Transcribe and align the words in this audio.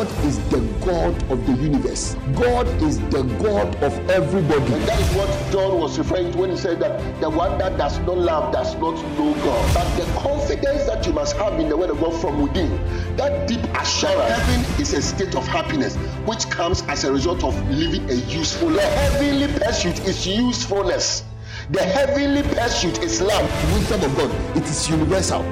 God 0.00 0.24
is 0.24 0.38
the 0.48 0.60
God 0.82 1.30
of 1.30 1.46
the 1.46 1.52
universe. 1.62 2.16
God 2.32 2.66
is 2.82 2.98
the 3.10 3.22
God 3.42 3.76
of 3.82 3.92
everybody. 4.08 4.72
And 4.72 4.82
that 4.88 4.98
is 4.98 5.14
what 5.14 5.52
John 5.52 5.78
was 5.78 5.98
referring 5.98 6.32
to 6.32 6.38
when 6.38 6.48
he 6.48 6.56
said 6.56 6.80
that 6.80 7.20
the 7.20 7.28
one 7.28 7.58
that 7.58 7.76
does 7.76 7.98
not 7.98 8.16
love 8.16 8.50
does 8.50 8.74
not 8.76 8.94
know 9.18 9.34
God. 9.34 9.74
But 9.74 9.96
the 9.98 10.10
confidence 10.18 10.86
that 10.86 11.06
you 11.06 11.12
must 11.12 11.36
have 11.36 11.60
in 11.60 11.68
the 11.68 11.76
word 11.76 11.90
of 11.90 12.00
God 12.00 12.18
from 12.18 12.40
within, 12.40 12.70
that 13.16 13.46
deep 13.46 13.62
assurance, 13.76 14.40
heaven 14.40 14.80
is 14.80 14.94
a 14.94 15.02
state 15.02 15.34
of 15.34 15.46
happiness 15.46 15.96
which 16.24 16.48
comes 16.48 16.80
as 16.88 17.04
a 17.04 17.12
result 17.12 17.44
of 17.44 17.54
living 17.68 18.08
a 18.08 18.14
useful 18.14 18.70
life. 18.70 18.82
The 18.84 18.96
heavenly 18.96 19.48
pursuit 19.48 20.00
is 20.08 20.26
usefulness. 20.26 21.24
The 21.72 21.82
heavenly 21.82 22.42
pursuit 22.42 23.02
is 23.02 23.20
love. 23.20 23.46
The 23.66 23.74
Wisdom 23.74 24.10
of 24.10 24.16
God, 24.16 24.56
it 24.56 24.64
is 24.64 24.88
universal. 24.88 25.42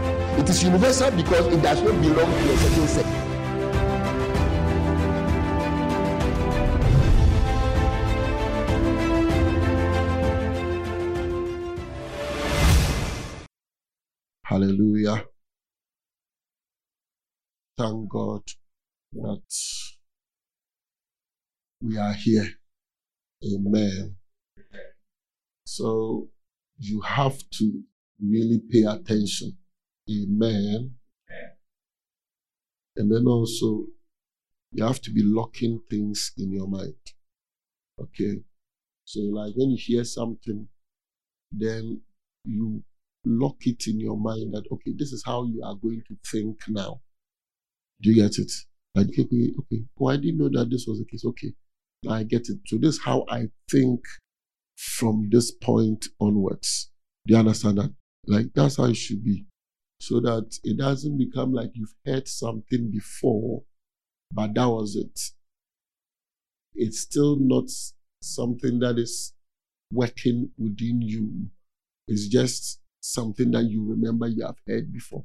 It 0.41 0.49
is 0.49 0.65
universal 0.65 1.11
because 1.11 1.47
it 1.49 1.61
does 1.61 1.83
not 1.83 2.01
belong 2.01 2.33
to 2.33 2.53
a 2.55 2.57
certain 2.57 2.89
sect. 2.89 3.28
Hallelujah. 14.59 15.25
Thank 17.77 18.09
God 18.09 18.43
that 19.13 19.43
we 21.81 21.97
are 21.97 22.13
here. 22.13 22.49
Amen. 23.45 24.17
So 25.65 26.31
you 26.77 27.01
have 27.03 27.39
to 27.59 27.83
really 28.21 28.61
pay 28.69 28.83
attention. 28.83 29.57
Amen. 30.11 30.97
And 32.97 33.13
then 33.13 33.27
also, 33.29 33.85
you 34.73 34.85
have 34.85 35.01
to 35.03 35.13
be 35.13 35.23
locking 35.23 35.83
things 35.89 36.33
in 36.37 36.51
your 36.51 36.67
mind. 36.67 36.97
Okay. 38.01 38.41
So, 39.05 39.21
like 39.21 39.53
when 39.55 39.71
you 39.71 39.79
hear 39.79 40.03
something, 40.03 40.67
then 41.53 42.01
you 42.45 42.83
lock 43.29 43.57
it 43.67 43.87
in 43.87 44.01
your 44.01 44.19
mind 44.19 44.55
that, 44.55 44.65
okay, 44.73 44.93
this 44.97 45.13
is 45.13 45.23
how 45.25 45.45
you 45.45 45.63
are 45.65 45.75
going 45.75 46.03
to 46.09 46.17
think 46.31 46.57
now. 46.69 47.01
Do 48.01 48.11
you 48.11 48.23
get 48.23 48.39
it? 48.39 48.51
Like, 48.95 49.09
okay, 49.09 49.53
okay. 49.61 49.85
Oh, 50.01 50.09
I 50.09 50.17
didn't 50.17 50.39
know 50.39 50.51
that 50.53 50.71
this 50.71 50.87
was 50.87 50.99
the 50.99 51.05
case. 51.05 51.25
Okay. 51.25 51.53
I 52.09 52.23
get 52.23 52.49
it. 52.49 52.59
So, 52.67 52.79
this 52.79 52.95
is 52.95 53.03
how 53.03 53.25
I 53.29 53.49
think 53.71 54.01
from 54.77 55.29
this 55.31 55.51
point 55.51 56.07
onwards. 56.21 56.91
Do 57.27 57.35
you 57.35 57.41
understand 57.41 57.79
that? 57.79 57.93
Like, 58.27 58.47
that's 58.55 58.77
how 58.77 58.85
it 58.85 58.97
should 58.97 59.25
be. 59.25 59.47
So 60.01 60.21
that 60.21 60.59
it 60.63 60.79
doesn't 60.79 61.19
become 61.19 61.53
like 61.53 61.71
you've 61.75 61.95
heard 62.07 62.29
something 62.29 62.91
before, 62.91 63.63
but 64.33 64.55
that 64.55 64.69
was 64.69 64.95
it. 64.95 65.21
It's 66.75 67.01
still 67.01 67.37
not 67.41 67.65
something 68.23 68.79
that 68.79 68.99
is 68.99 69.33
working 69.93 70.51
within 70.57 71.03
you. 71.03 71.49
It's 72.07 72.29
just 72.29 72.79
something 73.01 73.51
that 73.53 73.65
you 73.65 73.85
remember 73.85 74.27
you 74.27 74.45
have 74.45 74.57
heard 74.67 74.93
before. 74.93 75.25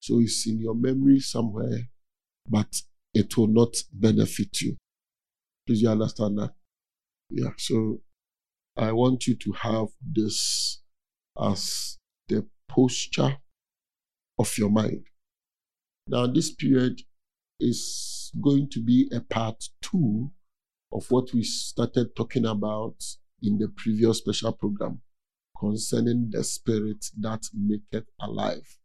So 0.00 0.20
it's 0.20 0.46
in 0.46 0.60
your 0.60 0.74
memory 0.74 1.20
somewhere, 1.20 1.88
but 2.48 2.82
it 3.14 3.36
will 3.36 3.48
not 3.48 3.74
benefit 3.92 4.60
you. 4.60 4.76
Please, 5.66 5.82
you 5.82 5.88
understand 5.88 6.38
that? 6.38 6.52
Yeah. 7.30 7.50
So 7.58 8.00
I 8.76 8.92
want 8.92 9.26
you 9.26 9.34
to 9.34 9.52
have 9.52 9.88
this 10.00 10.82
as 11.40 11.98
the 12.28 12.46
posture 12.68 13.38
of 14.38 14.58
your 14.58 14.70
mind. 14.70 15.06
Now, 16.08 16.26
this 16.26 16.52
period 16.52 17.02
is 17.58 18.30
going 18.40 18.68
to 18.70 18.80
be 18.80 19.10
a 19.12 19.20
part 19.20 19.64
two 19.80 20.30
of 20.92 21.10
what 21.10 21.32
we 21.32 21.42
started 21.42 22.14
talking 22.14 22.46
about 22.46 22.96
in 23.42 23.58
the 23.58 23.68
previous 23.68 24.18
special 24.18 24.52
program 24.52 25.00
concerning 25.58 26.28
the 26.30 26.44
spirit 26.44 27.04
that 27.20 27.42
maketh 27.54 28.06
alive. 28.20 28.78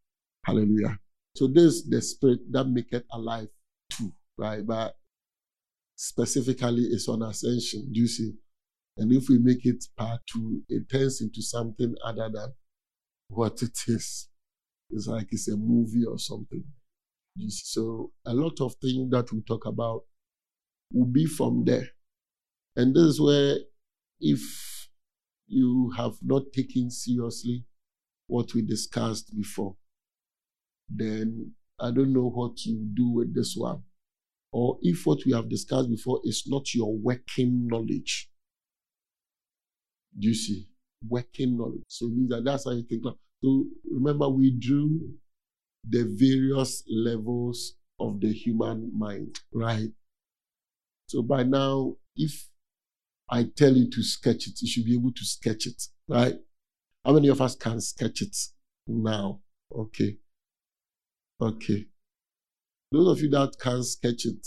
Hallelujah. 0.45 0.97
So 1.35 1.47
this 1.47 1.73
is 1.75 1.89
the 1.89 2.01
spirit 2.01 2.39
that 2.51 2.65
maketh 2.65 3.03
alive 3.11 3.47
too, 3.89 4.11
right? 4.37 4.65
But 4.65 4.95
specifically 5.95 6.83
it's 6.83 7.07
on 7.07 7.21
ascension. 7.21 7.91
Do 7.91 7.99
you 7.99 8.07
see? 8.07 8.33
And 8.97 9.11
if 9.13 9.29
we 9.29 9.37
make 9.37 9.65
it 9.65 9.83
part 9.97 10.21
two, 10.31 10.61
it 10.67 10.89
turns 10.89 11.21
into 11.21 11.41
something 11.41 11.95
other 12.03 12.29
than 12.33 12.53
what 13.29 13.61
it 13.61 13.77
is. 13.87 14.27
It's 14.89 15.07
like 15.07 15.27
it's 15.31 15.47
a 15.47 15.55
movie 15.55 16.05
or 16.05 16.19
something. 16.19 16.63
So 17.47 18.11
a 18.25 18.33
lot 18.33 18.59
of 18.59 18.75
things 18.75 19.09
that 19.11 19.31
we 19.31 19.41
talk 19.41 19.65
about 19.65 20.03
will 20.91 21.05
be 21.05 21.25
from 21.25 21.63
there. 21.63 21.87
And 22.75 22.93
this 22.93 23.03
is 23.03 23.21
where 23.21 23.57
if 24.19 24.41
you 25.51 25.91
have 25.97 26.13
not 26.23 26.43
taken 26.53 26.89
seriously 26.89 27.65
what 28.27 28.53
we 28.53 28.61
discussed 28.61 29.35
before, 29.35 29.75
then 30.89 31.51
I 31.79 31.91
don't 31.91 32.13
know 32.13 32.29
what 32.29 32.65
you 32.65 32.87
do 32.93 33.09
with 33.09 33.35
this 33.35 33.55
one. 33.57 33.83
Or 34.53 34.77
if 34.81 35.05
what 35.05 35.19
we 35.25 35.33
have 35.33 35.49
discussed 35.49 35.89
before 35.89 36.21
is 36.23 36.43
not 36.47 36.73
your 36.73 36.95
working 36.95 37.67
knowledge. 37.67 38.29
Do 40.17 40.27
you 40.27 40.35
see? 40.35 40.67
Working 41.07 41.57
knowledge. 41.57 41.83
So 41.87 42.05
it 42.07 42.13
means 42.13 42.29
that 42.29 42.43
that's 42.43 42.65
how 42.65 42.71
you 42.71 42.83
think. 42.83 43.03
So 43.43 43.65
remember, 43.89 44.29
we 44.29 44.51
drew 44.51 45.09
the 45.87 46.03
various 46.03 46.83
levels 46.89 47.75
of 47.99 48.19
the 48.19 48.31
human 48.31 48.91
mind, 48.97 49.39
right? 49.53 49.89
So 51.07 51.21
by 51.21 51.43
now, 51.43 51.95
if 52.15 52.50
I 53.31 53.45
tell 53.55 53.73
you 53.73 53.89
to 53.89 54.03
sketch 54.03 54.47
it, 54.47 54.61
you 54.61 54.67
should 54.67 54.85
be 54.85 54.95
able 54.95 55.13
to 55.13 55.25
sketch 55.25 55.65
it, 55.65 55.81
right? 56.07 56.35
How 57.05 57.13
many 57.13 57.29
of 57.29 57.41
us 57.41 57.55
can 57.55 57.79
sketch 57.79 58.21
it 58.21 58.35
now? 58.87 59.39
Okay. 59.73 60.17
Okay. 61.41 61.87
Those 62.91 63.07
of 63.07 63.21
you 63.23 63.29
that 63.29 63.55
can't 63.59 63.85
sketch 63.85 64.25
it, 64.25 64.45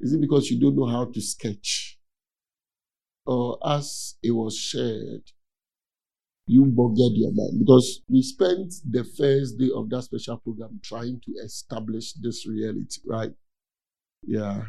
is 0.00 0.12
it 0.12 0.20
because 0.20 0.50
you 0.50 0.60
don't 0.60 0.76
know 0.76 0.86
how 0.86 1.04
to 1.04 1.20
sketch? 1.20 1.98
Or 3.26 3.58
as 3.64 4.16
it 4.22 4.32
was 4.32 4.56
shared, 4.56 5.22
you 6.46 6.64
boggled 6.66 7.12
your 7.14 7.30
mind 7.32 7.60
because 7.60 8.02
we 8.08 8.22
spent 8.22 8.74
the 8.90 9.04
first 9.04 9.56
day 9.56 9.70
of 9.72 9.88
that 9.90 10.02
special 10.02 10.38
program 10.38 10.80
trying 10.82 11.20
to 11.24 11.32
establish 11.44 12.12
this 12.14 12.44
reality, 12.48 13.00
right? 13.06 13.32
Yeah. 14.26 14.62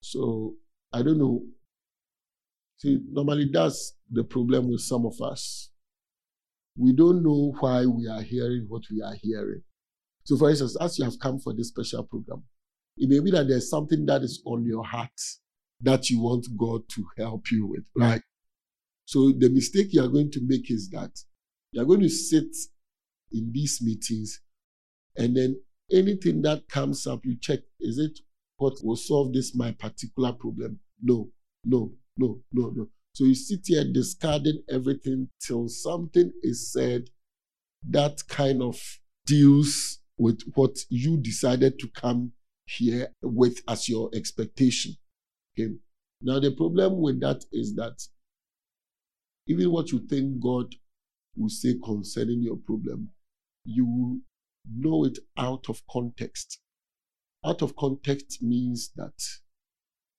So 0.00 0.54
I 0.94 1.02
don't 1.02 1.18
know. 1.18 1.42
See, 2.78 3.00
normally 3.10 3.48
that's 3.52 3.96
the 4.10 4.24
problem 4.24 4.70
with 4.70 4.80
some 4.80 5.06
of 5.06 5.20
us. 5.20 5.70
We 6.76 6.92
don't 6.92 7.22
know 7.22 7.54
why 7.60 7.86
we 7.86 8.08
are 8.08 8.22
hearing 8.22 8.66
what 8.68 8.82
we 8.90 9.00
are 9.00 9.14
hearing. 9.22 9.62
So, 10.24 10.36
for 10.36 10.50
instance, 10.50 10.76
as 10.80 10.98
you 10.98 11.04
have 11.04 11.18
come 11.18 11.38
for 11.38 11.54
this 11.54 11.68
special 11.68 12.02
program, 12.04 12.42
it 12.96 13.08
may 13.08 13.20
be 13.20 13.30
that 13.30 13.48
there's 13.48 13.70
something 13.70 14.06
that 14.06 14.22
is 14.22 14.42
on 14.44 14.64
your 14.64 14.84
heart 14.84 15.20
that 15.80 16.10
you 16.10 16.20
want 16.20 16.46
God 16.56 16.82
to 16.90 17.04
help 17.18 17.50
you 17.50 17.66
with, 17.66 17.84
right? 17.96 18.22
So 19.06 19.32
the 19.36 19.50
mistake 19.50 19.88
you 19.90 20.02
are 20.02 20.08
going 20.08 20.30
to 20.32 20.40
make 20.42 20.70
is 20.70 20.88
that 20.90 21.10
you 21.72 21.82
are 21.82 21.84
going 21.84 22.00
to 22.00 22.08
sit 22.08 22.54
in 23.32 23.50
these 23.52 23.80
meetings 23.82 24.40
and 25.16 25.36
then 25.36 25.60
anything 25.92 26.42
that 26.42 26.68
comes 26.68 27.06
up, 27.06 27.20
you 27.24 27.36
check, 27.40 27.60
is 27.80 27.98
it 27.98 28.18
what 28.56 28.74
will 28.82 28.96
solve 28.96 29.32
this 29.32 29.54
my 29.54 29.72
particular 29.72 30.32
problem? 30.32 30.80
No, 31.02 31.30
no, 31.64 31.92
no, 32.16 32.40
no, 32.52 32.72
no. 32.74 32.88
So 33.12 33.24
you 33.24 33.34
sit 33.34 33.60
here 33.64 33.84
discarding 33.84 34.62
everything 34.68 35.28
till 35.40 35.68
something 35.68 36.32
is 36.42 36.72
said 36.72 37.10
that 37.88 38.26
kind 38.28 38.62
of 38.62 38.80
deals 39.26 40.00
with 40.18 40.40
what 40.54 40.76
you 40.88 41.16
decided 41.16 41.78
to 41.78 41.88
come 41.88 42.32
here 42.66 43.08
with 43.22 43.60
as 43.68 43.88
your 43.88 44.10
expectation. 44.14 44.94
Okay. 45.58 45.74
Now 46.22 46.40
the 46.40 46.52
problem 46.52 47.00
with 47.00 47.20
that 47.20 47.44
is 47.52 47.74
that 47.76 48.02
even 49.46 49.70
what 49.70 49.92
you 49.92 50.00
think 50.08 50.40
God 50.42 50.74
will 51.36 51.50
say 51.50 51.74
concerning 51.84 52.42
your 52.42 52.56
problem, 52.56 53.10
you 53.64 54.22
know 54.74 55.04
it 55.04 55.18
out 55.36 55.68
of 55.68 55.82
context. 55.90 56.60
Out 57.44 57.60
of 57.60 57.76
context 57.76 58.42
means 58.42 58.90
that 58.96 59.12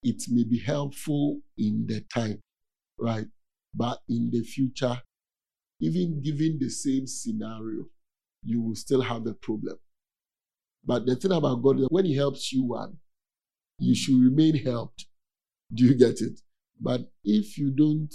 it 0.06 0.24
may 0.30 0.44
be 0.44 0.60
helpful 0.60 1.40
in 1.57 1.86
the 1.88 2.02
time, 2.13 2.40
right? 3.00 3.25
But 3.74 4.00
in 4.07 4.30
the 4.31 4.44
future, 4.44 5.02
even 5.81 6.22
given 6.22 6.60
the 6.60 6.69
same 6.69 7.07
scenario, 7.07 7.88
you 8.44 8.62
will 8.62 8.75
still 8.75 9.02
have 9.02 9.25
a 9.25 9.34
problem. 9.34 9.78
But 10.86 11.07
the 11.07 11.16
thing 11.16 11.31
about 11.31 11.63
God 11.63 11.80
is 11.80 11.88
when 11.90 12.06
He 12.06 12.16
helps 12.16 12.54
you 12.54 12.63
one, 12.66 12.98
you 13.80 13.94
hmm. 13.94 13.96
should 13.96 14.24
remain 14.24 14.63
helped. 14.63 15.07
Do 15.74 15.86
you 15.86 15.96
get 15.96 16.22
it? 16.22 16.40
But 16.80 17.02
if 17.24 17.57
you 17.57 17.72
don't 17.72 18.13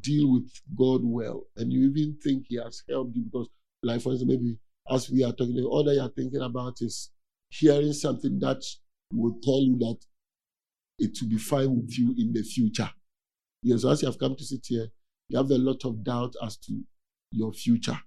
deal 0.00 0.32
with 0.32 0.50
God 0.76 1.02
well, 1.04 1.44
and 1.56 1.72
you 1.72 1.88
even 1.90 2.18
think 2.22 2.46
He 2.48 2.56
has 2.56 2.82
helped 2.90 3.14
you 3.14 3.22
because, 3.22 3.48
like 3.84 4.02
for 4.02 4.10
instance, 4.10 4.28
maybe 4.28 4.58
as 4.90 5.08
we 5.08 5.22
are 5.22 5.32
talking, 5.32 5.62
all 5.62 5.84
that 5.84 5.94
you 5.94 6.00
are 6.00 6.08
thinking 6.08 6.42
about 6.42 6.82
is 6.82 7.10
hearing 7.50 7.92
something 7.92 8.40
that 8.40 8.62
will 9.12 9.38
tell 9.44 9.60
you 9.60 9.78
that 9.78 9.98
it 10.98 11.16
will 11.20 11.28
be 11.28 11.38
fine 11.38 11.74
with 11.74 11.98
you 11.98 12.14
in 12.18 12.32
the 12.32 12.42
future. 12.42 12.90
Yes, 13.62 13.84
as 13.84 14.02
you 14.02 14.08
have 14.08 14.18
come 14.18 14.36
to 14.36 14.44
sit 14.44 14.64
here, 14.64 14.88
you 15.28 15.38
have 15.38 15.50
a 15.50 15.58
lot 15.58 15.84
of 15.84 16.04
doubt 16.04 16.34
as 16.42 16.56
to 16.58 16.80
your 17.32 17.52
future. 17.52 17.98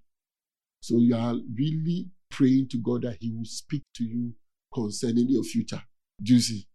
So 0.81 0.97
you 0.99 1.15
are 1.15 1.35
really 1.55 2.07
praying 2.29 2.69
to 2.69 2.77
God 2.77 3.01
that 3.03 3.17
He 3.19 3.31
will 3.31 3.45
speak 3.45 3.83
to 3.95 4.03
you 4.03 4.33
concerning 4.73 5.29
your 5.29 5.43
future. 5.43 5.81
Do 6.21 6.33
you 6.33 6.39
see? 6.39 6.67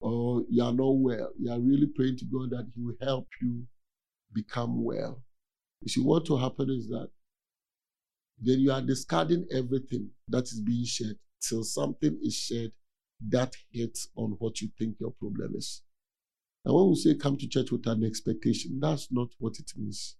Or 0.00 0.44
you 0.50 0.62
are 0.62 0.72
not 0.72 0.96
well. 0.96 1.30
You 1.38 1.50
are 1.50 1.60
really 1.60 1.86
praying 1.86 2.18
to 2.18 2.24
God 2.26 2.50
that 2.50 2.70
He 2.74 2.82
will 2.82 2.96
help 3.00 3.26
you 3.40 3.64
become 4.32 4.84
well. 4.84 5.22
You 5.80 5.88
see, 5.88 6.02
what 6.02 6.28
will 6.28 6.38
happen 6.38 6.70
is 6.70 6.88
that 6.88 7.08
then 8.38 8.60
you 8.60 8.70
are 8.70 8.82
discarding 8.82 9.46
everything 9.50 10.10
that 10.28 10.44
is 10.44 10.60
being 10.60 10.84
shared 10.84 11.16
till 11.40 11.64
something 11.64 12.18
is 12.22 12.34
shared 12.34 12.72
that 13.28 13.54
hits 13.70 14.08
on 14.16 14.36
what 14.38 14.60
you 14.60 14.68
think 14.78 14.96
your 15.00 15.12
problem 15.12 15.54
is. 15.56 15.82
And 16.64 16.74
when 16.74 16.88
we 16.88 16.96
say 16.96 17.14
come 17.14 17.36
to 17.36 17.48
church 17.48 17.70
with 17.70 17.86
an 17.86 18.04
expectation, 18.04 18.78
that's 18.80 19.08
not 19.10 19.28
what 19.38 19.58
it 19.58 19.70
means. 19.76 20.16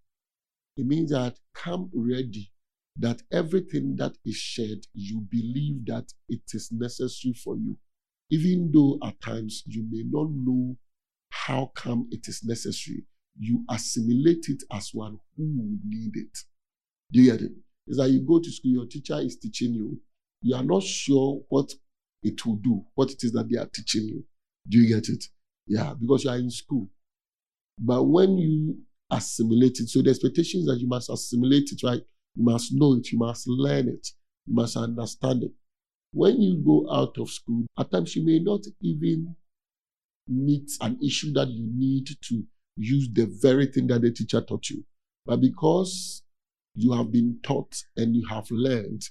It 0.77 0.87
means 0.87 1.11
that 1.11 1.39
come 1.55 1.91
ready, 1.93 2.53
that 2.99 3.23
everything 3.33 3.97
that 3.97 4.17
is 4.25 4.37
shared, 4.37 4.87
you 4.95 5.21
believe 5.31 5.87
that 5.87 6.13
it 6.29 6.43
is 6.53 6.71
necessary 6.71 7.35
for 7.35 7.57
you, 7.57 7.77
even 8.31 8.71
though 8.73 8.99
at 9.07 9.21
times 9.21 9.65
you 9.67 9.87
may 9.91 10.05
not 10.09 10.31
know 10.31 10.77
how 11.31 11.73
come 11.75 12.09
it 12.11 12.29
is 12.29 12.45
necessary. 12.45 13.05
You 13.39 13.65
assimilate 13.71 14.47
it 14.49 14.63
as 14.73 14.91
one 14.93 15.19
who 15.37 15.45
would 15.57 15.81
need 15.85 16.17
it. 16.17 16.39
Do 17.13 17.21
you 17.21 17.33
get 17.33 17.43
it? 17.43 17.53
It's 17.87 17.99
like 17.99 18.11
you 18.13 18.21
go 18.21 18.41
to 18.41 18.51
school, 18.51 18.73
your 18.73 18.87
teacher 18.87 19.19
is 19.21 19.37
teaching 19.37 19.75
you. 19.75 20.01
You 20.43 20.57
are 20.57 20.65
not 20.65 20.83
sure 20.83 21.41
what 21.49 21.73
it 22.27 22.45
will 22.45 22.57
do, 22.57 22.85
what 22.95 23.11
it 23.11 23.23
is 23.23 23.33
that 23.33 23.49
they 23.49 23.59
are 23.59 23.69
teaching 23.73 24.03
you. 24.03 24.25
Do 24.69 24.79
you 24.79 24.95
get 24.95 25.09
it? 25.09 25.25
Yeah, 25.67 25.95
because 25.99 26.25
you 26.25 26.31
are 26.31 26.37
in 26.37 26.51
school. 26.51 26.89
But 27.79 28.05
when 28.05 28.37
you 28.39 28.79
assimilate 29.11 29.79
it, 29.81 29.89
so 29.89 30.03
the 30.03 30.11
expectation 30.11 30.61
is 30.61 30.67
that 30.67 30.81
you 30.81 30.89
must 30.89 31.09
assimilate 31.09 31.71
it, 31.73 31.83
right? 31.85 32.03
You 32.35 32.45
must 32.45 32.73
know 32.75 32.95
it, 32.95 33.13
you 33.13 33.19
must 33.19 33.47
learn 33.47 33.89
it, 33.89 34.09
you 34.47 34.55
must 34.55 34.77
understand 34.77 35.45
it. 35.45 35.53
When 36.13 36.41
you 36.41 36.63
go 36.65 36.93
out 36.93 37.17
of 37.19 37.31
school, 37.31 37.67
at 37.79 37.91
times 37.91 38.17
you 38.17 38.25
may 38.25 38.39
not 38.39 38.61
even 38.83 39.37
meet 40.29 40.71
an 40.81 40.99
issue 41.05 41.33
that 41.35 41.49
you 41.49 41.69
need 41.73 42.09
to 42.29 42.43
use 42.77 43.09
the 43.13 43.27
very 43.41 43.67
thing 43.67 43.87
that 43.89 44.03
the 44.03 44.11
teacher 44.11 44.41
taught 44.41 44.69
you. 44.71 44.85
But 45.25 45.41
because 45.41 46.23
you 46.75 46.93
have 46.93 47.13
been 47.13 47.39
taught 47.43 47.77
and 47.97 48.15
you 48.17 48.27
have 48.29 48.51
learned, 48.51 49.03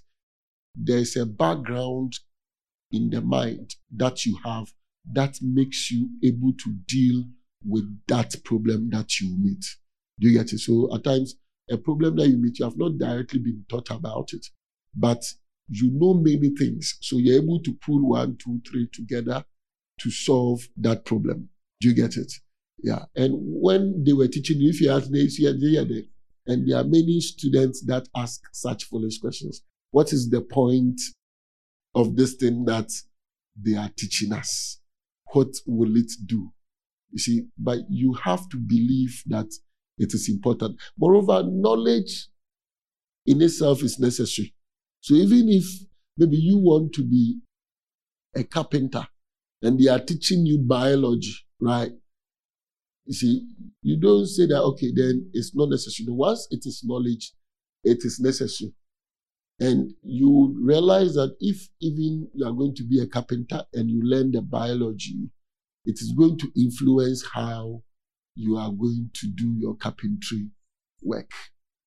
there's 0.75 1.15
a 1.15 1.25
background 1.25 2.13
in 2.95 3.09
the 3.09 3.21
mind 3.21 3.75
that 3.95 4.25
you 4.25 4.37
have 4.43 4.71
that 5.11 5.37
makes 5.41 5.91
you 5.91 6.09
able 6.23 6.53
to 6.53 6.73
deal 6.87 7.23
with 7.63 7.85
that 8.07 8.35
problem 8.43 8.89
that 8.91 9.19
you 9.19 9.35
meet. 9.37 9.63
Do 10.19 10.29
you 10.29 10.37
get 10.37 10.53
it? 10.53 10.59
So 10.59 10.93
at 10.95 11.03
times, 11.03 11.35
a 11.69 11.77
problem 11.77 12.15
that 12.17 12.27
you 12.27 12.37
meet, 12.37 12.59
you 12.59 12.65
have 12.65 12.77
not 12.77 12.97
directly 12.97 13.39
been 13.39 13.65
taught 13.69 13.89
about 13.91 14.29
it, 14.33 14.45
but 14.95 15.23
you 15.67 15.91
know 15.91 16.13
many 16.13 16.51
things. 16.57 16.97
So 17.01 17.17
you're 17.17 17.41
able 17.41 17.59
to 17.61 17.73
pull 17.85 18.07
one, 18.07 18.37
two, 18.37 18.61
three 18.69 18.87
together 18.93 19.43
to 19.99 20.11
solve 20.11 20.67
that 20.77 21.05
problem. 21.05 21.49
Do 21.81 21.89
you 21.89 21.95
get 21.95 22.17
it? 22.17 22.31
Yeah. 22.79 23.05
And 23.15 23.33
when 23.37 24.03
they 24.03 24.13
were 24.13 24.27
teaching 24.27 24.59
you, 24.59 24.69
if 24.69 24.81
you 24.81 24.91
ask 24.91 25.09
this, 25.09 25.39
and 25.39 26.69
there 26.69 26.77
are 26.77 26.83
many 26.83 27.19
students 27.19 27.83
that 27.85 28.07
ask 28.15 28.41
such 28.53 28.83
foolish 28.85 29.17
questions. 29.19 29.63
What 29.91 30.13
is 30.13 30.29
the 30.29 30.41
point 30.41 31.01
of 31.95 32.15
this 32.15 32.33
thing 32.35 32.65
that 32.65 32.91
they 33.59 33.75
are 33.75 33.89
teaching 33.97 34.33
us? 34.33 34.79
What 35.33 35.47
will 35.65 35.95
it 35.95 36.11
do? 36.25 36.51
You 37.11 37.19
see, 37.19 37.45
but 37.57 37.79
you 37.89 38.13
have 38.13 38.47
to 38.49 38.57
believe 38.57 39.23
that 39.27 39.47
it 39.97 40.13
is 40.13 40.29
important. 40.29 40.79
Moreover, 40.97 41.43
knowledge 41.43 42.27
in 43.25 43.41
itself 43.41 43.81
is 43.83 43.97
necessary. 43.99 44.53
So 44.99 45.15
even 45.15 45.49
if 45.49 45.65
maybe 46.17 46.37
you 46.37 46.57
want 46.57 46.93
to 46.93 47.03
be 47.03 47.39
a 48.35 48.43
carpenter 48.43 49.07
and 49.61 49.79
they 49.79 49.87
are 49.87 49.99
teaching 49.99 50.45
you 50.45 50.59
biology, 50.59 51.33
right? 51.61 51.91
You 53.05 53.13
see, 53.13 53.47
you 53.81 53.97
don't 53.97 54.25
say 54.25 54.47
that, 54.47 54.61
okay, 54.61 54.91
then 54.93 55.29
it's 55.33 55.55
not 55.55 55.69
necessary. 55.69 56.07
Once 56.09 56.47
it 56.51 56.65
is 56.65 56.83
knowledge, 56.83 57.33
it 57.83 57.99
is 58.03 58.19
necessary. 58.19 58.73
And 59.59 59.93
you 60.03 60.53
realize 60.59 61.13
that 61.13 61.35
if 61.39 61.69
even 61.81 62.27
you 62.33 62.45
are 62.45 62.51
going 62.51 62.75
to 62.75 62.83
be 62.83 62.99
a 63.01 63.07
carpenter 63.07 63.63
and 63.73 63.89
you 63.89 64.01
learn 64.03 64.31
the 64.31 64.41
biology, 64.41 65.29
it 65.85 66.01
is 66.01 66.11
going 66.11 66.37
to 66.39 66.51
influence 66.57 67.23
how 67.33 67.81
you 68.35 68.57
are 68.57 68.71
going 68.71 69.09
to 69.13 69.27
do 69.27 69.55
your 69.57 69.75
carpentry 69.75 70.49
work. 71.01 71.31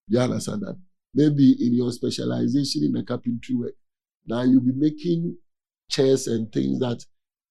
You 0.07 0.21
understand 0.21 0.63
that? 0.63 0.79
Maybe 1.15 1.57
in 1.61 1.75
your 1.75 1.93
specialization 1.93 2.85
in 2.85 2.93
the 2.93 3.03
carpentry 3.03 3.55
work, 3.55 3.75
now 4.27 4.43
you'll 4.43 4.63
be 4.63 4.73
making 4.75 5.37
chairs 5.91 6.27
and 6.27 6.51
things 6.53 6.79
that 6.81 7.05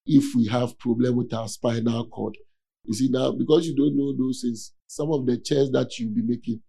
if 0.06 0.36
we 0.36 0.48
have 0.48 0.80
problem 0.80 1.16
with 1.16 1.34
our 1.34 1.48
spinal 1.48 2.08
cord, 2.08 2.38
you 2.86 2.94
see 2.94 3.10
now 3.12 3.32
because 3.32 3.68
you 3.68 3.76
don't 3.76 3.98
know 3.98 4.16
those 4.16 4.42
things, 4.42 4.74
some 4.88 5.12
of 5.12 5.26
the 5.26 5.38
chairs 5.38 5.70
that 5.72 6.00
you'll 6.00 6.14
be 6.14 6.22
making, 6.22 6.62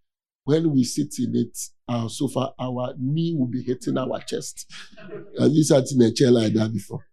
when 0.49 0.73
we 0.73 0.83
sit 0.83 1.15
in 1.19 1.37
it, 1.37 1.59
our 1.87 2.09
sofa, 2.09 2.55
our 2.59 2.95
knee 2.99 3.35
will 3.37 3.49
be 3.49 3.63
hitting 3.63 3.99
our 3.99 4.19
chest. 4.21 4.65
Have 5.39 5.53
you 5.53 5.63
sat 5.63 5.85
in 5.93 6.01
a 6.01 6.11
chair 6.11 6.31
like 6.31 6.55
that 6.55 6.73
before? 6.73 7.05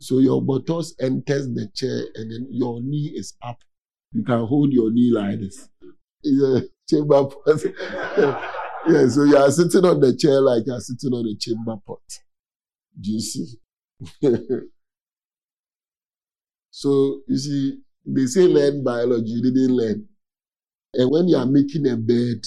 So 0.00 0.18
your 0.18 0.42
buttocks 0.42 0.92
enters 1.00 1.48
the 1.48 1.70
chair 1.74 2.02
and 2.14 2.30
then 2.30 2.46
your 2.50 2.82
knee 2.82 3.14
is 3.16 3.32
up. 3.40 3.56
You 4.12 4.22
can 4.22 4.44
hold 4.44 4.70
your 4.70 4.92
knee 4.92 5.10
like 5.10 5.40
this. 5.40 5.66
A 6.26 6.60
chamber 6.86 7.24
pot. 7.24 7.62
yeah, 8.86 9.08
so 9.08 9.24
you 9.24 9.38
are 9.38 9.50
sitting 9.50 9.86
on 9.86 10.00
the 10.00 10.14
chair 10.14 10.42
like 10.42 10.64
you're 10.66 10.78
sitting 10.80 11.14
on 11.14 11.26
a 11.26 11.34
chamber 11.36 11.76
pot. 11.86 12.02
Do 13.00 13.12
you 13.12 13.20
see? 13.20 13.46
so 16.70 17.20
you 17.26 17.38
see, 17.38 17.78
they 18.04 18.26
say 18.26 18.42
learn 18.42 18.84
biology, 18.84 19.30
you 19.30 19.42
didn't 19.42 19.74
learn. 19.74 20.09
And 20.94 21.10
when 21.10 21.28
you 21.28 21.36
are 21.36 21.46
making 21.46 21.86
a 21.88 21.96
bed, 21.96 22.42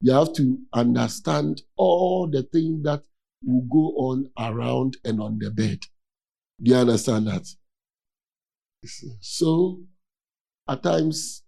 you 0.00 0.12
have 0.12 0.32
to 0.34 0.58
understand 0.72 1.62
all 1.76 2.28
the 2.30 2.42
things 2.44 2.82
that 2.84 3.02
will 3.44 3.66
go 3.70 3.94
on 3.96 4.30
around 4.38 4.96
and 5.04 5.20
on 5.20 5.38
the 5.38 5.50
bed. 5.50 5.78
Do 6.62 6.70
you 6.70 6.76
understand 6.76 7.26
that? 7.26 7.46
So, 9.20 9.80
at 10.68 10.82
times, 10.82 11.42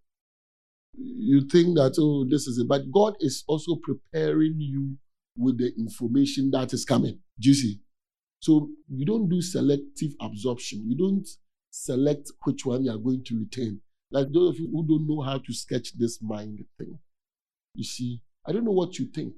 you 0.95 1.47
think 1.49 1.77
that, 1.77 1.95
oh, 1.99 2.27
this 2.29 2.47
is 2.47 2.59
it. 2.59 2.69
But 2.69 2.91
God 2.93 3.15
is 3.21 3.45
also 3.47 3.77
preparing 3.77 4.57
you 4.59 4.97
with 5.37 5.59
the 5.59 5.73
information 5.79 6.51
that 6.51 6.73
is 6.73 6.85
coming. 6.85 7.19
Do 7.41 7.49
you 7.49 7.55
see? 7.55 7.81
So, 8.41 8.69
you 8.89 9.07
don't 9.07 9.29
do 9.29 9.41
selective 9.41 10.13
absorption. 10.21 10.85
You 10.87 10.97
don't 10.97 11.29
select 11.71 12.31
which 12.45 12.67
one 12.67 12.85
you 12.85 12.91
are 12.91 12.99
going 12.99 13.25
to 13.25 13.39
retain. 13.39 13.81
Like 14.13 14.31
those 14.31 14.51
of 14.51 14.61
you 14.61 14.69
who 14.71 14.87
don't 14.87 15.09
know 15.09 15.23
how 15.23 15.39
to 15.39 15.53
sketch 15.55 15.97
this 15.99 16.21
mind 16.23 16.63
thing. 16.79 16.99
You 17.75 17.85
see, 17.85 18.21
I 18.47 18.53
don't 18.53 18.65
know 18.65 18.73
what 18.73 18.99
you 18.99 19.07
think, 19.07 19.33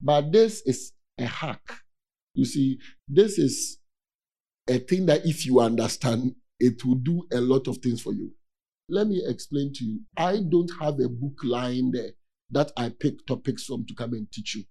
but 0.00 0.32
this 0.32 0.62
is 0.62 0.92
a 1.18 1.26
hack. 1.26 1.60
You 2.34 2.46
see, 2.46 2.78
this 3.06 3.38
is 3.38 3.78
a 4.68 4.78
thing 4.78 5.06
that 5.06 5.26
if 5.26 5.44
you 5.44 5.60
understand, 5.60 6.34
it 6.58 6.84
will 6.84 6.94
do 6.94 7.26
a 7.32 7.40
lot 7.40 7.68
of 7.68 7.78
things 7.78 8.00
for 8.00 8.14
you. 8.14 8.32
Let 8.88 9.06
me 9.06 9.22
explain 9.26 9.72
to 9.74 9.84
you. 9.84 10.00
I 10.16 10.40
don't 10.48 10.70
have 10.80 10.98
a 11.00 11.08
book 11.08 11.38
lying 11.44 11.90
there 11.90 12.12
that 12.50 12.72
I 12.76 12.90
pick 12.98 13.26
topics 13.26 13.64
from 13.64 13.84
to 13.86 13.94
come 13.94 14.14
and 14.14 14.30
teach 14.32 14.54
you. 14.54 14.64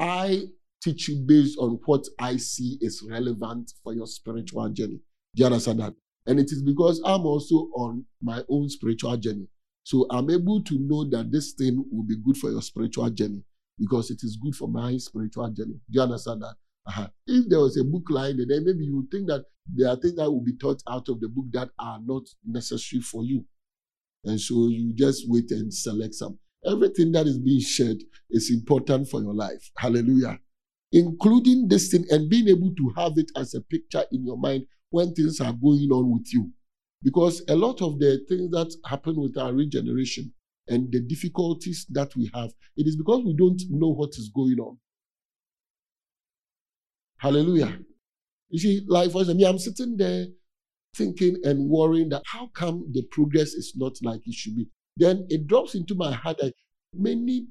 I 0.00 0.48
teach 0.82 1.08
you 1.08 1.24
based 1.26 1.58
on 1.58 1.78
what 1.84 2.06
I 2.18 2.38
see 2.38 2.76
is 2.80 3.06
relevant 3.08 3.72
for 3.84 3.94
your 3.94 4.06
spiritual 4.08 4.68
journey. 4.70 5.00
Do 5.36 5.40
you 5.40 5.46
understand 5.46 5.80
that? 5.80 5.94
And 6.28 6.38
it 6.38 6.52
is 6.52 6.62
because 6.62 7.00
I'm 7.04 7.24
also 7.24 7.70
on 7.74 8.04
my 8.22 8.44
own 8.50 8.68
spiritual 8.68 9.16
journey. 9.16 9.48
So 9.82 10.06
I'm 10.10 10.28
able 10.28 10.62
to 10.64 10.78
know 10.78 11.08
that 11.08 11.32
this 11.32 11.54
thing 11.54 11.82
will 11.90 12.04
be 12.04 12.16
good 12.22 12.36
for 12.36 12.50
your 12.50 12.60
spiritual 12.60 13.08
journey 13.08 13.42
because 13.78 14.10
it 14.10 14.20
is 14.22 14.38
good 14.40 14.54
for 14.54 14.68
my 14.68 14.98
spiritual 14.98 15.48
journey. 15.50 15.80
Do 15.90 15.96
you 15.96 16.02
understand 16.02 16.42
that? 16.42 16.54
Uh-huh. 16.86 17.08
If 17.26 17.48
there 17.48 17.60
was 17.60 17.78
a 17.78 17.84
book 17.84 18.02
line, 18.10 18.36
then 18.36 18.64
maybe 18.64 18.84
you 18.84 18.96
would 18.96 19.10
think 19.10 19.26
that 19.28 19.46
there 19.74 19.88
are 19.88 19.96
things 19.96 20.16
that 20.16 20.30
will 20.30 20.44
be 20.44 20.56
taught 20.58 20.82
out 20.86 21.08
of 21.08 21.18
the 21.20 21.28
book 21.28 21.46
that 21.52 21.70
are 21.78 21.98
not 22.04 22.24
necessary 22.44 23.00
for 23.00 23.24
you. 23.24 23.46
And 24.24 24.38
so 24.38 24.68
you 24.68 24.92
just 24.94 25.24
wait 25.28 25.50
and 25.50 25.72
select 25.72 26.14
some. 26.14 26.38
Everything 26.66 27.12
that 27.12 27.26
is 27.26 27.38
being 27.38 27.60
shared 27.60 28.02
is 28.30 28.50
important 28.50 29.08
for 29.08 29.22
your 29.22 29.34
life. 29.34 29.70
Hallelujah. 29.78 30.38
Including 30.92 31.68
this 31.68 31.88
thing 31.88 32.04
and 32.10 32.28
being 32.28 32.48
able 32.48 32.74
to 32.74 32.92
have 32.96 33.12
it 33.16 33.30
as 33.34 33.54
a 33.54 33.62
picture 33.62 34.04
in 34.12 34.26
your 34.26 34.36
mind 34.36 34.66
when 34.90 35.14
things 35.14 35.40
are 35.40 35.52
going 35.52 35.88
on 35.90 36.12
with 36.12 36.32
you. 36.32 36.50
Because 37.02 37.42
a 37.48 37.54
lot 37.54 37.80
of 37.82 37.98
the 37.98 38.24
things 38.28 38.50
that 38.50 38.74
happen 38.84 39.20
with 39.20 39.36
our 39.38 39.52
regeneration 39.52 40.32
and 40.66 40.90
the 40.90 41.00
difficulties 41.00 41.86
that 41.90 42.14
we 42.16 42.30
have, 42.34 42.50
it 42.76 42.86
is 42.86 42.96
because 42.96 43.22
we 43.24 43.34
don't 43.34 43.62
know 43.70 43.88
what 43.88 44.10
is 44.10 44.30
going 44.34 44.58
on. 44.58 44.78
Hallelujah. 47.18 47.78
You 48.50 48.58
see, 48.58 48.82
like 48.86 49.10
for 49.12 49.20
example, 49.20 49.46
I'm 49.46 49.58
sitting 49.58 49.96
there 49.96 50.26
thinking 50.96 51.36
and 51.44 51.68
worrying 51.68 52.08
that 52.08 52.22
how 52.26 52.48
come 52.54 52.84
the 52.92 53.02
progress 53.10 53.48
is 53.48 53.74
not 53.76 53.92
like 54.02 54.20
it 54.26 54.34
should 54.34 54.56
be. 54.56 54.68
Then 54.96 55.26
it 55.28 55.46
drops 55.46 55.74
into 55.74 55.94
my 55.94 56.12
heart 56.12 56.38
that 56.38 56.54
many 56.94 57.46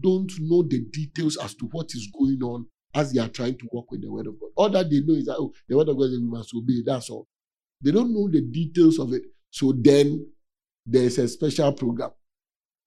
don't 0.00 0.30
know 0.40 0.62
the 0.62 0.84
details 0.92 1.36
as 1.36 1.54
to 1.54 1.66
what 1.66 1.86
is 1.94 2.10
going 2.18 2.42
on 2.42 2.66
as 2.94 3.12
they 3.12 3.20
are 3.20 3.28
trying 3.28 3.56
to 3.58 3.68
work 3.72 3.90
with 3.90 4.02
the 4.02 4.10
word 4.10 4.26
of 4.26 4.40
God. 4.40 4.50
All 4.56 4.70
that 4.70 4.90
they 4.90 5.00
know 5.00 5.14
is 5.14 5.26
that 5.26 5.36
oh, 5.38 5.52
the 5.68 5.76
word 5.76 5.88
of 5.88 5.96
God 5.96 6.04
is 6.04 6.20
must 6.20 6.54
obey. 6.54 6.82
That's 6.84 7.10
all. 7.10 7.26
They 7.82 7.92
don't 7.92 8.12
know 8.12 8.28
the 8.28 8.40
details 8.40 8.98
of 8.98 9.12
it. 9.12 9.22
So 9.50 9.72
then 9.76 10.26
there's 10.86 11.18
a 11.18 11.28
special 11.28 11.72
program. 11.72 12.10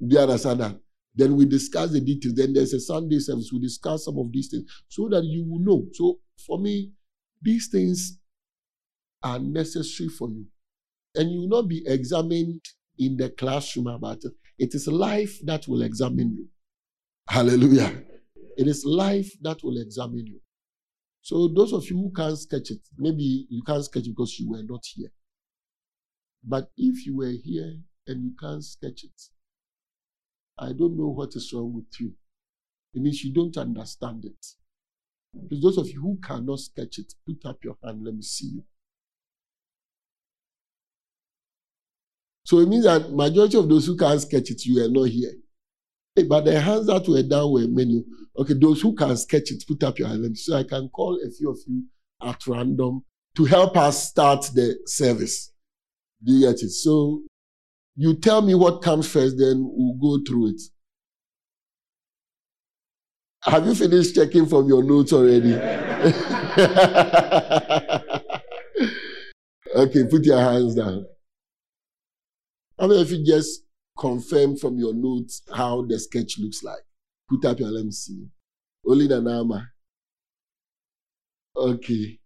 Do 0.05 0.15
you 0.15 0.21
understand 0.21 0.61
that? 0.61 0.79
Then 1.13 1.35
we 1.35 1.45
discuss 1.45 1.91
the 1.91 2.01
details. 2.01 2.35
Then 2.35 2.53
there's 2.53 2.73
a 2.73 2.79
Sunday 2.79 3.19
service. 3.19 3.51
We 3.53 3.59
discuss 3.59 4.05
some 4.05 4.17
of 4.17 4.31
these 4.31 4.49
things 4.49 4.63
so 4.87 5.07
that 5.09 5.23
you 5.23 5.45
will 5.47 5.59
know. 5.59 5.85
So 5.93 6.19
for 6.45 6.57
me, 6.57 6.91
these 7.41 7.69
things 7.71 8.17
are 9.23 9.39
necessary 9.39 10.09
for 10.09 10.29
you. 10.29 10.45
And 11.15 11.31
you 11.31 11.41
will 11.41 11.61
not 11.61 11.67
be 11.67 11.83
examined 11.85 12.61
in 12.97 13.17
the 13.17 13.29
classroom 13.29 13.87
about 13.87 14.23
it. 14.23 14.31
It 14.57 14.73
is 14.73 14.87
life 14.87 15.39
that 15.43 15.67
will 15.67 15.81
examine 15.81 16.35
you. 16.37 16.47
Hallelujah. 17.27 18.03
It 18.61 18.67
is 18.67 18.85
life 18.85 19.31
that 19.41 19.63
will 19.63 19.81
examine 19.81 20.27
you. 20.27 20.39
So 21.23 21.47
those 21.47 21.73
of 21.73 21.89
you 21.89 21.97
who 21.97 22.11
can't 22.15 22.37
sketch 22.37 22.69
it, 22.69 22.81
maybe 22.95 23.47
you 23.49 23.63
can't 23.63 23.83
sketch 23.83 24.05
it 24.05 24.15
because 24.15 24.39
you 24.39 24.51
were 24.51 24.61
not 24.61 24.83
here. 24.85 25.11
But 26.43 26.69
if 26.77 27.07
you 27.07 27.17
were 27.17 27.33
here 27.43 27.79
and 28.05 28.23
you 28.23 28.33
can't 28.39 28.63
sketch 28.63 29.03
it, 29.03 29.19
I 30.59 30.73
don't 30.73 30.95
know 30.95 31.07
what 31.07 31.35
is 31.35 31.51
wrong 31.51 31.73
with 31.73 31.99
you. 31.99 32.13
It 32.93 33.01
means 33.01 33.23
you 33.23 33.33
don't 33.33 33.57
understand 33.57 34.25
it. 34.25 34.45
Because 35.33 35.63
those 35.63 35.77
of 35.79 35.87
you 35.87 35.99
who 35.99 36.19
cannot 36.23 36.59
sketch 36.59 36.99
it, 36.99 37.15
put 37.25 37.43
up 37.49 37.63
your 37.63 37.77
hand. 37.83 38.05
Let 38.05 38.13
me 38.13 38.21
see 38.21 38.45
you. 38.45 38.63
So 42.45 42.59
it 42.59 42.67
means 42.67 42.83
that 42.83 43.11
majority 43.11 43.57
of 43.57 43.67
those 43.67 43.87
who 43.87 43.97
can't 43.97 44.21
sketch 44.21 44.51
it, 44.51 44.63
you 44.67 44.85
are 44.85 44.87
not 44.87 45.09
here. 45.09 45.33
But 46.15 46.45
the 46.45 46.59
hands 46.59 46.87
that 46.87 47.07
were 47.07 47.23
down 47.23 47.51
were 47.51 47.67
many. 47.67 48.03
Okay, 48.37 48.53
those 48.53 48.81
who 48.81 48.93
can 48.93 49.15
sketch 49.17 49.51
it, 49.51 49.63
put 49.67 49.83
up 49.83 49.97
your 49.97 50.09
hand. 50.09 50.37
So 50.37 50.57
I 50.57 50.63
can 50.63 50.89
call 50.89 51.19
a 51.25 51.31
few 51.31 51.51
of 51.51 51.57
you 51.67 51.85
at 52.21 52.45
random 52.47 53.03
to 53.35 53.45
help 53.45 53.77
us 53.77 54.09
start 54.09 54.49
the 54.53 54.77
service. 54.85 55.51
Do 56.23 56.33
you 56.33 56.47
get 56.47 56.61
it? 56.61 56.69
So 56.69 57.23
you 57.95 58.15
tell 58.15 58.41
me 58.41 58.55
what 58.55 58.81
comes 58.81 59.09
first, 59.09 59.37
then 59.37 59.63
we'll 59.63 59.95
go 59.95 60.21
through 60.27 60.49
it. 60.49 60.61
Have 63.43 63.65
you 63.65 63.73
finished 63.73 64.13
checking 64.13 64.45
from 64.45 64.67
your 64.67 64.83
notes 64.83 65.13
already? 65.13 65.55
okay, 69.75 70.03
put 70.09 70.25
your 70.25 70.39
hands 70.39 70.75
down. 70.75 71.05
How 72.79 72.87
many 72.87 73.01
of 73.01 73.11
you 73.11 73.25
just 73.25 73.63
confirm 74.01 74.57
from 74.57 74.77
your 74.79 74.93
notes 74.95 75.43
how 75.53 75.83
the 75.83 75.99
sketch 75.99 76.39
looks 76.39 76.63
like? 76.63 76.81
Put 77.29 77.45
up 77.45 77.59
your 77.59 77.69
let 77.69 77.85
me 77.85 77.91
see. 77.91 78.25
Only 78.85 79.07
the 79.07 79.21
Nama. 79.21 79.69
Okay. 81.55 82.19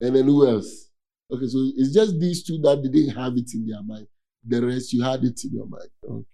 And 0.00 0.16
then 0.16 0.24
who 0.24 0.48
else? 0.48 0.90
Okay, 1.30 1.46
so 1.46 1.58
it's 1.76 1.92
just 1.92 2.18
these 2.18 2.42
two 2.42 2.58
that 2.62 2.82
didn't 2.82 3.14
have 3.14 3.34
it 3.36 3.50
in 3.54 3.66
their 3.66 3.82
mind. 3.82 4.06
The 4.46 4.66
rest 4.66 4.92
you 4.94 5.02
had 5.02 5.22
it 5.22 5.38
in 5.44 5.52
your 5.52 5.66
mind. 5.66 5.88
Okay. 6.02 6.26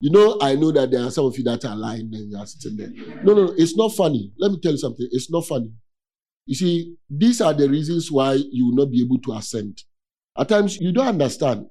You 0.00 0.10
know, 0.10 0.38
I 0.40 0.54
know 0.54 0.72
that 0.72 0.90
there 0.90 1.02
are 1.02 1.10
some 1.10 1.26
of 1.26 1.36
you 1.36 1.44
that 1.44 1.64
are 1.64 1.76
lying 1.76 2.10
and 2.12 2.30
you 2.30 2.36
are 2.38 2.46
sitting 2.46 2.76
there. 2.76 2.90
No, 3.22 3.34
no, 3.34 3.46
no, 3.46 3.54
it's 3.56 3.76
not 3.76 3.92
funny. 3.92 4.32
Let 4.38 4.52
me 4.52 4.60
tell 4.62 4.72
you 4.72 4.78
something. 4.78 5.08
It's 5.10 5.30
not 5.30 5.46
funny. 5.46 5.72
You 6.46 6.54
see, 6.54 6.96
these 7.10 7.40
are 7.40 7.52
the 7.52 7.68
reasons 7.68 8.10
why 8.10 8.34
you 8.34 8.66
will 8.66 8.84
not 8.84 8.90
be 8.90 9.02
able 9.02 9.18
to 9.20 9.32
ascend. 9.32 9.82
At 10.38 10.48
times, 10.48 10.76
you 10.78 10.92
don't 10.92 11.08
understand. 11.08 11.66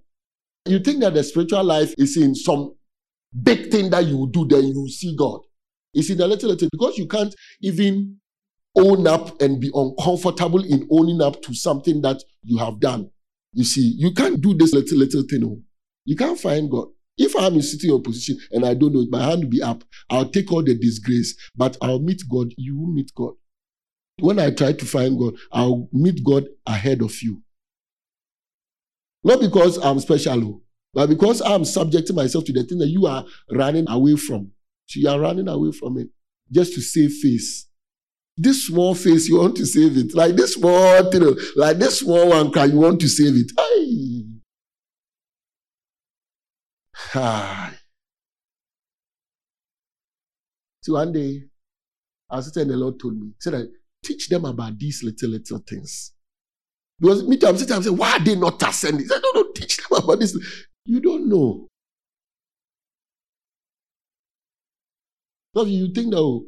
You 0.65 0.79
think 0.79 1.01
that 1.01 1.13
the 1.13 1.24
spiritual 1.24 1.63
life 1.63 1.93
is 1.98 2.17
in 2.17 2.34
some 2.36 2.74
big 3.43 3.72
thing 3.72 3.89
that 3.91 4.05
you 4.05 4.29
do, 4.31 4.48
then 4.48 4.67
you 4.67 4.89
see 4.89 5.15
God. 5.15 5.41
It's 5.93 6.10
in 6.10 6.17
the 6.17 6.27
little, 6.27 6.50
little, 6.50 6.69
because 6.72 6.98
you 6.98 7.07
can't 7.07 7.34
even 7.62 8.17
own 8.77 9.07
up 9.07 9.41
and 9.41 9.60
be 9.60 9.72
uncomfortable 9.74 10.63
in 10.63 10.88
owning 10.91 11.22
up 11.22 11.41
to 11.43 11.53
something 11.53 12.01
that 12.01 12.22
you 12.43 12.57
have 12.57 12.79
done. 12.79 13.10
You 13.53 13.63
see, 13.63 13.93
you 13.98 14.12
can't 14.13 14.41
do 14.41 14.53
this 14.53 14.74
little, 14.74 14.98
little 14.98 15.24
thing. 15.24 15.43
Oh. 15.45 15.62
You 16.03 16.15
can't 16.15 16.39
find 16.39 16.69
God. 16.69 16.88
If 17.17 17.36
I'm 17.38 17.53
in 17.53 17.62
sitting 17.62 17.89
your 17.89 18.01
position 18.01 18.38
and 18.51 18.65
I 18.65 18.74
don't 18.74 18.93
know 18.93 19.00
it, 19.00 19.10
my 19.10 19.24
hand 19.24 19.43
will 19.43 19.50
be 19.50 19.62
up. 19.62 19.84
I'll 20.10 20.27
take 20.27 20.51
all 20.51 20.63
the 20.63 20.77
disgrace, 20.77 21.34
but 21.55 21.77
I'll 21.81 22.00
meet 22.00 22.22
God. 22.29 22.53
You 22.57 22.77
will 22.77 22.91
meet 22.93 23.12
God. 23.15 23.34
When 24.19 24.39
I 24.39 24.51
try 24.51 24.74
to 24.74 24.86
find 24.86 25.17
God, 25.17 25.36
I'll 25.51 25.88
meet 25.93 26.22
God 26.25 26.48
ahead 26.65 27.01
of 27.01 27.22
you. 27.22 27.41
Not 29.25 29.39
because 29.41 29.77
I'm 29.77 30.00
special, 30.00 30.44
oh, 30.46 30.62
but 30.94 31.10
because 31.10 31.41
I'm 31.41 31.65
subjecting 31.65 32.15
myself 32.15 32.46
to 32.46 32.53
the 32.53 32.63
thing 32.63 32.77
that 32.77 32.89
you 32.89 33.08
are 33.08 33.25
running 33.51 33.89
away 33.89 34.15
from. 34.17 34.51
So 34.86 35.00
you 35.00 35.10
are 35.10 35.20
running 35.20 35.48
away 35.48 35.72
from 35.72 35.98
it 35.98 36.10
just 36.51 36.75
to 36.75 36.82
save 36.82 37.12
face. 37.12 37.67
This 38.38 38.67
small 38.67 38.94
face, 38.94 39.27
you 39.27 39.39
want 39.39 39.58
to 39.58 39.65
save 39.65 39.98
it. 39.98 40.13
Like 40.13 40.36
this 40.36 40.53
small 40.53 41.10
thing, 41.10 41.24
oh, 41.24 41.36
like 41.55 41.79
this 41.79 42.01
small 42.01 42.29
one 42.29 42.51
cry, 42.51 42.65
you 42.65 42.77
want 42.77 43.01
to 43.01 43.08
save 43.08 43.34
it. 43.36 43.51
Aye. 43.58 44.25
Hi. 46.94 47.74
So 50.82 50.94
one 50.94 51.13
day, 51.13 51.46
I 52.29 52.36
was 52.36 52.53
sitting 52.53 52.67
the 52.67 52.77
Lord 52.77 53.00
told 53.00 53.20
me, 53.20 53.32
said, 53.39 53.70
teach 54.03 54.29
them 54.29 54.46
about 54.46 54.77
these 54.77 55.01
little, 55.01 55.29
little 55.29 55.63
things. 55.67 56.14
Because 57.00 57.24
me 57.28 57.38
too, 57.38 57.48
I'm 57.48 57.58
sitting, 57.58 57.75
I'm 57.75 57.84
saying, 57.84 57.98
why 57.98 58.14
are 58.14 58.24
they 58.24 58.36
not 58.36 58.62
ascending? 58.68 59.08
Said, 59.08 59.22
no, 59.22 59.42
no, 59.42 59.52
teach 59.52 59.78
them 59.78 60.00
about 60.04 60.20
this. 60.20 60.38
You 60.86 61.02
don't 61.02 61.28
know. 61.28 61.68
So 65.56 65.66
you 65.66 65.92
think 65.94 66.12
that, 66.12 66.20
oh, 66.20 66.46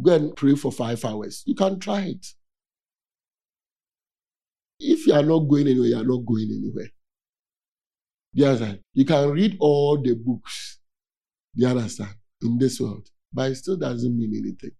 go 0.00 0.14
and 0.14 0.36
pray 0.36 0.54
for 0.54 0.70
five 0.70 1.04
hours. 1.04 1.42
You 1.46 1.54
can 1.54 1.78
try 1.78 2.02
it. 2.02 2.26
If 4.80 5.06
you 5.06 5.14
are 5.14 5.22
not 5.22 5.40
going 5.40 5.66
anywhere, 5.66 5.88
you 5.88 5.96
are 5.96 6.04
not 6.04 6.24
going 6.24 6.48
anywhere. 6.50 6.90
You 8.32 8.46
understand? 8.46 8.80
You 8.94 9.04
can 9.04 9.30
read 9.30 9.56
all 9.58 10.00
the 10.00 10.14
books, 10.14 10.78
you 11.54 11.66
understand, 11.66 12.14
in 12.42 12.58
this 12.58 12.80
world, 12.80 13.08
but 13.32 13.50
it 13.50 13.56
still 13.56 13.76
doesn't 13.76 14.16
mean 14.16 14.32
anything. 14.36 14.77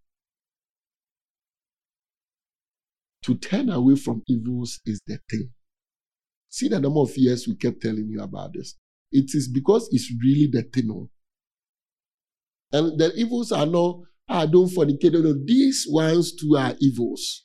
To 3.22 3.34
turn 3.36 3.68
away 3.68 3.96
from 3.96 4.22
evils 4.28 4.80
is 4.86 5.00
the 5.06 5.18
thing. 5.30 5.50
See 6.48 6.68
the 6.68 6.80
number 6.80 7.00
of 7.00 7.16
years 7.16 7.46
we 7.46 7.56
kept 7.56 7.82
telling 7.82 8.08
you 8.08 8.20
about 8.20 8.52
this. 8.54 8.76
It 9.10 9.30
is 9.34 9.48
because 9.48 9.88
it's 9.92 10.12
really 10.22 10.48
the 10.50 10.62
thing. 10.62 10.88
Oh. 10.90 11.10
And 12.72 12.98
the 12.98 13.12
evils 13.16 13.52
are 13.52 13.66
not, 13.66 14.00
ah, 14.28 14.46
don't 14.46 14.68
fornicate. 14.68 15.12
No, 15.12 15.34
these 15.44 15.86
ones 15.88 16.34
too 16.34 16.56
are 16.56 16.74
evils. 16.80 17.44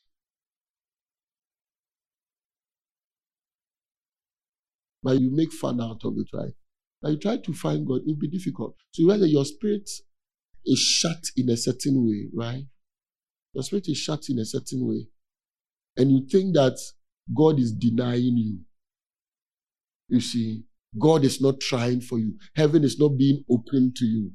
But 5.02 5.20
you 5.20 5.32
make 5.36 5.52
fun 5.52 5.82
out 5.82 6.02
of 6.06 6.14
it, 6.18 6.28
right? 6.34 6.54
But 7.02 7.12
you 7.12 7.18
try 7.18 7.38
to 7.38 7.54
find 7.54 7.86
God, 7.86 8.02
it 8.06 8.08
will 8.08 8.16
be 8.16 8.30
difficult. 8.30 8.76
So 8.92 9.06
whether 9.06 9.26
your 9.26 9.44
spirit 9.44 9.90
is 10.66 10.80
shut 10.80 11.24
in 11.36 11.50
a 11.50 11.58
certain 11.58 12.06
way, 12.08 12.30
right? 12.34 12.64
Your 13.54 13.64
spirit 13.64 13.90
is 13.90 13.98
shut 13.98 14.30
in 14.30 14.40
a 14.40 14.46
certain 14.46 14.88
way 14.88 15.08
and 15.98 16.12
you 16.12 16.26
think 16.30 16.56
that 16.56 16.78
God 17.36 17.60
is 17.60 17.72
denying 17.72 18.38
you, 18.38 18.60
you 20.10 20.20
see, 20.22 20.64
God 21.00 21.24
is 21.24 21.42
not 21.42 21.60
trying 21.60 22.02
for 22.02 22.20
you. 22.20 22.36
Heaven 22.56 22.84
is 22.84 23.00
not 23.00 23.18
being 23.18 23.44
open 23.50 23.94
to 23.96 24.06
you. 24.06 24.32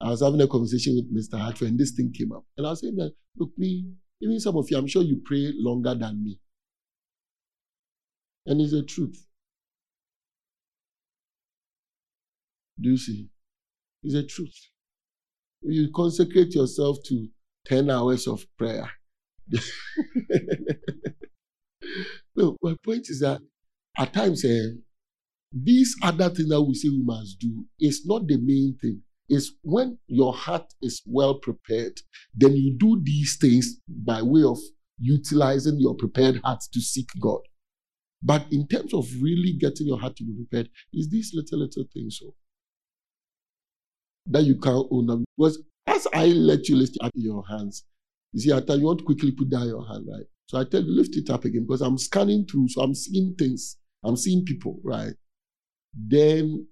I 0.00 0.10
was 0.10 0.22
having 0.22 0.40
a 0.40 0.48
conversation 0.48 0.96
with 0.96 1.14
Mr. 1.14 1.40
Hartford 1.40 1.68
and 1.68 1.78
this 1.78 1.92
thing 1.92 2.12
came 2.16 2.32
up. 2.32 2.44
And 2.56 2.66
I 2.66 2.70
was 2.70 2.80
saying 2.80 2.96
that, 2.96 3.14
look, 3.38 3.50
me, 3.56 3.86
even 4.20 4.38
some 4.40 4.56
of 4.56 4.66
you, 4.70 4.76
I'm 4.76 4.86
sure 4.86 5.02
you 5.02 5.22
pray 5.24 5.52
longer 5.56 5.94
than 5.94 6.22
me. 6.22 6.38
And 8.44 8.60
it's 8.60 8.72
the 8.72 8.82
truth. 8.82 9.26
Do 12.78 12.90
you 12.90 12.98
see? 12.98 13.28
It's 14.02 14.14
the 14.14 14.26
truth. 14.26 14.54
You 15.62 15.90
consecrate 15.94 16.54
yourself 16.54 16.98
to 17.06 17.28
10 17.66 17.90
hours 17.90 18.26
of 18.26 18.44
prayer. 18.58 18.90
No, 22.36 22.56
my 22.62 22.74
point 22.84 23.06
is 23.08 23.20
that 23.20 23.40
at 23.98 24.12
times, 24.12 24.44
eh, 24.44 24.70
these 25.52 25.94
other 26.02 26.28
things 26.30 26.48
that 26.48 26.62
we 26.62 26.74
say 26.74 26.88
we 26.88 27.02
must 27.02 27.38
do 27.38 27.64
is 27.80 28.04
not 28.04 28.26
the 28.26 28.36
main 28.36 28.76
thing. 28.80 29.02
It's 29.28 29.52
when 29.62 29.98
your 30.06 30.32
heart 30.34 30.72
is 30.82 31.02
well 31.06 31.34
prepared, 31.38 32.00
then 32.34 32.52
you 32.52 32.76
do 32.78 33.00
these 33.02 33.38
things 33.40 33.78
by 33.88 34.22
way 34.22 34.42
of 34.42 34.58
utilizing 34.98 35.80
your 35.80 35.94
prepared 35.94 36.40
heart 36.44 36.62
to 36.72 36.80
seek 36.80 37.08
God. 37.20 37.40
But 38.22 38.46
in 38.50 38.66
terms 38.66 38.94
of 38.94 39.08
really 39.20 39.52
getting 39.52 39.86
your 39.86 39.98
heart 39.98 40.16
to 40.16 40.24
be 40.24 40.34
prepared, 40.34 40.70
is 40.92 41.08
these 41.10 41.32
little, 41.34 41.60
little 41.60 41.84
things 41.92 42.18
so 42.20 42.34
that 44.26 44.44
you 44.44 44.58
can't 44.58 44.86
own 44.90 45.06
them. 45.06 45.24
Because 45.36 45.62
as 45.86 46.06
I 46.12 46.26
let 46.26 46.68
you 46.68 46.76
lift 46.76 46.96
up 47.00 47.12
your 47.14 47.44
hands, 47.46 47.84
You 48.32 48.40
see, 48.40 48.52
at 48.52 48.66
times 48.66 48.80
you 48.80 48.86
want 48.86 48.98
to 48.98 49.04
quickly 49.04 49.32
put 49.32 49.48
down 49.48 49.68
your 49.68 49.86
hand, 49.86 50.06
right? 50.10 50.26
So 50.46 50.58
I 50.58 50.64
tell 50.64 50.82
you, 50.82 50.94
lift 50.94 51.16
it 51.16 51.30
up 51.30 51.44
again 51.44 51.64
because 51.66 51.80
I'm 51.82 51.98
scanning 51.98 52.46
through, 52.46 52.68
so 52.68 52.82
I'm 52.82 52.94
seeing 52.94 53.34
things. 53.36 53.76
I'm 54.04 54.16
seeing 54.16 54.44
people, 54.44 54.78
right? 54.84 55.14
Then 55.94 56.66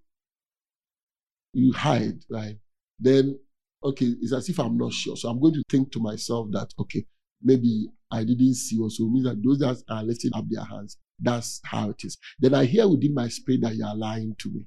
you 1.53 1.73
hide, 1.73 2.21
right? 2.31 2.57
Then, 3.01 3.39
okay, 3.83 4.15
it's 4.21 4.33
as 4.33 4.49
if 4.49 4.59
I'm 4.61 4.77
not 4.77 4.93
sure. 4.93 5.17
So 5.17 5.29
I'm 5.29 5.41
going 5.41 5.55
to 5.55 5.63
think 5.69 5.91
to 5.93 6.01
myself 6.01 6.49
that, 6.53 6.69
okay, 6.79 7.05
maybe 7.43 7.89
I 8.11 8.25
didn't 8.25 8.55
see 8.55 8.79
also 8.81 9.05
means 9.05 9.27
that 9.27 9.43
those 9.43 9.59
that 9.59 9.83
are 9.89 10.05
lifting 10.05 10.33
up 10.35 10.45
their 10.49 10.65
hands, 10.65 10.99
that's 11.21 11.61
how 11.65 11.91
it 11.91 12.05
is. 12.05 12.17
Then 12.39 12.55
I 12.55 12.65
hear 12.65 12.89
within 12.89 13.15
my 13.15 13.29
spirit 13.29 13.63
that 13.63 13.75
you 13.75 13.85
are 13.85 13.97
lying 13.97 14.35
to 14.39 14.51
me. 14.51 14.67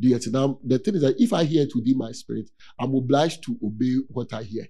Do 0.00 0.08
you? 0.08 0.18
Now, 0.30 0.58
the 0.64 0.78
thing 0.78 0.96
is 0.96 1.02
that 1.02 1.16
if 1.18 1.32
I 1.32 1.44
hear 1.44 1.62
it 1.62 1.74
within 1.74 1.98
my 1.98 2.12
spirit, 2.12 2.50
I'm 2.78 2.94
obliged 2.94 3.44
to 3.44 3.58
obey 3.64 3.96
what 4.08 4.32
I 4.32 4.42
hear. 4.42 4.66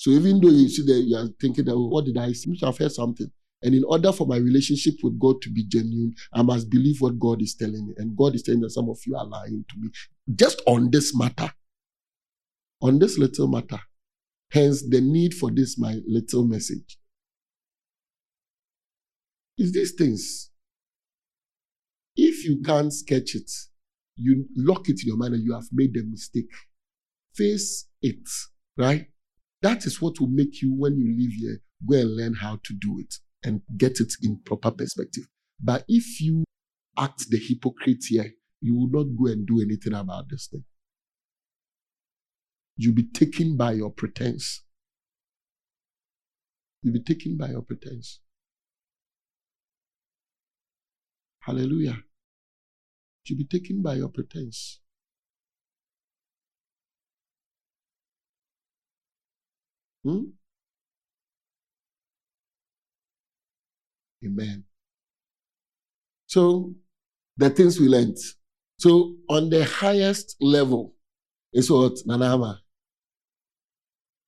So 0.00 0.12
even 0.12 0.40
though 0.40 0.48
you 0.48 0.66
see 0.70 0.82
that 0.86 1.02
you 1.06 1.14
are 1.14 1.28
thinking 1.38 1.66
that, 1.66 1.74
oh, 1.74 1.88
what 1.88 2.06
did 2.06 2.16
I 2.16 2.32
see? 2.32 2.58
I've 2.62 2.78
heard 2.78 2.90
something. 2.90 3.30
And 3.62 3.74
in 3.74 3.84
order 3.84 4.12
for 4.12 4.26
my 4.26 4.38
relationship 4.38 4.94
with 5.02 5.20
God 5.20 5.42
to 5.42 5.50
be 5.50 5.66
genuine, 5.66 6.14
I 6.32 6.40
must 6.40 6.70
believe 6.70 7.02
what 7.02 7.18
God 7.18 7.42
is 7.42 7.54
telling 7.54 7.86
me. 7.86 7.92
And 7.98 8.16
God 8.16 8.34
is 8.34 8.42
telling 8.42 8.62
that 8.62 8.70
some 8.70 8.88
of 8.88 8.98
you 9.06 9.14
are 9.14 9.26
lying 9.26 9.62
to 9.68 9.76
me. 9.78 9.90
Just 10.34 10.62
on 10.66 10.90
this 10.90 11.14
matter. 11.14 11.52
On 12.80 12.98
this 12.98 13.18
little 13.18 13.46
matter. 13.46 13.78
Hence 14.50 14.88
the 14.88 15.02
need 15.02 15.34
for 15.34 15.50
this, 15.50 15.78
my 15.78 15.98
little 16.06 16.46
message. 16.46 16.96
Is 19.58 19.72
these 19.72 19.92
things. 19.92 20.50
If 22.16 22.46
you 22.46 22.62
can't 22.62 22.90
sketch 22.90 23.34
it, 23.34 23.50
you 24.16 24.46
lock 24.56 24.88
it 24.88 25.02
in 25.02 25.08
your 25.08 25.18
mind 25.18 25.34
and 25.34 25.44
you 25.44 25.52
have 25.52 25.68
made 25.72 25.94
a 25.98 26.04
mistake. 26.04 26.48
Face 27.34 27.86
it, 28.00 28.26
right? 28.78 29.09
That 29.62 29.84
is 29.84 30.00
what 30.00 30.20
will 30.20 30.28
make 30.28 30.62
you, 30.62 30.74
when 30.74 30.96
you 30.98 31.14
leave 31.16 31.32
here, 31.32 31.60
go 31.86 31.96
and 31.96 32.16
learn 32.16 32.34
how 32.34 32.60
to 32.64 32.74
do 32.74 32.98
it 32.98 33.14
and 33.42 33.62
get 33.76 34.00
it 34.00 34.12
in 34.22 34.40
proper 34.44 34.70
perspective. 34.70 35.24
But 35.62 35.84
if 35.88 36.20
you 36.20 36.44
act 36.98 37.28
the 37.28 37.38
hypocrite 37.38 38.04
here, 38.08 38.32
you 38.60 38.74
will 38.74 38.88
not 38.90 39.16
go 39.18 39.26
and 39.30 39.46
do 39.46 39.60
anything 39.60 39.94
about 39.94 40.28
this 40.30 40.46
thing. 40.46 40.64
You'll 42.76 42.94
be 42.94 43.08
taken 43.12 43.56
by 43.56 43.72
your 43.72 43.90
pretense. 43.90 44.62
You'll 46.82 46.94
be 46.94 47.02
taken 47.02 47.36
by 47.36 47.48
your 47.48 47.62
pretense. 47.62 48.20
Hallelujah. 51.40 51.98
You'll 53.24 53.38
be 53.38 53.44
taken 53.44 53.82
by 53.82 53.94
your 53.94 54.08
pretense. 54.08 54.80
Hmm? 60.04 60.22
Amen. 64.24 64.64
So, 66.26 66.74
the 67.36 67.50
things 67.50 67.80
we 67.80 67.88
learned. 67.88 68.16
So, 68.78 69.16
on 69.28 69.50
the 69.50 69.64
highest 69.64 70.36
level 70.40 70.94
is 71.52 71.70
what? 71.70 71.94
Nanama. 72.06 72.58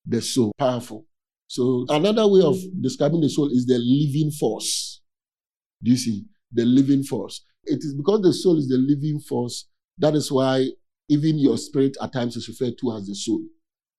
The 0.07 0.21
soul. 0.21 0.53
Powerful. 0.59 1.07
So, 1.47 1.87
another 1.89 2.27
way 2.27 2.43
of 2.43 2.57
describing 2.81 3.21
the 3.21 3.29
soul 3.29 3.51
is 3.51 3.67
the 3.67 3.79
living 3.79 4.31
force. 4.33 5.01
Do 5.83 5.91
you 5.91 5.97
see? 5.97 6.25
The 6.53 6.65
living 6.65 7.03
force. 7.03 7.45
It 7.65 7.79
is 7.79 7.95
because 7.95 8.23
the 8.23 8.33
soul 8.33 8.59
is 8.59 8.69
the 8.69 8.79
living 8.79 9.21
force. 9.21 9.69
That 9.99 10.15
is 10.15 10.31
why 10.33 10.69
even 11.09 11.39
your 11.39 11.57
spirit 11.57 11.97
at 12.03 12.13
times 12.13 12.37
is 12.37 12.49
referred 12.49 12.79
to 12.79 12.97
as 12.97 13.07
the 13.07 13.15
soul 13.15 13.43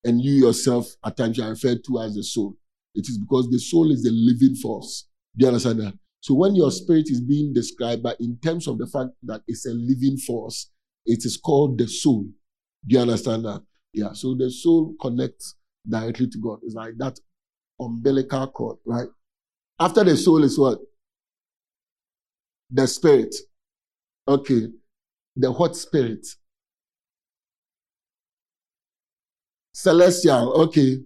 and 0.03 0.21
you 0.21 0.33
yourself 0.33 0.87
at 1.05 1.17
times 1.17 1.39
are 1.39 1.49
referred 1.49 1.83
to 1.85 1.99
as 2.01 2.15
the 2.15 2.23
soul. 2.23 2.55
It 2.95 3.07
is 3.07 3.17
because 3.17 3.49
the 3.49 3.59
soul 3.59 3.91
is 3.91 4.03
the 4.03 4.11
living 4.11 4.55
force. 4.55 5.07
Do 5.37 5.43
you 5.45 5.47
understand 5.47 5.79
that? 5.79 5.93
So 6.19 6.33
when 6.35 6.55
your 6.55 6.71
spirit 6.71 7.09
is 7.09 7.21
being 7.21 7.53
described, 7.53 8.03
but 8.03 8.17
in 8.19 8.37
terms 8.37 8.67
of 8.67 8.77
the 8.77 8.87
fact 8.87 9.09
that 9.23 9.41
it's 9.47 9.65
a 9.65 9.73
living 9.73 10.17
force, 10.17 10.71
it 11.05 11.25
is 11.25 11.37
called 11.37 11.77
the 11.77 11.87
soul. 11.87 12.25
Do 12.87 12.95
you 12.95 13.01
understand 13.01 13.45
that? 13.45 13.61
Yeah. 13.93 14.13
So 14.13 14.35
the 14.35 14.49
soul 14.49 14.95
connects 15.01 15.55
directly 15.87 16.27
to 16.27 16.37
God. 16.37 16.59
It's 16.63 16.75
like 16.75 16.93
that 16.97 17.19
umbilical 17.79 18.47
cord, 18.47 18.77
right? 18.85 19.07
After 19.79 20.03
the 20.03 20.15
soul 20.15 20.43
is 20.43 20.57
what? 20.57 20.79
The 22.71 22.87
spirit. 22.87 23.35
Okay. 24.27 24.67
The 25.35 25.51
what 25.51 25.75
spirit? 25.75 26.25
Celestial, 29.73 30.53
okay. 30.63 30.97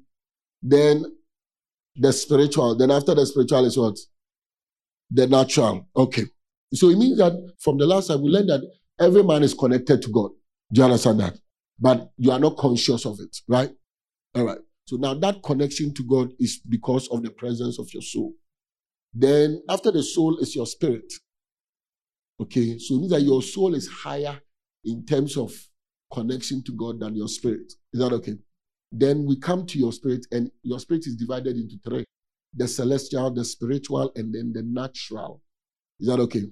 Then 0.62 1.06
the 1.96 2.14
spiritual. 2.14 2.78
Then 2.78 2.92
after 2.92 3.16
the 3.16 3.26
spiritual 3.26 3.66
is 3.66 3.78
what? 3.78 3.98
The 5.10 5.28
natural. 5.28 5.88
Okay. 5.96 6.24
So 6.74 6.90
it 6.90 6.98
means 6.98 7.18
that 7.18 7.34
from 7.60 7.78
the 7.78 7.86
last 7.86 8.08
time 8.08 8.22
we 8.22 8.30
learned 8.30 8.50
that 8.50 8.62
every 9.00 9.24
man 9.24 9.44
is 9.44 9.54
connected 9.54 10.02
to 10.02 10.12
God. 10.12 10.32
Do 10.72 10.82
you 10.82 10.86
understand 10.86 11.20
that? 11.22 11.38
But 11.80 12.12
you 12.18 12.32
are 12.32 12.40
not 12.40 12.58
conscious 12.58 13.06
of 13.06 13.20
it, 13.20 13.38
right? 13.48 13.70
All 14.36 14.46
right. 14.46 14.58
So 14.86 14.98
now 14.98 15.14
that 15.14 15.44
connection 15.44 15.94
to 15.94 16.04
God 16.04 16.32
is 16.40 16.60
because 16.68 17.08
of 17.10 17.24
the 17.24 17.30
presence 17.30 17.80
of 17.80 17.88
your 17.94 18.02
soul. 18.02 18.34
Then 19.14 19.62
after 19.70 19.92
the 19.92 20.04
soul 20.04 20.38
is 20.40 20.56
your 20.56 20.66
spirit. 20.66 21.12
Okay. 22.42 22.78
So 22.80 22.96
it 22.96 23.00
means 23.00 23.12
that 23.12 23.22
your 23.22 23.42
soul 23.42 23.76
is 23.76 23.88
higher 23.88 24.40
in 24.84 25.06
terms 25.06 25.38
of 25.38 25.54
connection 26.12 26.64
to 26.64 26.74
God 26.74 27.00
than 27.00 27.16
your 27.16 27.28
spirit. 27.28 27.74
Is 27.94 28.00
that 28.00 28.14
okay? 28.14 28.38
Then 28.92 29.26
we 29.26 29.38
come 29.38 29.66
to 29.68 29.78
your 29.78 29.92
spirit, 29.92 30.26
and 30.32 30.52
your 30.64 30.80
spirit 30.80 31.08
is 31.08 31.16
divided 31.16 31.58
into 31.58 31.78
three 31.84 32.06
the 32.54 32.68
celestial, 32.68 33.30
the 33.30 33.46
spiritual, 33.46 34.12
and 34.16 34.34
then 34.34 34.52
the 34.54 34.64
natural. 34.64 35.42
Is 36.00 36.08
that 36.08 36.20
okay? 36.22 36.46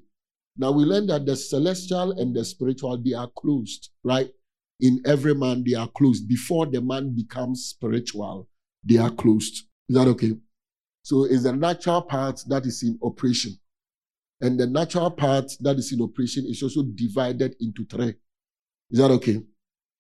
Now 0.57 0.71
we 0.71 0.83
learn 0.83 1.07
that 1.07 1.25
the 1.25 1.35
celestial 1.35 2.11
and 2.19 2.35
the 2.35 2.45
spiritual, 2.45 3.01
they 3.03 3.13
are 3.13 3.29
closed, 3.35 3.91
right? 4.03 4.29
In 4.79 5.01
every 5.05 5.33
man, 5.33 5.63
they 5.65 5.73
are 5.73 5.87
closed. 5.87 6.27
Before 6.27 6.65
the 6.65 6.81
man 6.81 7.15
becomes 7.15 7.65
spiritual, 7.65 8.47
they 8.83 8.97
are 8.97 9.09
closed. 9.09 9.65
Is 9.89 9.95
that 9.95 10.07
okay? 10.09 10.33
So 11.03 11.25
it's 11.25 11.43
the 11.43 11.53
natural 11.53 12.01
part 12.01 12.41
that 12.47 12.65
is 12.65 12.83
in 12.83 12.99
operation. 13.01 13.57
And 14.41 14.59
the 14.59 14.67
natural 14.67 15.11
part 15.11 15.51
that 15.61 15.77
is 15.77 15.93
in 15.93 16.01
operation 16.01 16.45
is 16.47 16.61
also 16.61 16.83
divided 16.83 17.55
into 17.59 17.85
three. 17.85 18.15
Is 18.91 18.99
that 18.99 19.11
okay? 19.11 19.41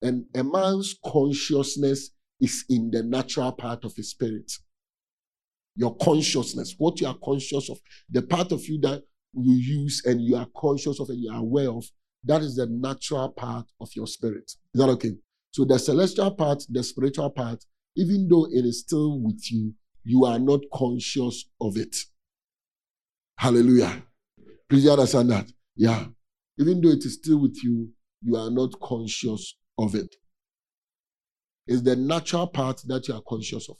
And 0.01 0.25
a 0.35 0.43
man's 0.43 0.95
consciousness 1.05 2.11
is 2.41 2.65
in 2.69 2.91
the 2.91 3.03
natural 3.03 3.51
part 3.51 3.83
of 3.85 3.95
his 3.95 4.09
spirit. 4.09 4.51
Your 5.75 5.95
consciousness, 5.97 6.75
what 6.77 6.99
you 7.01 7.07
are 7.07 7.17
conscious 7.23 7.69
of, 7.69 7.79
the 8.09 8.21
part 8.21 8.51
of 8.51 8.65
you 8.65 8.79
that 8.81 9.03
you 9.33 9.53
use 9.53 10.03
and 10.05 10.21
you 10.21 10.35
are 10.35 10.47
conscious 10.55 10.99
of 10.99 11.09
and 11.09 11.21
you 11.21 11.31
are 11.31 11.39
aware 11.39 11.69
of, 11.69 11.85
that 12.23 12.41
is 12.41 12.55
the 12.55 12.67
natural 12.67 13.29
part 13.29 13.65
of 13.81 13.89
your 13.95 14.07
spirit. 14.07 14.45
Is 14.45 14.81
that 14.81 14.89
okay? 14.89 15.15
So 15.51 15.65
the 15.65 15.77
celestial 15.77 16.31
part, 16.31 16.63
the 16.69 16.83
spiritual 16.83 17.29
part, 17.29 17.63
even 17.95 18.27
though 18.29 18.45
it 18.45 18.65
is 18.65 18.81
still 18.81 19.19
with 19.19 19.51
you, 19.51 19.73
you 20.03 20.25
are 20.25 20.39
not 20.39 20.61
conscious 20.73 21.45
of 21.61 21.77
it. 21.77 21.95
Hallelujah. 23.37 24.03
Please 24.69 24.87
understand 24.87 25.31
that? 25.31 25.51
Yeah. 25.75 26.05
Even 26.57 26.81
though 26.81 26.89
it 26.89 27.05
is 27.05 27.15
still 27.15 27.39
with 27.39 27.57
you, 27.63 27.89
you 28.21 28.35
are 28.35 28.49
not 28.49 28.79
conscious 28.79 29.55
of 29.77 29.93
it 29.93 30.15
is 31.67 31.83
the 31.83 31.95
natural 31.95 32.47
part 32.47 32.81
that 32.87 33.07
you 33.07 33.15
are 33.15 33.21
conscious 33.27 33.69
of. 33.69 33.77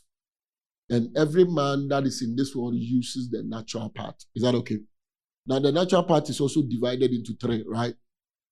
And 0.90 1.16
every 1.18 1.46
man 1.46 1.88
that 1.90 2.04
is 2.04 2.22
in 2.22 2.36
this 2.36 2.56
world 2.56 2.76
uses 2.76 3.30
the 3.30 3.44
natural 3.44 3.90
part. 3.90 4.16
Is 4.36 4.44
that 4.44 4.56
okay? 4.56 4.80
Now, 5.48 5.60
the 5.60 5.72
natural 5.72 6.04
part 6.04 6.30
is 6.30 6.40
also 6.40 6.62
divided 6.64 7.12
into 7.12 7.34
three, 7.40 7.64
right? 7.68 7.96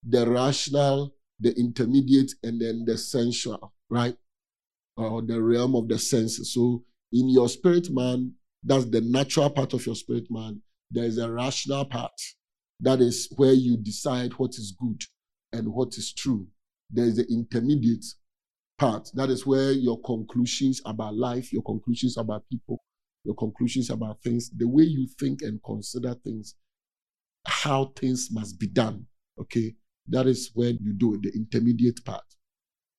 The 0.07 0.29
rational, 0.29 1.15
the 1.39 1.57
intermediate, 1.57 2.31
and 2.43 2.59
then 2.59 2.85
the 2.85 2.97
sensual, 2.97 3.73
right? 3.89 4.15
Or 4.97 5.21
the 5.21 5.41
realm 5.41 5.75
of 5.75 5.87
the 5.87 5.97
senses. 5.97 6.53
So, 6.53 6.83
in 7.11 7.29
your 7.29 7.49
spirit 7.49 7.89
man, 7.91 8.33
that's 8.63 8.85
the 8.85 9.01
natural 9.01 9.49
part 9.49 9.73
of 9.73 9.85
your 9.85 9.95
spirit 9.95 10.25
man. 10.29 10.61
There 10.91 11.05
is 11.05 11.17
a 11.17 11.31
rational 11.31 11.85
part. 11.85 12.11
That 12.79 12.99
is 12.99 13.27
where 13.35 13.53
you 13.53 13.77
decide 13.77 14.33
what 14.33 14.51
is 14.51 14.75
good 14.79 15.01
and 15.51 15.67
what 15.73 15.97
is 15.97 16.13
true. 16.13 16.47
There 16.89 17.05
is 17.05 17.17
the 17.17 17.25
intermediate, 17.31 18.05
part. 18.83 19.09
That 19.13 19.29
is 19.29 19.45
where 19.45 19.71
your 19.71 20.01
conclusions 20.01 20.81
about 20.85 21.15
life, 21.15 21.53
your 21.53 21.63
conclusions 21.63 22.17
about 22.17 22.43
people, 22.51 22.83
your 23.23 23.35
conclusions 23.35 23.89
about 23.89 24.21
things, 24.21 24.51
the 24.55 24.67
way 24.67 24.83
you 24.83 25.07
think 25.19 25.41
and 25.41 25.61
consider 25.63 26.15
things, 26.15 26.55
how 27.47 27.93
things 27.95 28.27
must 28.31 28.59
be 28.59 28.67
done. 28.67 29.05
Okay. 29.39 29.75
That 30.09 30.27
is 30.27 30.51
where 30.53 30.71
you 30.71 30.93
do 30.97 31.13
it, 31.13 31.21
the 31.21 31.31
intermediate 31.33 32.03
part. 32.03 32.25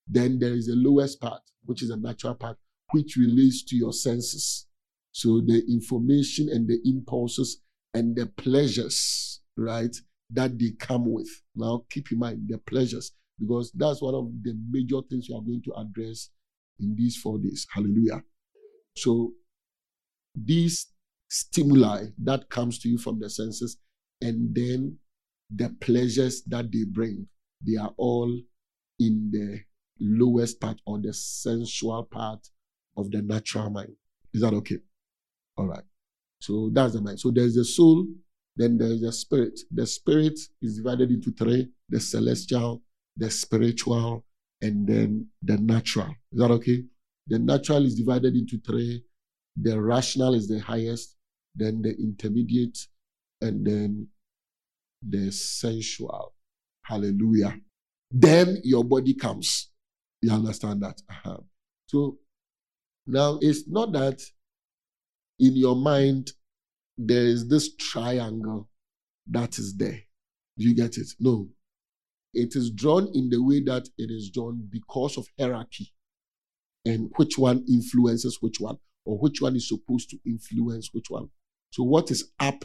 Then 0.08 0.38
there 0.38 0.54
is 0.54 0.68
the 0.68 0.74
lowest 0.74 1.20
part, 1.20 1.42
which 1.66 1.82
is 1.82 1.90
a 1.90 1.96
natural 1.98 2.34
part, 2.34 2.56
which 2.92 3.16
relates 3.16 3.62
to 3.64 3.76
your 3.76 3.92
senses. 3.92 4.66
So 5.12 5.42
the 5.46 5.62
information 5.70 6.48
and 6.48 6.66
the 6.66 6.80
impulses 6.86 7.60
and 7.92 8.16
the 8.16 8.26
pleasures, 8.26 9.42
right, 9.58 9.94
that 10.30 10.58
they 10.58 10.70
come 10.78 11.12
with. 11.12 11.28
Now 11.54 11.84
keep 11.90 12.10
in 12.10 12.20
mind 12.20 12.44
the 12.48 12.56
pleasures 12.56 13.12
because 13.38 13.72
that's 13.72 14.00
one 14.00 14.14
of 14.14 14.30
the 14.42 14.56
major 14.70 15.00
things 15.08 15.28
you 15.28 15.36
are 15.36 15.42
going 15.42 15.62
to 15.64 15.72
address 15.74 16.30
in 16.80 16.94
these 16.96 17.16
four 17.16 17.38
days. 17.38 17.66
Hallelujah. 17.72 18.22
So 18.96 19.32
these 20.34 20.86
stimuli 21.28 22.06
that 22.22 22.48
comes 22.48 22.78
to 22.80 22.88
you 22.88 22.98
from 22.98 23.18
the 23.18 23.28
senses 23.28 23.78
and 24.20 24.54
then 24.54 24.98
the 25.54 25.74
pleasures 25.80 26.42
that 26.46 26.70
they 26.72 26.84
bring, 26.84 27.26
they 27.66 27.76
are 27.76 27.92
all 27.96 28.30
in 28.98 29.30
the 29.32 29.60
lowest 30.00 30.60
part 30.60 30.80
or 30.86 31.00
the 31.00 31.12
sensual 31.12 32.04
part 32.04 32.40
of 32.96 33.10
the 33.10 33.22
natural 33.22 33.70
mind. 33.70 33.94
Is 34.32 34.42
that 34.42 34.54
okay? 34.54 34.78
All 35.56 35.66
right. 35.66 35.84
So 36.40 36.70
that's 36.72 36.94
the 36.94 37.00
mind. 37.00 37.20
So 37.20 37.30
there's 37.30 37.54
the 37.54 37.64
soul, 37.64 38.06
then 38.56 38.78
there's 38.78 39.00
the 39.00 39.12
spirit. 39.12 39.58
The 39.70 39.86
spirit 39.86 40.38
is 40.62 40.76
divided 40.76 41.10
into 41.10 41.32
three 41.32 41.68
the 41.88 42.00
celestial, 42.00 42.82
the 43.16 43.30
spiritual, 43.30 44.24
and 44.60 44.86
then 44.86 45.28
the 45.42 45.56
natural. 45.58 46.08
Is 46.32 46.38
that 46.38 46.50
okay? 46.50 46.84
The 47.26 47.38
natural 47.38 47.84
is 47.84 47.94
divided 47.94 48.34
into 48.34 48.58
three. 48.58 49.04
The 49.56 49.80
rational 49.80 50.34
is 50.34 50.48
the 50.48 50.58
highest, 50.58 51.16
then 51.54 51.82
the 51.82 51.94
intermediate, 51.96 52.78
and 53.40 53.64
then 53.66 54.08
the 55.06 55.30
sensual. 55.30 56.34
Hallelujah. 56.82 57.56
Then 58.10 58.58
your 58.64 58.84
body 58.84 59.14
comes. 59.14 59.70
You 60.22 60.32
understand 60.32 60.82
that? 60.82 61.00
Uh-huh. 61.10 61.38
So 61.86 62.18
now 63.06 63.38
it's 63.40 63.68
not 63.68 63.92
that 63.92 64.22
in 65.38 65.56
your 65.56 65.76
mind 65.76 66.32
there 66.96 67.24
is 67.24 67.48
this 67.48 67.74
triangle 67.76 68.68
that 69.26 69.58
is 69.58 69.76
there. 69.76 70.00
Do 70.56 70.64
you 70.64 70.74
get 70.74 70.96
it? 70.96 71.08
No. 71.18 71.48
It 72.34 72.56
is 72.56 72.70
drawn 72.70 73.08
in 73.14 73.30
the 73.30 73.42
way 73.42 73.62
that 73.64 73.88
it 73.98 74.10
is 74.10 74.30
drawn 74.30 74.68
because 74.70 75.16
of 75.16 75.26
hierarchy 75.38 75.92
and 76.84 77.10
which 77.16 77.38
one 77.38 77.64
influences 77.68 78.38
which 78.40 78.60
one 78.60 78.78
or 79.04 79.18
which 79.18 79.40
one 79.40 79.56
is 79.56 79.68
supposed 79.68 80.10
to 80.10 80.18
influence 80.26 80.90
which 80.92 81.10
one. 81.10 81.28
So 81.70 81.82
what 81.82 82.10
is 82.10 82.32
up 82.40 82.64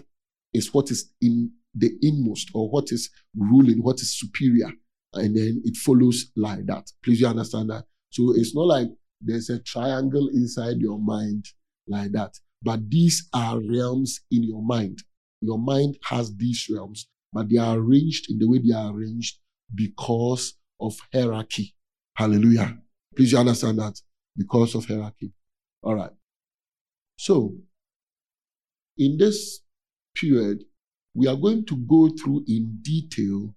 is 0.53 0.73
what 0.73 0.91
is 0.91 1.11
in 1.21 1.51
the 1.75 1.91
inmost 2.01 2.49
or 2.53 2.69
what 2.69 2.91
is 2.91 3.09
ruling, 3.35 3.83
what 3.83 3.99
is 3.99 4.17
superior. 4.17 4.71
And 5.13 5.35
then 5.35 5.61
it 5.65 5.77
follows 5.77 6.31
like 6.35 6.65
that. 6.67 6.91
Please 7.03 7.21
you 7.21 7.27
understand 7.27 7.69
that? 7.69 7.85
So 8.11 8.33
it's 8.35 8.55
not 8.55 8.67
like 8.67 8.87
there's 9.21 9.49
a 9.49 9.59
triangle 9.59 10.29
inside 10.29 10.77
your 10.77 10.99
mind 10.99 11.45
like 11.87 12.11
that. 12.13 12.33
But 12.61 12.89
these 12.89 13.27
are 13.33 13.59
realms 13.59 14.21
in 14.31 14.43
your 14.43 14.61
mind. 14.61 14.99
Your 15.41 15.57
mind 15.57 15.97
has 16.05 16.35
these 16.35 16.67
realms, 16.71 17.07
but 17.31 17.49
they 17.49 17.57
are 17.57 17.77
arranged 17.77 18.29
in 18.29 18.39
the 18.39 18.47
way 18.47 18.59
they 18.59 18.73
are 18.73 18.91
arranged 18.91 19.37
because 19.73 20.53
of 20.79 20.97
hierarchy. 21.13 21.75
Hallelujah. 22.15 22.77
Please 23.15 23.31
you 23.31 23.37
understand 23.37 23.79
that? 23.79 23.99
Because 24.35 24.75
of 24.75 24.85
hierarchy. 24.85 25.31
All 25.83 25.95
right. 25.95 26.11
So, 27.17 27.55
in 28.97 29.17
this 29.17 29.61
period, 30.15 30.63
we 31.13 31.27
are 31.27 31.35
going 31.35 31.65
to 31.65 31.77
go 31.77 32.09
through 32.09 32.43
in 32.47 32.79
detail 32.81 33.55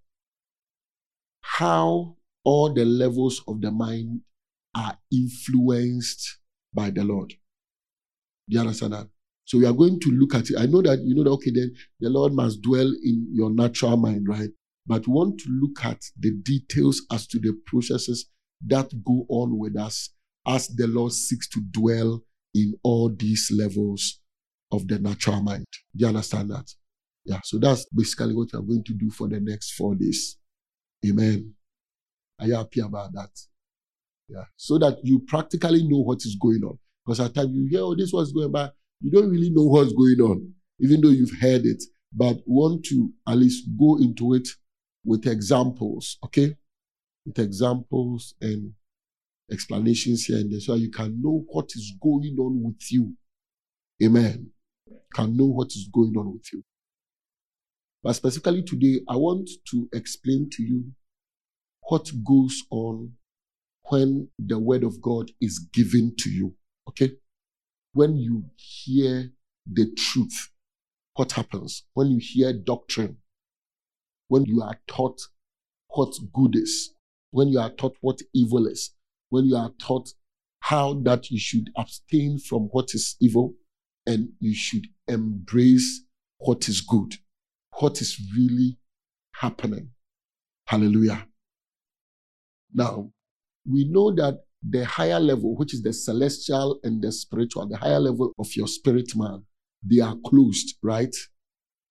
how 1.40 2.16
all 2.44 2.72
the 2.72 2.84
levels 2.84 3.42
of 3.46 3.60
the 3.60 3.70
mind 3.70 4.20
are 4.74 4.98
influenced 5.12 6.38
by 6.72 6.90
the 6.90 7.04
Lord. 7.04 7.28
Do 8.48 8.56
you 8.56 8.60
understand 8.60 8.94
that? 8.94 9.08
So 9.44 9.58
we 9.58 9.66
are 9.66 9.72
going 9.72 10.00
to 10.00 10.10
look 10.10 10.34
at 10.34 10.50
it. 10.50 10.56
I 10.58 10.66
know 10.66 10.82
that 10.82 11.00
you 11.00 11.14
know 11.14 11.24
that 11.24 11.30
okay, 11.30 11.50
then 11.52 11.74
the 12.00 12.08
Lord 12.08 12.32
must 12.32 12.62
dwell 12.62 12.90
in 13.04 13.28
your 13.32 13.50
natural 13.50 13.96
mind, 13.96 14.26
right? 14.28 14.50
But 14.86 15.06
want 15.06 15.38
to 15.40 15.46
look 15.48 15.84
at 15.84 16.00
the 16.18 16.32
details 16.42 17.02
as 17.12 17.26
to 17.28 17.38
the 17.38 17.56
processes 17.66 18.28
that 18.66 18.90
go 19.04 19.26
on 19.28 19.58
with 19.58 19.76
us 19.76 20.10
as 20.46 20.68
the 20.68 20.86
Lord 20.86 21.12
seeks 21.12 21.48
to 21.50 21.60
dwell 21.70 22.24
in 22.54 22.74
all 22.82 23.14
these 23.16 23.50
levels 23.52 24.20
of 24.72 24.88
the 24.88 24.98
natural 24.98 25.40
mind. 25.40 25.64
Do 25.96 26.04
you 26.04 26.08
understand 26.08 26.50
that? 26.50 26.68
Yeah, 27.24 27.40
so 27.44 27.58
that's 27.58 27.86
basically 27.94 28.34
what 28.34 28.48
we 28.52 28.58
are 28.58 28.62
going 28.62 28.84
to 28.84 28.94
do 28.94 29.10
for 29.10 29.28
the 29.28 29.38
next 29.40 29.72
four 29.72 29.94
days. 29.94 30.36
Amen. 31.06 31.54
Are 32.40 32.46
you 32.46 32.56
happy 32.56 32.80
about 32.80 33.12
that? 33.12 33.30
Yeah. 34.28 34.44
So 34.56 34.78
that 34.78 34.98
you 35.04 35.20
practically 35.20 35.86
know 35.86 36.00
what 36.00 36.18
is 36.18 36.36
going 36.40 36.62
on. 36.64 36.78
Because 37.04 37.20
at 37.20 37.34
times 37.34 37.50
you 37.52 37.66
hear, 37.68 37.80
oh, 37.80 37.94
this 37.94 38.12
was 38.12 38.32
going 38.32 38.50
by, 38.50 38.70
you 39.00 39.10
don't 39.10 39.30
really 39.30 39.50
know 39.50 39.64
what's 39.64 39.92
going 39.92 40.20
on, 40.20 40.52
even 40.80 41.00
though 41.00 41.08
you've 41.08 41.40
heard 41.40 41.64
it. 41.64 41.82
But 42.12 42.38
want 42.46 42.84
to 42.86 43.10
at 43.28 43.36
least 43.36 43.68
go 43.78 43.98
into 43.98 44.34
it 44.34 44.48
with 45.04 45.26
examples, 45.26 46.18
okay? 46.24 46.56
With 47.26 47.38
examples 47.38 48.34
and 48.40 48.72
explanations 49.50 50.24
here 50.24 50.38
and 50.38 50.52
there 50.52 50.60
so 50.60 50.74
you 50.74 50.90
can 50.90 51.20
know 51.20 51.44
what 51.48 51.70
is 51.74 51.94
going 52.02 52.36
on 52.38 52.62
with 52.62 52.90
you. 52.90 53.14
Amen. 54.02 54.50
Can 55.14 55.36
know 55.36 55.46
what 55.46 55.68
is 55.68 55.88
going 55.92 56.14
on 56.16 56.32
with 56.32 56.52
you. 56.52 56.64
But 58.02 58.14
specifically 58.14 58.62
today, 58.62 59.00
I 59.08 59.16
want 59.16 59.48
to 59.70 59.88
explain 59.92 60.48
to 60.52 60.62
you 60.62 60.92
what 61.88 62.10
goes 62.26 62.62
on 62.70 63.12
when 63.90 64.28
the 64.38 64.58
word 64.58 64.82
of 64.82 65.00
God 65.00 65.30
is 65.40 65.58
given 65.72 66.14
to 66.18 66.30
you. 66.30 66.54
Okay? 66.88 67.12
When 67.92 68.16
you 68.16 68.44
hear 68.56 69.30
the 69.70 69.92
truth, 69.94 70.50
what 71.14 71.32
happens? 71.32 71.84
When 71.94 72.08
you 72.08 72.18
hear 72.20 72.52
doctrine, 72.52 73.18
when 74.32 74.46
you 74.46 74.62
are 74.62 74.78
taught 74.86 75.20
what 75.88 76.14
good 76.32 76.56
is, 76.56 76.94
when 77.32 77.48
you 77.48 77.60
are 77.60 77.68
taught 77.68 77.94
what 78.00 78.18
evil 78.32 78.66
is, 78.66 78.94
when 79.28 79.44
you 79.44 79.54
are 79.54 79.70
taught 79.78 80.08
how 80.60 80.94
that 80.94 81.30
you 81.30 81.38
should 81.38 81.68
abstain 81.76 82.38
from 82.38 82.62
what 82.72 82.94
is 82.94 83.14
evil 83.20 83.52
and 84.06 84.30
you 84.40 84.54
should 84.54 84.86
embrace 85.06 86.06
what 86.38 86.66
is 86.66 86.80
good, 86.80 87.12
what 87.74 88.00
is 88.00 88.18
really 88.34 88.78
happening. 89.34 89.90
Hallelujah. 90.66 91.26
Now, 92.72 93.12
we 93.70 93.84
know 93.84 94.12
that 94.12 94.38
the 94.66 94.86
higher 94.86 95.20
level, 95.20 95.54
which 95.56 95.74
is 95.74 95.82
the 95.82 95.92
celestial 95.92 96.80
and 96.84 97.02
the 97.02 97.12
spiritual, 97.12 97.68
the 97.68 97.76
higher 97.76 98.00
level 98.00 98.32
of 98.38 98.56
your 98.56 98.66
spirit 98.66 99.14
man, 99.14 99.44
they 99.84 100.00
are 100.00 100.16
closed, 100.24 100.76
right? 100.82 101.14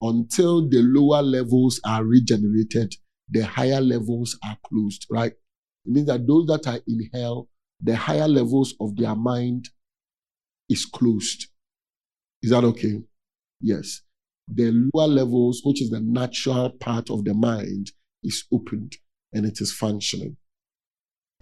Until 0.02 0.68
the 0.68 0.82
lower 0.82 1.22
levels 1.22 1.80
are 1.86 2.04
regenerated, 2.04 2.96
the 3.30 3.42
higher 3.46 3.80
levels 3.80 4.38
are 4.44 4.58
closed, 4.66 5.06
right? 5.10 5.32
It 5.32 5.92
means 5.92 6.08
that 6.08 6.28
those 6.28 6.48
that 6.48 6.68
are 6.68 6.80
in 6.88 7.10
hell, 7.14 7.50
the 7.82 7.96
higher 7.96 8.28
levels 8.28 8.74
of 8.80 8.96
their 8.96 9.16
mind 9.16 9.70
is 10.70 10.86
closed. 10.86 11.48
Is 12.42 12.50
that 12.52 12.64
okay? 12.64 13.02
Yes. 13.60 14.02
The 14.48 14.72
lower 14.94 15.08
levels, 15.08 15.62
which 15.64 15.82
is 15.82 15.90
the 15.90 16.00
natural 16.00 16.72
part 16.72 17.10
of 17.10 17.24
the 17.24 17.34
mind, 17.34 17.92
is 18.24 18.46
opened 18.52 18.98
and 19.34 19.46
it 19.46 19.62
is 19.62 19.72
functioning. 19.72 20.38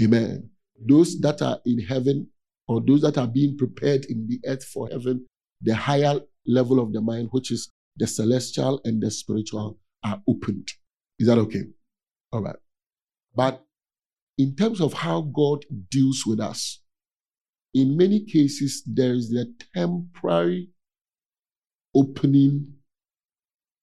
Amen. 0.01 0.49
Those 0.87 1.19
that 1.21 1.41
are 1.41 1.59
in 1.65 1.79
heaven 1.79 2.27
or 2.67 2.81
those 2.85 3.01
that 3.01 3.17
are 3.17 3.27
being 3.27 3.57
prepared 3.57 4.05
in 4.05 4.27
the 4.27 4.39
earth 4.45 4.63
for 4.63 4.87
heaven, 4.89 5.25
the 5.61 5.75
higher 5.75 6.19
level 6.45 6.79
of 6.79 6.93
the 6.93 7.01
mind, 7.01 7.29
which 7.31 7.51
is 7.51 7.69
the 7.99 8.07
celestial 8.07 8.81
and 8.85 9.01
the 9.01 9.11
spiritual, 9.11 9.77
are 10.03 10.21
opened. 10.27 10.67
Is 11.19 11.27
that 11.27 11.37
okay? 11.37 11.63
All 12.31 12.41
right. 12.41 12.55
But 13.35 13.63
in 14.37 14.55
terms 14.55 14.79
of 14.79 14.93
how 14.93 15.21
God 15.21 15.65
deals 15.91 16.23
with 16.25 16.39
us, 16.39 16.81
in 17.73 17.97
many 17.97 18.25
cases, 18.25 18.81
there 18.87 19.13
is 19.13 19.29
the 19.29 19.53
temporary 19.75 20.69
opening 21.93 22.73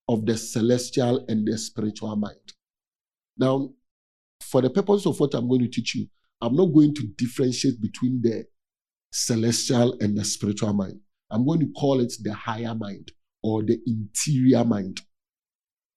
of 0.09 0.25
the 0.25 0.37
celestial 0.37 1.25
and 1.29 1.47
the 1.47 1.59
spiritual 1.59 2.17
mind. 2.17 2.53
Now, 3.37 3.71
for 4.43 4.63
the 4.63 4.71
purpose 4.71 5.07
of 5.07 5.21
what 5.21 5.35
I'm 5.35 5.49
going 5.49 5.61
to 5.63 5.69
teach 5.69 5.95
you, 5.95 6.07
I'm 6.41 6.57
not 6.57 6.67
going 6.67 6.95
to 6.95 7.07
differentiate 7.17 7.81
between 7.81 8.21
the 8.23 8.47
celestial 9.13 9.97
and 10.01 10.17
the 10.17 10.25
spiritual 10.25 10.73
mind. 10.73 11.01
I'm 11.31 11.45
going 11.45 11.61
to 11.61 11.73
call 11.73 12.01
it 12.01 12.13
the 12.23 12.33
higher 12.33 12.75
mind 12.75 13.11
or 13.47 13.63
the 13.63 13.79
interior 13.87 14.65
mind. 14.65 15.01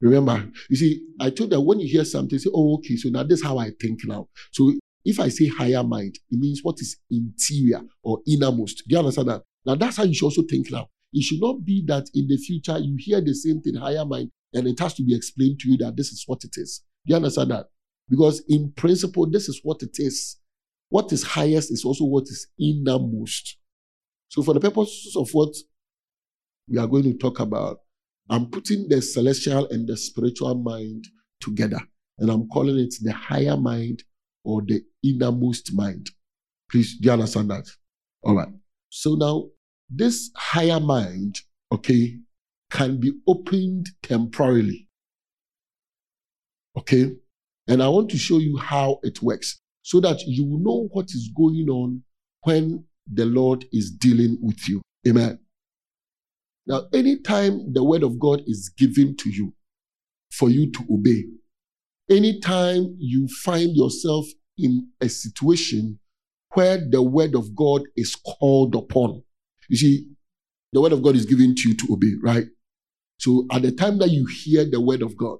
Remember, 0.01 0.49
you 0.69 0.75
see, 0.75 1.01
I 1.19 1.31
told 1.31 1.49
that 1.49 1.59
when 1.59 1.79
you 1.79 1.87
hear 1.87 2.05
something, 2.05 2.37
say, 2.37 2.49
oh, 2.53 2.75
okay, 2.75 2.95
so 2.95 3.09
now 3.09 3.23
this 3.23 3.39
is 3.39 3.45
how 3.45 3.57
I 3.57 3.71
think 3.81 4.01
now. 4.05 4.29
So 4.51 4.71
if 5.03 5.19
I 5.19 5.29
say 5.29 5.47
higher 5.47 5.83
mind, 5.83 6.19
it 6.29 6.39
means 6.39 6.61
what 6.61 6.79
is 6.79 6.97
interior 7.09 7.81
or 8.03 8.19
innermost. 8.27 8.83
Do 8.87 8.93
you 8.93 8.99
understand 8.99 9.29
that? 9.29 9.41
Now 9.65 9.75
that's 9.75 9.97
how 9.97 10.03
you 10.03 10.13
should 10.13 10.25
also 10.25 10.43
think 10.49 10.71
now. 10.71 10.89
It 11.11 11.23
should 11.23 11.41
not 11.41 11.65
be 11.65 11.83
that 11.87 12.05
in 12.13 12.27
the 12.27 12.37
future 12.37 12.77
you 12.77 12.95
hear 12.99 13.19
the 13.19 13.33
same 13.33 13.61
thing, 13.61 13.75
higher 13.75 14.05
mind, 14.05 14.29
and 14.53 14.67
it 14.67 14.79
has 14.79 14.93
to 14.95 15.03
be 15.03 15.15
explained 15.15 15.59
to 15.61 15.71
you 15.71 15.77
that 15.77 15.97
this 15.97 16.11
is 16.11 16.23
what 16.27 16.43
it 16.43 16.53
is. 16.55 16.83
Do 17.07 17.11
you 17.11 17.15
understand 17.15 17.49
that? 17.51 17.65
Because 18.09 18.43
in 18.47 18.71
principle, 18.73 19.27
this 19.29 19.49
is 19.49 19.59
what 19.63 19.81
it 19.81 19.97
is. 19.97 20.37
What 20.89 21.11
is 21.11 21.23
highest 21.23 21.71
is 21.71 21.83
also 21.83 22.05
what 22.05 22.23
is 22.23 22.47
innermost. 22.59 23.57
So, 24.29 24.43
for 24.43 24.53
the 24.53 24.59
purposes 24.59 25.15
of 25.15 25.29
what 25.31 25.53
we 26.69 26.77
are 26.77 26.87
going 26.87 27.03
to 27.03 27.17
talk 27.17 27.39
about, 27.39 27.79
I'm 28.29 28.49
putting 28.49 28.87
the 28.87 29.01
celestial 29.01 29.67
and 29.69 29.87
the 29.87 29.97
spiritual 29.97 30.55
mind 30.55 31.07
together. 31.41 31.79
And 32.19 32.29
I'm 32.29 32.47
calling 32.49 32.77
it 32.77 32.93
the 33.01 33.13
higher 33.13 33.57
mind 33.57 34.03
or 34.43 34.61
the 34.61 34.81
innermost 35.03 35.73
mind. 35.73 36.09
Please, 36.69 36.97
do 36.97 37.07
you 37.07 37.13
understand 37.13 37.49
that? 37.49 37.67
All 38.23 38.35
right. 38.35 38.49
So 38.89 39.15
now, 39.15 39.45
this 39.89 40.29
higher 40.35 40.79
mind, 40.79 41.39
okay, 41.71 42.17
can 42.69 42.99
be 42.99 43.13
opened 43.27 43.87
temporarily. 44.03 44.87
Okay? 46.77 47.11
And 47.67 47.81
I 47.81 47.87
want 47.87 48.09
to 48.11 48.17
show 48.17 48.37
you 48.37 48.57
how 48.57 48.99
it 49.03 49.21
works 49.21 49.59
so 49.81 49.99
that 50.01 50.21
you 50.25 50.45
know 50.61 50.87
what 50.91 51.05
is 51.05 51.31
going 51.35 51.67
on 51.69 52.03
when 52.43 52.83
the 53.11 53.25
Lord 53.25 53.65
is 53.71 53.89
dealing 53.89 54.37
with 54.41 54.67
you. 54.67 54.81
Amen. 55.07 55.39
Now, 56.69 56.83
anytime 56.93 57.73
the 57.73 57.83
word 57.83 58.03
of 58.03 58.19
God 58.19 58.43
is 58.45 58.69
given 58.69 59.17
to 59.17 59.29
you 59.31 59.53
for 60.31 60.51
you 60.51 60.71
to 60.71 60.85
obey, 60.91 61.25
anytime 62.11 62.95
you 62.99 63.27
find 63.43 63.75
yourself 63.75 64.27
in 64.55 64.87
a 65.01 65.09
situation 65.09 65.99
where 66.53 66.77
the 66.77 67.01
word 67.01 67.33
of 67.33 67.55
God 67.55 67.81
is 67.95 68.15
called 68.15 68.75
upon, 68.75 69.23
you 69.67 69.77
see, 69.77 70.05
the 70.71 70.79
word 70.79 70.91
of 70.91 71.01
God 71.01 71.15
is 71.15 71.25
given 71.25 71.55
to 71.55 71.69
you 71.69 71.75
to 71.75 71.87
obey, 71.93 72.13
right? 72.21 72.45
So 73.17 73.47
at 73.51 73.63
the 73.63 73.71
time 73.71 73.97
that 73.97 74.11
you 74.11 74.27
hear 74.27 74.63
the 74.63 74.79
word 74.79 75.01
of 75.01 75.17
God, 75.17 75.39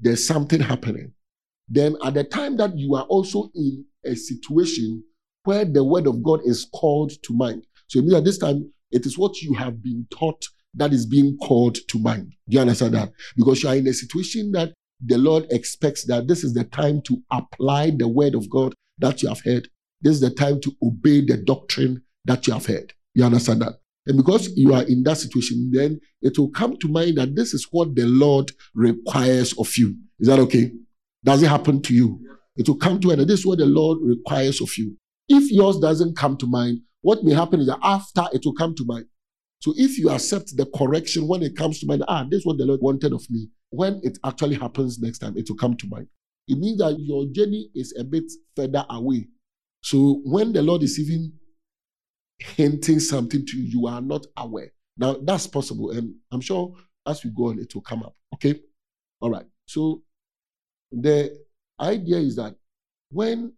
there's 0.00 0.26
something 0.26 0.60
happening. 0.60 1.14
Then 1.66 1.96
at 2.04 2.12
the 2.12 2.24
time 2.24 2.58
that 2.58 2.76
you 2.76 2.94
are 2.94 3.04
also 3.04 3.50
in 3.54 3.86
a 4.04 4.14
situation 4.14 5.02
where 5.44 5.64
the 5.64 5.82
word 5.82 6.06
of 6.06 6.22
God 6.22 6.40
is 6.44 6.66
called 6.74 7.12
to 7.22 7.32
mind. 7.32 7.64
So 7.86 8.00
at 8.14 8.24
this 8.24 8.36
time, 8.36 8.70
it 8.92 9.06
is 9.06 9.18
what 9.18 9.40
you 9.40 9.54
have 9.54 9.82
been 9.82 10.06
taught 10.10 10.44
that 10.74 10.92
is 10.92 11.06
being 11.06 11.36
called 11.38 11.76
to 11.88 11.98
mind. 11.98 12.32
Do 12.48 12.56
you 12.56 12.60
understand 12.60 12.94
that? 12.94 13.12
Because 13.36 13.62
you 13.62 13.68
are 13.68 13.76
in 13.76 13.86
a 13.86 13.92
situation 13.92 14.52
that 14.52 14.72
the 15.04 15.18
Lord 15.18 15.46
expects 15.50 16.06
that 16.06 16.28
this 16.28 16.44
is 16.44 16.54
the 16.54 16.64
time 16.64 17.02
to 17.02 17.20
apply 17.30 17.90
the 17.90 18.08
word 18.08 18.34
of 18.34 18.48
God 18.48 18.74
that 18.98 19.22
you 19.22 19.28
have 19.28 19.40
heard. 19.44 19.68
This 20.00 20.14
is 20.14 20.20
the 20.20 20.30
time 20.30 20.60
to 20.60 20.72
obey 20.82 21.24
the 21.24 21.36
doctrine 21.36 22.02
that 22.24 22.46
you 22.46 22.52
have 22.52 22.66
heard. 22.66 22.92
You 23.14 23.24
understand 23.24 23.62
that? 23.62 23.74
And 24.06 24.16
because 24.16 24.48
you 24.56 24.74
are 24.74 24.82
in 24.82 25.02
that 25.04 25.18
situation, 25.18 25.70
then 25.72 26.00
it 26.22 26.38
will 26.38 26.50
come 26.50 26.76
to 26.78 26.88
mind 26.88 27.18
that 27.18 27.36
this 27.36 27.54
is 27.54 27.68
what 27.70 27.94
the 27.94 28.06
Lord 28.06 28.50
requires 28.74 29.56
of 29.58 29.76
you. 29.76 29.96
Is 30.18 30.28
that 30.28 30.40
okay? 30.40 30.72
Does 31.24 31.42
it 31.42 31.48
happen 31.48 31.82
to 31.82 31.94
you? 31.94 32.20
It 32.56 32.68
will 32.68 32.76
come 32.76 33.00
to 33.00 33.08
mind 33.08 33.20
that 33.20 33.28
this 33.28 33.40
is 33.40 33.46
what 33.46 33.58
the 33.58 33.66
Lord 33.66 33.98
requires 34.02 34.60
of 34.60 34.70
you. 34.76 34.96
If 35.28 35.50
yours 35.50 35.78
doesn't 35.78 36.16
come 36.16 36.36
to 36.38 36.46
mind, 36.46 36.80
what 37.02 37.22
may 37.22 37.34
happen 37.34 37.60
is 37.60 37.66
that 37.66 37.78
after 37.82 38.24
it 38.32 38.42
will 38.44 38.54
come 38.54 38.74
to 38.76 38.84
mind. 38.84 39.06
So 39.60 39.74
if 39.76 39.98
you 39.98 40.10
accept 40.10 40.56
the 40.56 40.66
correction 40.74 41.28
when 41.28 41.42
it 41.42 41.56
comes 41.56 41.78
to 41.80 41.86
mind, 41.86 42.02
ah, 42.08 42.24
this 42.28 42.40
is 42.40 42.46
what 42.46 42.58
the 42.58 42.66
Lord 42.66 42.80
wanted 42.80 43.12
of 43.12 43.24
me, 43.30 43.48
when 43.70 44.00
it 44.02 44.18
actually 44.24 44.56
happens 44.56 44.98
next 44.98 45.18
time, 45.18 45.36
it 45.36 45.48
will 45.48 45.56
come 45.56 45.76
to 45.76 45.86
mind. 45.88 46.08
It 46.48 46.58
means 46.58 46.78
that 46.78 46.96
your 46.98 47.26
journey 47.26 47.68
is 47.74 47.94
a 47.98 48.02
bit 48.02 48.24
further 48.56 48.84
away. 48.90 49.28
So 49.82 50.20
when 50.24 50.52
the 50.52 50.62
Lord 50.62 50.82
is 50.82 50.98
even 50.98 51.32
hinting 52.38 52.98
something 52.98 53.46
to 53.46 53.56
you, 53.56 53.80
you 53.80 53.86
are 53.86 54.00
not 54.00 54.26
aware. 54.36 54.72
Now 54.96 55.16
that's 55.22 55.46
possible, 55.46 55.90
and 55.90 56.14
I'm 56.32 56.40
sure 56.40 56.74
as 57.06 57.24
we 57.24 57.30
go 57.30 57.48
on, 57.48 57.58
it 57.58 57.74
will 57.74 57.82
come 57.82 58.02
up. 58.02 58.14
Okay? 58.34 58.60
All 59.20 59.30
right. 59.30 59.46
So 59.66 60.02
the 60.90 61.38
idea 61.80 62.16
is 62.18 62.36
that 62.36 62.54
when 63.10 63.52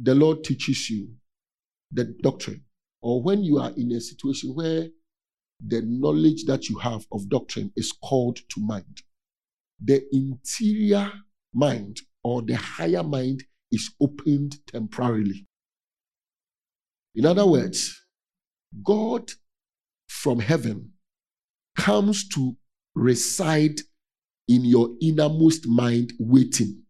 the 0.00 0.14
Lord 0.14 0.44
teaches 0.44 0.88
you 0.90 1.10
the 1.92 2.04
doctrine, 2.22 2.64
or 3.02 3.22
when 3.22 3.42
you 3.42 3.58
are 3.58 3.72
in 3.76 3.92
a 3.92 4.00
situation 4.00 4.54
where 4.54 4.86
the 5.64 5.82
knowledge 5.82 6.44
that 6.44 6.68
you 6.68 6.78
have 6.78 7.06
of 7.12 7.28
doctrine 7.28 7.72
is 7.76 7.92
called 7.92 8.36
to 8.48 8.60
mind, 8.60 9.02
the 9.84 10.02
interior 10.12 11.12
mind 11.52 12.00
or 12.24 12.42
the 12.42 12.54
higher 12.54 13.02
mind 13.02 13.44
is 13.70 13.90
opened 14.00 14.56
temporarily. 14.66 15.46
In 17.14 17.26
other 17.26 17.46
words, 17.46 18.00
God 18.82 19.30
from 20.08 20.38
heaven 20.38 20.92
comes 21.76 22.28
to 22.28 22.56
reside 22.94 23.80
in 24.48 24.64
your 24.64 24.90
innermost 25.00 25.66
mind 25.66 26.12
waiting. 26.18 26.82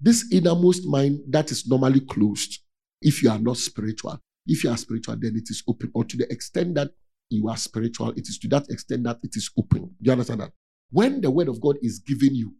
This 0.00 0.32
innermost 0.32 0.86
mind 0.86 1.20
that 1.28 1.50
is 1.50 1.68
normally 1.68 2.00
closed, 2.00 2.58
if 3.02 3.22
you 3.22 3.30
are 3.30 3.38
not 3.38 3.56
spiritual, 3.56 4.18
if 4.46 4.64
you 4.64 4.70
are 4.70 4.76
spiritual, 4.76 5.16
then 5.20 5.36
it 5.36 5.48
is 5.50 5.62
open. 5.68 5.90
Or 5.94 6.04
to 6.04 6.16
the 6.16 6.30
extent 6.32 6.74
that 6.74 6.90
you 7.28 7.48
are 7.48 7.56
spiritual, 7.56 8.10
it 8.10 8.28
is 8.28 8.38
to 8.38 8.48
that 8.48 8.68
extent 8.70 9.04
that 9.04 9.18
it 9.22 9.30
is 9.34 9.50
open. 9.58 9.82
Do 9.82 9.90
you 10.02 10.12
understand 10.12 10.40
that? 10.40 10.52
When 10.90 11.20
the 11.20 11.30
word 11.30 11.48
of 11.48 11.60
God 11.60 11.76
is 11.82 12.00
given 12.00 12.34
you, 12.34 12.54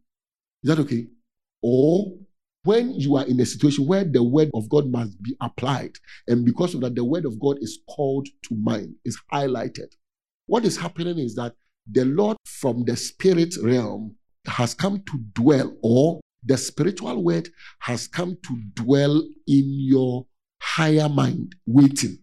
is 0.63 0.69
that 0.69 0.79
okay? 0.81 1.09
Or 1.63 2.13
when 2.63 2.93
you 2.93 3.17
are 3.17 3.25
in 3.27 3.41
a 3.41 3.47
situation 3.47 3.87
where 3.87 4.05
the 4.05 4.23
word 4.23 4.51
of 4.55 4.69
God 4.69 4.91
must 4.91 5.21
be 5.23 5.35
applied, 5.41 5.93
and 6.29 6.45
because 6.45 6.75
of 6.75 6.83
that, 6.83 6.95
the 6.95 7.05
word 7.05 7.25
of 7.25 7.41
God 7.41 7.57
is 7.61 7.81
called 7.89 8.29
to 8.45 8.55
mind, 8.55 8.95
is 9.05 9.19
highlighted. 9.33 9.89
What 10.47 10.65
is 10.65 10.77
happening 10.77 11.19
is 11.19 11.35
that 11.37 11.55
the 11.91 12.05
Lord 12.05 12.37
from 12.45 12.85
the 12.85 12.97
spirit 12.97 13.55
realm 13.63 14.15
has 14.47 14.75
come 14.75 15.03
to 15.11 15.19
dwell, 15.33 15.77
or 15.83 16.21
the 16.45 16.57
spiritual 16.57 17.25
word 17.25 17.49
has 17.81 18.07
come 18.07 18.37
to 18.47 18.63
dwell 18.75 19.23
in 19.47 19.65
your 19.67 20.27
higher 20.61 21.09
mind, 21.09 21.55
waiting. 21.67 22.19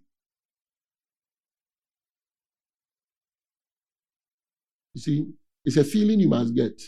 You 4.94 5.02
see, 5.02 5.28
it's 5.66 5.78
a 5.78 5.84
feeling 5.84 6.20
you 6.20 6.30
must 6.30 6.56
get. 6.56 6.82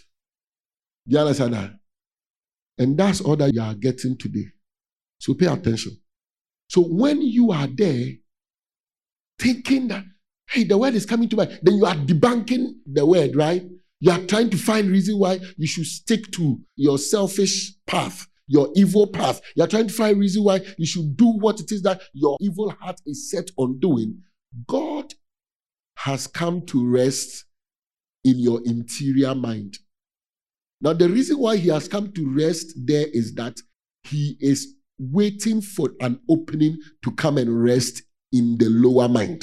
You 1.06 1.20
understand 1.20 1.54
that? 1.54 1.72
And 2.78 2.98
that's 2.98 3.22
all 3.22 3.36
that 3.36 3.54
you 3.54 3.62
are 3.62 3.74
getting 3.74 4.18
today. 4.18 4.46
So 5.20 5.34
pay 5.34 5.48
attention. 5.48 5.98
So 6.70 6.82
when 6.82 7.22
you 7.22 7.52
are 7.52 7.68
there, 7.68 8.06
thinking 9.38 9.88
that, 9.90 10.04
hey, 10.50 10.64
the 10.64 10.78
word 10.78 10.94
is 10.94 11.06
coming 11.06 11.30
to 11.30 11.36
mind, 11.36 11.60
then 11.62 11.76
you 11.76 11.86
are 11.86 11.96
debunking 11.96 12.74
the 12.86 13.06
word, 13.06 13.36
right? 13.36 13.64
You 14.00 14.12
are 14.12 14.20
trying 14.20 14.50
to 14.52 14.58
find 14.58 14.90
reason 14.90 15.18
why 15.18 15.40
you 15.58 15.68
should 15.68 15.86
stick 15.86 16.32
to 16.34 16.60
your 16.76 16.98
selfish 16.98 17.74
path, 17.86 18.28
your 18.50 18.70
evil 18.76 19.08
path. 19.08 19.40
You 19.56 19.64
are 19.64 19.68
trying 19.68 19.88
to 19.88 19.94
find 19.94 20.20
reason 20.20 20.44
why 20.44 20.60
you 20.78 20.86
should 20.86 21.16
do 21.16 21.28
what 21.28 21.62
it 21.62 21.72
is 21.72 21.84
that 21.84 22.02
your 22.14 22.36
evil 22.42 22.72
heart 22.72 23.00
is 23.06 23.30
set 23.32 23.50
on 23.58 23.80
doing. 23.80 24.22
God 24.68 25.14
has 25.96 26.28
come 26.28 26.66
to 26.66 26.86
rest 26.86 27.46
in 28.24 28.40
your 28.40 28.62
interior 28.66 29.36
mind. 29.36 29.78
Now, 30.82 30.94
the 30.94 31.08
reason 31.08 31.38
why 31.38 31.58
he 31.58 31.70
has 31.70 31.88
come 31.88 32.12
to 32.14 32.36
rest 32.36 32.74
there 32.76 33.06
is 33.14 33.36
that 33.36 33.58
he 34.04 34.36
is 34.40 34.76
waiting 34.98 35.62
for 35.62 35.92
an 36.02 36.20
opening 36.30 36.78
to 37.04 37.12
come 37.12 37.38
and 37.38 37.64
rest 37.64 38.02
in 38.32 38.58
the 38.58 38.70
lower 38.70 39.08
mind. 39.08 39.42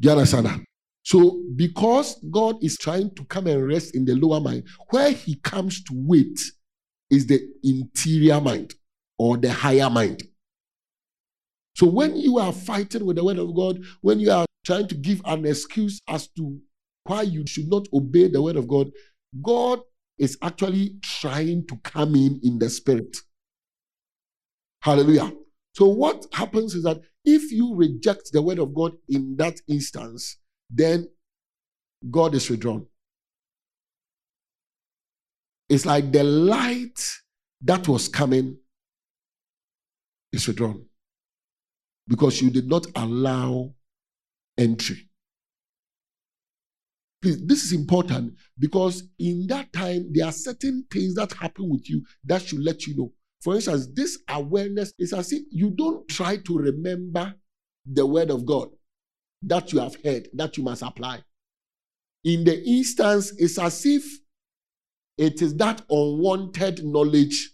Do 0.00 0.08
you 0.08 0.12
understand 0.12 0.46
that? 0.46 0.60
So, 1.04 1.42
because 1.56 2.24
God 2.30 2.62
is 2.62 2.78
trying 2.78 3.14
to 3.16 3.24
come 3.24 3.48
and 3.48 3.66
rest 3.66 3.94
in 3.94 4.04
the 4.04 4.14
lower 4.14 4.40
mind, 4.40 4.64
where 4.90 5.10
he 5.10 5.34
comes 5.36 5.82
to 5.84 5.92
wait 5.94 6.40
is 7.12 7.26
the 7.26 7.40
interior 7.62 8.40
mind 8.40 8.74
or 9.18 9.36
the 9.36 9.52
higher 9.52 9.90
mind. 9.90 10.22
So, 11.74 11.86
when 11.86 12.16
you 12.16 12.38
are 12.38 12.52
fighting 12.52 13.04
with 13.04 13.16
the 13.16 13.24
word 13.24 13.38
of 13.38 13.54
God, 13.54 13.80
when 14.00 14.18
you 14.18 14.30
are 14.30 14.46
trying 14.64 14.88
to 14.88 14.94
give 14.94 15.22
an 15.24 15.46
excuse 15.46 16.00
as 16.08 16.28
to 16.28 16.58
why 17.04 17.22
you 17.22 17.46
should 17.46 17.68
not 17.68 17.86
obey 17.92 18.28
the 18.28 18.42
word 18.42 18.56
of 18.56 18.66
God, 18.66 18.90
God 19.42 19.80
is 20.18 20.38
actually 20.42 20.96
trying 21.02 21.66
to 21.66 21.76
come 21.78 22.14
in 22.14 22.40
in 22.42 22.58
the 22.58 22.68
spirit. 22.70 23.16
Hallelujah. 24.82 25.32
So, 25.74 25.86
what 25.86 26.26
happens 26.32 26.74
is 26.74 26.82
that 26.84 27.00
if 27.24 27.52
you 27.52 27.74
reject 27.74 28.32
the 28.32 28.42
word 28.42 28.58
of 28.58 28.74
God 28.74 28.92
in 29.08 29.36
that 29.36 29.60
instance, 29.68 30.38
then 30.70 31.08
God 32.10 32.34
is 32.34 32.48
withdrawn. 32.50 32.86
It's 35.72 35.86
like 35.86 36.12
the 36.12 36.22
light 36.22 37.00
that 37.62 37.88
was 37.88 38.06
coming 38.06 38.58
is 40.30 40.46
withdrawn 40.46 40.84
because 42.06 42.42
you 42.42 42.50
did 42.50 42.68
not 42.68 42.86
allow 42.94 43.72
entry. 44.58 45.08
Please, 47.22 47.42
this 47.46 47.64
is 47.64 47.72
important 47.72 48.34
because 48.58 49.04
in 49.18 49.46
that 49.46 49.72
time, 49.72 50.10
there 50.12 50.26
are 50.26 50.32
certain 50.32 50.84
things 50.92 51.14
that 51.14 51.32
happen 51.32 51.70
with 51.70 51.88
you 51.88 52.04
that 52.26 52.42
should 52.42 52.62
let 52.62 52.86
you 52.86 52.94
know. 52.94 53.10
For 53.40 53.54
instance, 53.54 53.88
this 53.94 54.18
awareness 54.28 54.92
is 54.98 55.14
as 55.14 55.32
if 55.32 55.40
you 55.50 55.70
don't 55.70 56.06
try 56.06 56.36
to 56.36 56.58
remember 56.58 57.34
the 57.90 58.04
word 58.04 58.30
of 58.30 58.44
God 58.44 58.68
that 59.40 59.72
you 59.72 59.80
have 59.80 59.96
heard, 60.04 60.28
that 60.34 60.58
you 60.58 60.64
must 60.64 60.82
apply. 60.82 61.24
In 62.24 62.44
the 62.44 62.62
instance, 62.62 63.32
it's 63.38 63.58
as 63.58 63.86
if 63.86 64.04
it 65.18 65.42
is 65.42 65.56
that 65.56 65.82
unwanted 65.90 66.84
knowledge, 66.84 67.50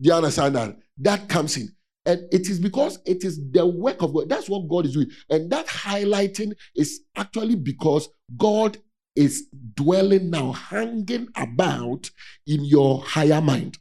do 0.00 0.08
you 0.08 0.14
understand 0.14 0.56
that? 0.56 0.76
That 0.98 1.28
comes 1.28 1.56
in. 1.56 1.68
And 2.06 2.22
it 2.32 2.48
is 2.48 2.58
because 2.58 2.98
it 3.04 3.24
is 3.24 3.40
the 3.52 3.66
work 3.66 4.02
of 4.02 4.14
God. 4.14 4.28
That's 4.28 4.48
what 4.48 4.68
God 4.68 4.86
is 4.86 4.94
doing. 4.94 5.10
And 5.28 5.50
that 5.50 5.66
highlighting 5.66 6.52
is 6.74 7.00
actually 7.16 7.56
because 7.56 8.08
God 8.36 8.78
is 9.14 9.46
dwelling 9.74 10.30
now, 10.30 10.52
hanging 10.52 11.28
about 11.36 12.10
in 12.46 12.64
your 12.64 13.02
higher 13.02 13.40
mind. 13.40 13.78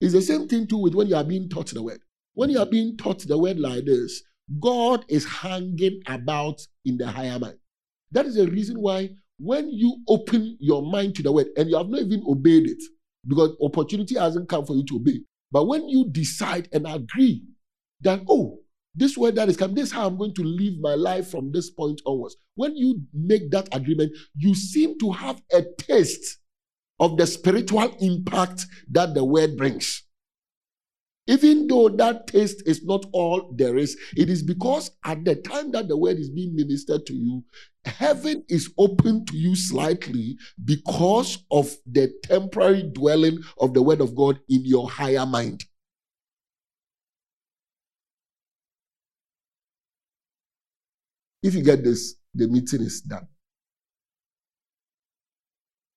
It's 0.00 0.14
the 0.14 0.22
same 0.22 0.48
thing 0.48 0.66
too 0.66 0.78
with 0.78 0.94
when 0.94 1.08
you 1.08 1.16
are 1.16 1.24
being 1.24 1.48
taught 1.48 1.66
the 1.66 1.82
word. 1.82 2.00
When 2.32 2.48
you 2.48 2.58
are 2.58 2.66
being 2.66 2.96
taught 2.96 3.20
the 3.20 3.36
word 3.36 3.60
like 3.60 3.84
this, 3.84 4.22
God 4.58 5.04
is 5.08 5.26
hanging 5.26 6.00
about 6.06 6.66
in 6.84 6.96
the 6.96 7.08
higher 7.08 7.38
mind. 7.38 7.58
That 8.12 8.26
is 8.26 8.36
the 8.36 8.48
reason 8.48 8.80
why 8.80 9.10
when 9.42 9.70
you 9.70 10.02
open 10.08 10.56
your 10.60 10.82
mind 10.82 11.14
to 11.16 11.22
the 11.22 11.32
word 11.32 11.48
and 11.56 11.70
you 11.70 11.76
have 11.76 11.88
not 11.88 12.00
even 12.00 12.22
obeyed 12.28 12.66
it, 12.66 12.82
because 13.26 13.56
opportunity 13.62 14.18
hasn't 14.18 14.48
come 14.48 14.64
for 14.64 14.74
you 14.74 14.84
to 14.84 14.96
obey. 14.96 15.20
But 15.52 15.66
when 15.66 15.88
you 15.88 16.08
decide 16.10 16.68
and 16.72 16.86
agree 16.86 17.44
that, 18.02 18.20
oh, 18.28 18.58
this 18.94 19.16
word 19.16 19.36
that 19.36 19.48
is 19.48 19.56
coming, 19.56 19.76
this 19.76 19.88
is 19.88 19.92
how 19.92 20.06
I'm 20.06 20.18
going 20.18 20.34
to 20.34 20.42
live 20.42 20.74
my 20.80 20.94
life 20.94 21.30
from 21.30 21.52
this 21.52 21.70
point 21.70 22.00
onwards. 22.06 22.36
When 22.54 22.76
you 22.76 23.02
make 23.14 23.50
that 23.50 23.68
agreement, 23.74 24.12
you 24.36 24.54
seem 24.54 24.98
to 24.98 25.12
have 25.12 25.42
a 25.52 25.62
taste 25.78 26.38
of 26.98 27.16
the 27.16 27.26
spiritual 27.26 27.94
impact 28.00 28.66
that 28.90 29.14
the 29.14 29.24
word 29.24 29.56
brings. 29.56 30.02
Even 31.26 31.66
though 31.68 31.88
that 31.88 32.26
taste 32.26 32.62
is 32.66 32.84
not 32.84 33.06
all 33.12 33.52
there 33.56 33.78
is, 33.78 33.96
it 34.16 34.28
is 34.28 34.42
because 34.42 34.90
at 35.04 35.24
the 35.24 35.36
time 35.36 35.70
that 35.72 35.88
the 35.88 35.96
word 35.96 36.18
is 36.18 36.30
being 36.30 36.56
ministered 36.56 37.06
to 37.06 37.14
you, 37.14 37.44
heaven 37.84 38.44
is 38.48 38.72
open 38.78 39.24
to 39.26 39.36
you 39.36 39.54
slightly 39.54 40.36
because 40.64 41.44
of 41.50 41.70
the 41.86 42.12
temporary 42.24 42.82
dwelling 42.82 43.38
of 43.60 43.74
the 43.74 43.82
word 43.82 44.00
of 44.00 44.16
God 44.16 44.40
in 44.48 44.64
your 44.64 44.90
higher 44.90 45.24
mind. 45.26 45.64
If 51.42 51.54
you 51.54 51.62
get 51.62 51.84
this, 51.84 52.16
the 52.34 52.48
meeting 52.48 52.82
is 52.82 53.00
done. 53.02 53.26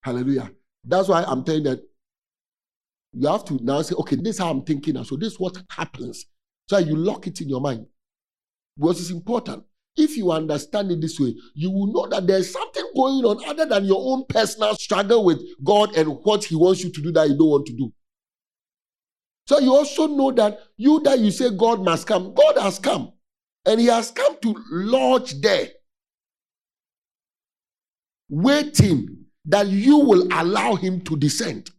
Hallelujah. 0.03 0.51
That's 0.83 1.07
why 1.07 1.23
I'm 1.23 1.43
telling 1.43 1.63
that 1.63 1.81
you 3.13 3.27
have 3.27 3.45
to 3.45 3.59
now 3.63 3.81
say, 3.81 3.95
okay, 3.95 4.15
this 4.15 4.35
is 4.35 4.39
how 4.39 4.49
I'm 4.49 4.63
thinking 4.63 4.95
now. 4.95 5.03
So 5.03 5.15
this 5.15 5.33
is 5.33 5.39
what 5.39 5.57
happens. 5.69 6.25
So 6.67 6.77
you 6.77 6.95
lock 6.95 7.27
it 7.27 7.41
in 7.41 7.49
your 7.49 7.61
mind. 7.61 7.85
Because 8.77 8.99
it's 9.01 9.11
important. 9.11 9.63
If 9.95 10.17
you 10.17 10.31
understand 10.31 10.91
it 10.91 11.01
this 11.01 11.19
way, 11.19 11.35
you 11.53 11.69
will 11.69 11.87
know 11.87 12.07
that 12.07 12.25
there's 12.25 12.51
something 12.51 12.85
going 12.95 13.23
on 13.25 13.47
other 13.47 13.65
than 13.67 13.85
your 13.85 14.01
own 14.01 14.25
personal 14.27 14.73
struggle 14.75 15.23
with 15.23 15.39
God 15.63 15.95
and 15.95 16.09
what 16.23 16.43
He 16.43 16.55
wants 16.55 16.83
you 16.83 16.91
to 16.91 17.01
do 17.01 17.11
that 17.11 17.29
you 17.29 17.37
don't 17.37 17.49
want 17.49 17.67
to 17.67 17.73
do. 17.73 17.93
So 19.45 19.59
you 19.59 19.75
also 19.75 20.07
know 20.07 20.31
that 20.31 20.59
you 20.77 20.99
that 21.01 21.19
you 21.19 21.29
say 21.29 21.51
God 21.55 21.83
must 21.83 22.07
come, 22.07 22.33
God 22.33 22.57
has 22.57 22.79
come. 22.79 23.11
And 23.65 23.79
He 23.79 23.85
has 23.87 24.09
come 24.09 24.37
to 24.41 24.55
lodge 24.71 25.39
there, 25.41 25.67
waiting 28.29 29.25
that 29.45 29.67
you 29.67 29.99
will 29.99 30.27
allow 30.31 30.75
Him 30.75 31.01
to 31.01 31.15
descend. 31.15 31.69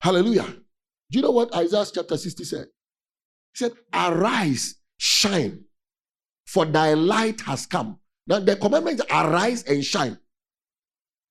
Hallelujah. 0.00 0.46
Do 1.10 1.18
you 1.18 1.22
know 1.22 1.30
what 1.30 1.54
Isaiah 1.54 1.84
chapter 1.92 2.16
60 2.16 2.44
said? 2.44 2.66
He 3.54 3.64
said, 3.64 3.72
Arise, 3.92 4.76
shine, 4.98 5.64
for 6.46 6.64
thy 6.64 6.94
light 6.94 7.40
has 7.42 7.66
come. 7.66 7.98
Now, 8.26 8.40
the 8.40 8.56
commandment 8.56 9.00
is 9.00 9.06
arise 9.10 9.64
and 9.64 9.84
shine. 9.84 10.18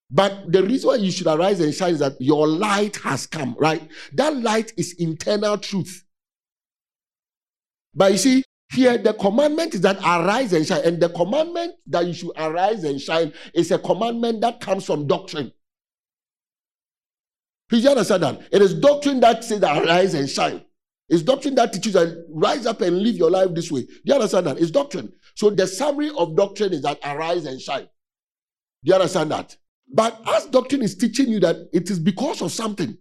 But 0.10 0.52
the 0.52 0.64
reason 0.64 0.88
why 0.88 0.96
you 0.96 1.12
should 1.12 1.28
arise 1.28 1.60
and 1.60 1.74
shine 1.74 1.94
is 1.94 2.00
that 2.00 2.20
your 2.20 2.48
light 2.48 2.96
has 2.98 3.28
come, 3.28 3.56
right? 3.60 3.88
That 4.14 4.36
light 4.38 4.74
is 4.78 4.94
internal 4.94 5.58
truth. 5.58 6.06
But 7.94 8.14
you 8.14 8.18
see, 8.18 8.44
here 8.74 8.98
the 8.98 9.14
commandment 9.14 9.74
is 9.76 9.82
that 9.82 9.98
arise 10.00 10.54
and 10.54 10.66
shine. 10.66 10.82
And 10.84 11.00
the 11.00 11.10
commandment 11.10 11.76
that 11.88 12.06
you 12.06 12.14
should 12.14 12.32
arise 12.38 12.84
and 12.84 13.02
shine 13.02 13.34
is 13.54 13.72
a 13.72 13.80
commandment 13.80 14.42
that 14.42 14.62
comes 14.62 14.86
from 14.86 15.08
doctrine. 15.08 15.52
Please 17.70 17.86
understand 17.86 18.24
that? 18.24 18.42
It 18.52 18.62
is 18.62 18.74
doctrine 18.74 19.20
that 19.20 19.44
says 19.44 19.60
that 19.60 19.84
arise 19.84 20.14
and 20.14 20.30
shine. 20.30 20.64
It's 21.10 21.24
doctrine 21.24 21.56
that 21.56 21.74
teaches 21.74 21.96
and 21.96 22.18
rise 22.30 22.66
up 22.66 22.82
and 22.82 23.02
live 23.02 23.16
your 23.16 23.32
life 23.32 23.54
this 23.54 23.72
way. 23.72 23.82
Do 23.84 24.02
you 24.06 24.14
understand 24.14 24.48
that? 24.48 24.60
It's 24.60 24.72
doctrine. 24.72 25.12
So 25.36 25.50
the 25.50 25.68
summary 25.68 26.12
of 26.18 26.36
doctrine 26.36 26.74
is 26.74 26.82
that 26.82 27.00
arise 27.04 27.46
and 27.46 27.62
shine. 27.62 27.88
Do 28.84 28.90
you 28.90 28.94
understand 28.94 29.32
that? 29.32 29.56
But 29.94 30.22
as 30.28 30.46
doctrine 30.48 30.82
is 30.82 30.96
teaching 30.96 31.30
you 31.30 31.40
that 31.42 31.70
it 31.72 31.90
is 31.90 32.00
because 32.00 32.42
of 32.42 32.52
something. 32.52 32.98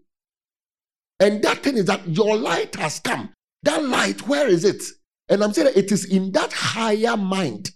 And 1.19 1.43
that 1.43 1.59
thing 1.59 1.77
is 1.77 1.87
that 1.87 2.07
your 2.09 2.37
light 2.37 2.75
has 2.77 3.01
come. 3.01 3.33
That 3.63 3.83
light, 3.85 4.27
where 4.29 4.47
is 4.47 4.65
it? 4.65 4.83
And 5.29 5.43
I'm 5.43 5.53
saying 5.53 5.67
that 5.67 5.77
it 5.77 5.91
is 5.91 6.05
in 6.05 6.31
that 6.33 6.53
higher 6.53 7.17
mind. 7.17 7.71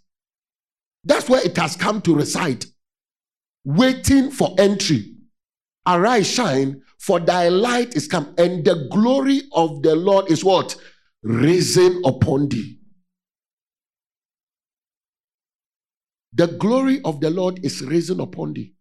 That's 1.05 1.29
where 1.29 1.45
it 1.45 1.57
has 1.57 1.75
come 1.75 2.03
to 2.03 2.15
reside, 2.15 2.67
waiting 3.65 4.31
for 4.31 4.55
entry. 4.59 5.15
Arise, 5.87 6.31
shine, 6.31 6.83
for 6.99 7.19
thy 7.21 7.49
light 7.49 7.97
is 7.97 8.07
come, 8.07 8.35
and 8.39 8.65
the 8.65 8.89
glory 8.91 9.43
of 9.53 9.83
the 9.83 9.97
Lord 9.97 10.31
is 10.31 10.45
what? 10.45 10.77
Risen 11.23 12.03
upon 12.05 12.49
thee. 12.49 12.79
The 16.33 16.47
glory 16.47 17.01
of 17.05 17.21
the 17.21 17.31
Lord 17.31 17.65
is 17.65 17.83
risen 17.83 18.21
upon 18.21 18.53
thee. 18.53 18.75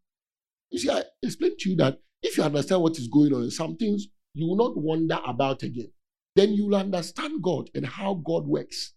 You 0.69 0.79
see, 0.79 0.89
I 0.89 1.03
explained 1.23 1.59
to 1.59 1.69
you 1.69 1.75
that 1.77 1.99
if 2.21 2.37
you 2.37 2.43
understand 2.43 2.81
what 2.81 2.97
is 2.97 3.07
going 3.07 3.33
on, 3.33 3.49
some 3.49 3.75
things 3.75 4.07
you 4.33 4.47
will 4.47 4.57
not 4.57 4.77
wonder 4.77 5.19
about 5.25 5.63
again. 5.63 5.91
Then 6.35 6.53
you 6.53 6.67
will 6.67 6.75
understand 6.75 7.41
God 7.41 7.69
and 7.73 7.85
how 7.85 8.15
God 8.25 8.45
works. 8.45 8.93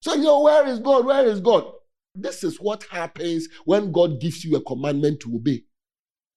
So, 0.00 0.14
you 0.14 0.22
know, 0.22 0.42
where 0.42 0.66
is 0.66 0.78
God? 0.78 1.04
Where 1.04 1.26
is 1.26 1.40
God? 1.40 1.70
This 2.20 2.42
is 2.42 2.60
what 2.60 2.82
happens 2.90 3.48
when 3.64 3.92
God 3.92 4.20
gives 4.20 4.44
you 4.44 4.56
a 4.56 4.62
commandment 4.62 5.20
to 5.20 5.36
obey. 5.36 5.62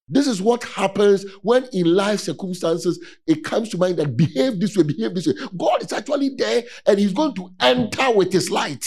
This 0.08 0.26
is 0.26 0.40
what 0.40 0.62
happens 0.62 1.24
when 1.42 1.66
in 1.72 1.94
life 1.94 2.20
circumstances 2.20 3.04
it 3.26 3.42
comes 3.42 3.68
to 3.70 3.78
mind 3.78 3.96
that 3.96 4.16
behave 4.16 4.60
this 4.60 4.76
way, 4.76 4.84
behave 4.84 5.14
this 5.14 5.26
way. 5.26 5.34
God 5.56 5.82
is 5.82 5.92
actually 5.92 6.30
there 6.36 6.62
and 6.86 6.98
He's 6.98 7.12
going 7.12 7.34
to 7.34 7.50
enter 7.60 8.12
with 8.12 8.32
His 8.32 8.50
light. 8.50 8.86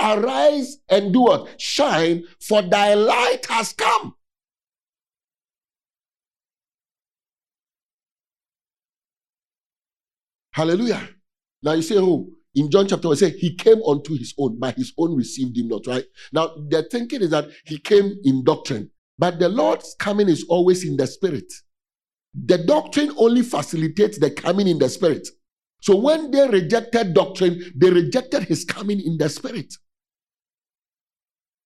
Arise 0.00 0.78
and 0.88 1.12
do 1.12 1.22
what? 1.22 1.60
Shine, 1.60 2.24
for 2.40 2.62
thy 2.62 2.94
light 2.94 3.46
has 3.46 3.72
come. 3.72 4.14
Hallelujah. 10.52 11.08
Now 11.62 11.72
you 11.72 11.82
say, 11.82 11.96
oh, 11.98 12.28
in 12.58 12.70
John 12.70 12.88
chapter 12.88 13.08
1, 13.08 13.16
say 13.18 13.30
he 13.30 13.54
came 13.54 13.80
unto 13.86 14.16
his 14.16 14.34
own, 14.38 14.58
but 14.58 14.74
his 14.76 14.92
own 14.98 15.14
received 15.14 15.56
him 15.56 15.68
not, 15.68 15.86
right? 15.86 16.04
Now, 16.32 16.48
the 16.68 16.82
thinking 16.90 17.22
is 17.22 17.30
that 17.30 17.48
he 17.64 17.78
came 17.78 18.18
in 18.24 18.42
doctrine, 18.44 18.90
but 19.18 19.38
the 19.38 19.48
Lord's 19.48 19.94
coming 19.98 20.28
is 20.28 20.44
always 20.48 20.84
in 20.84 20.96
the 20.96 21.06
spirit. 21.06 21.52
The 22.34 22.58
doctrine 22.58 23.12
only 23.16 23.42
facilitates 23.42 24.18
the 24.18 24.30
coming 24.30 24.66
in 24.66 24.78
the 24.78 24.88
spirit. 24.88 25.28
So 25.80 25.96
when 25.96 26.30
they 26.32 26.48
rejected 26.48 27.14
doctrine, 27.14 27.62
they 27.76 27.90
rejected 27.90 28.44
his 28.44 28.64
coming 28.64 29.00
in 29.00 29.16
the 29.18 29.28
spirit. 29.28 29.72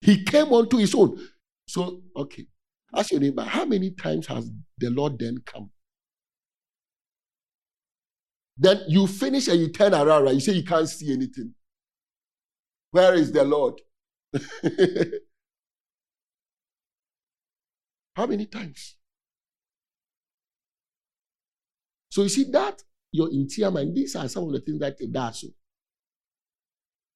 He 0.03 0.25
came 0.25 0.53
unto 0.53 0.77
his 0.77 0.95
own. 0.95 1.19
So, 1.67 2.03
okay. 2.17 2.47
Ask 2.95 3.13
your 3.13 3.21
neighbor, 3.21 3.43
how 3.43 3.65
many 3.65 3.93
times 3.93 4.27
has 4.27 4.51
the 4.77 4.91
Lord 4.91 5.19
then 5.19 5.39
come? 5.47 5.71
Then 8.57 8.83
you 8.89 9.07
finish 9.07 9.49
and 9.49 9.61
you 9.61 9.69
turn 9.71 9.95
around, 9.95 10.25
right? 10.25 10.35
You 10.35 10.41
say 10.41 10.53
you 10.53 10.65
can't 10.65 10.89
see 10.89 11.13
anything. 11.13 11.55
Where 12.91 13.15
is 13.15 13.33
the 13.33 13.45
Lord? 13.45 13.81
How 18.15 18.27
many 18.27 18.47
times? 18.47 18.97
So 22.11 22.23
you 22.23 22.29
see 22.29 22.45
that 22.51 22.83
your 23.11 23.31
interior 23.31 23.71
mind, 23.71 23.95
these 23.97 24.15
are 24.17 24.29
some 24.29 24.45
of 24.45 24.53
the 24.53 24.61
things 24.61 24.81
that 24.81 24.97
it 25.01 25.13
does. 25.13 25.41
So 25.41 25.49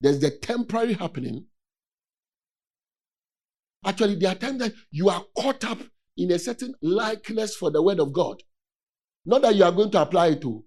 there's 0.01 0.21
the 0.21 0.31
temporary 0.31 0.95
happening. 0.95 1.45
Actually, 3.85 4.17
there 4.17 4.33
are 4.33 4.37
times 4.37 4.59
that 4.61 4.73
you 4.91 5.11
are 5.11 5.23
caught 5.39 5.65
up 5.65 5.79
in 6.17 6.31
a 6.33 6.39
certain 6.39 6.75
likeness 6.81 7.57
for 7.57 7.71
the 7.71 7.83
word 7.83 8.01
of 8.01 8.13
God. 8.13 8.43
Not 9.25 9.43
that 9.43 9.55
you 9.55 9.65
are 9.65 9.73
going 9.73 9.91
to 9.91 10.03
apply 10.03 10.29
it 10.29 10.41
to, 10.43 10.65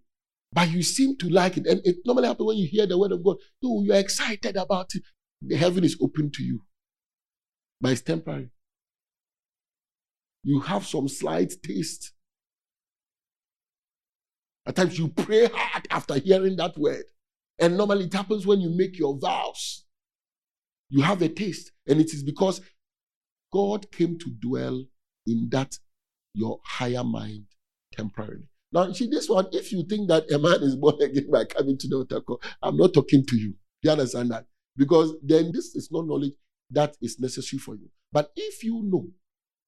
but 0.51 0.69
you 0.69 0.81
seem 0.81 1.17
to 1.17 1.29
like 1.29 1.57
it. 1.57 1.67
And 1.67 1.81
it 1.83 1.97
normally 2.05 2.27
happens 2.27 2.47
when 2.47 2.57
you 2.57 2.67
hear 2.67 2.87
the 2.87 2.97
word 2.97 3.11
of 3.11 3.23
God. 3.23 3.37
Oh, 3.63 3.83
you're 3.83 3.95
excited 3.95 4.55
about 4.55 4.89
it. 4.95 5.03
The 5.41 5.55
heaven 5.55 5.83
is 5.83 5.97
open 6.01 6.31
to 6.31 6.43
you. 6.43 6.61
But 7.79 7.91
it's 7.93 8.01
temporary. 8.01 8.49
You 10.43 10.61
have 10.61 10.85
some 10.85 11.07
slight 11.07 11.53
taste. 11.63 12.13
At 14.65 14.75
times 14.75 14.97
you 14.97 15.09
pray 15.09 15.47
hard 15.51 15.87
after 15.89 16.17
hearing 16.19 16.55
that 16.57 16.77
word. 16.77 17.05
And 17.59 17.77
normally 17.77 18.05
it 18.05 18.13
happens 18.13 18.45
when 18.45 18.61
you 18.61 18.69
make 18.69 18.97
your 18.97 19.17
vows. 19.17 19.85
You 20.89 21.01
have 21.03 21.21
a 21.21 21.29
taste. 21.29 21.71
And 21.87 21.99
it 21.99 22.13
is 22.13 22.23
because 22.23 22.61
God 23.51 23.91
came 23.91 24.17
to 24.19 24.31
dwell 24.39 24.85
in 25.27 25.49
that 25.51 25.77
your 26.33 26.59
higher 26.63 27.03
mind 27.03 27.45
temporarily. 27.91 28.49
Now, 28.71 28.91
see, 28.91 29.07
this 29.07 29.27
one, 29.27 29.47
if 29.51 29.71
you 29.71 29.83
think 29.83 30.09
that 30.09 30.31
a 30.31 30.37
man 30.37 30.61
is 30.61 30.75
born 30.75 31.01
again 31.01 31.29
by 31.31 31.45
coming 31.45 31.77
to 31.77 31.87
the 31.87 31.95
altar 31.95 32.21
I'm 32.61 32.77
not 32.77 32.93
talking 32.93 33.25
to 33.25 33.35
you. 33.37 33.55
You 33.81 33.91
understand 33.91 34.31
that? 34.31 34.45
Because 34.77 35.15
then 35.23 35.51
this 35.53 35.75
is 35.75 35.89
not 35.91 36.05
knowledge 36.05 36.33
that 36.71 36.95
is 37.01 37.19
necessary 37.19 37.59
for 37.59 37.75
you. 37.75 37.89
But 38.11 38.31
if 38.35 38.63
you 38.63 38.81
know 38.83 39.07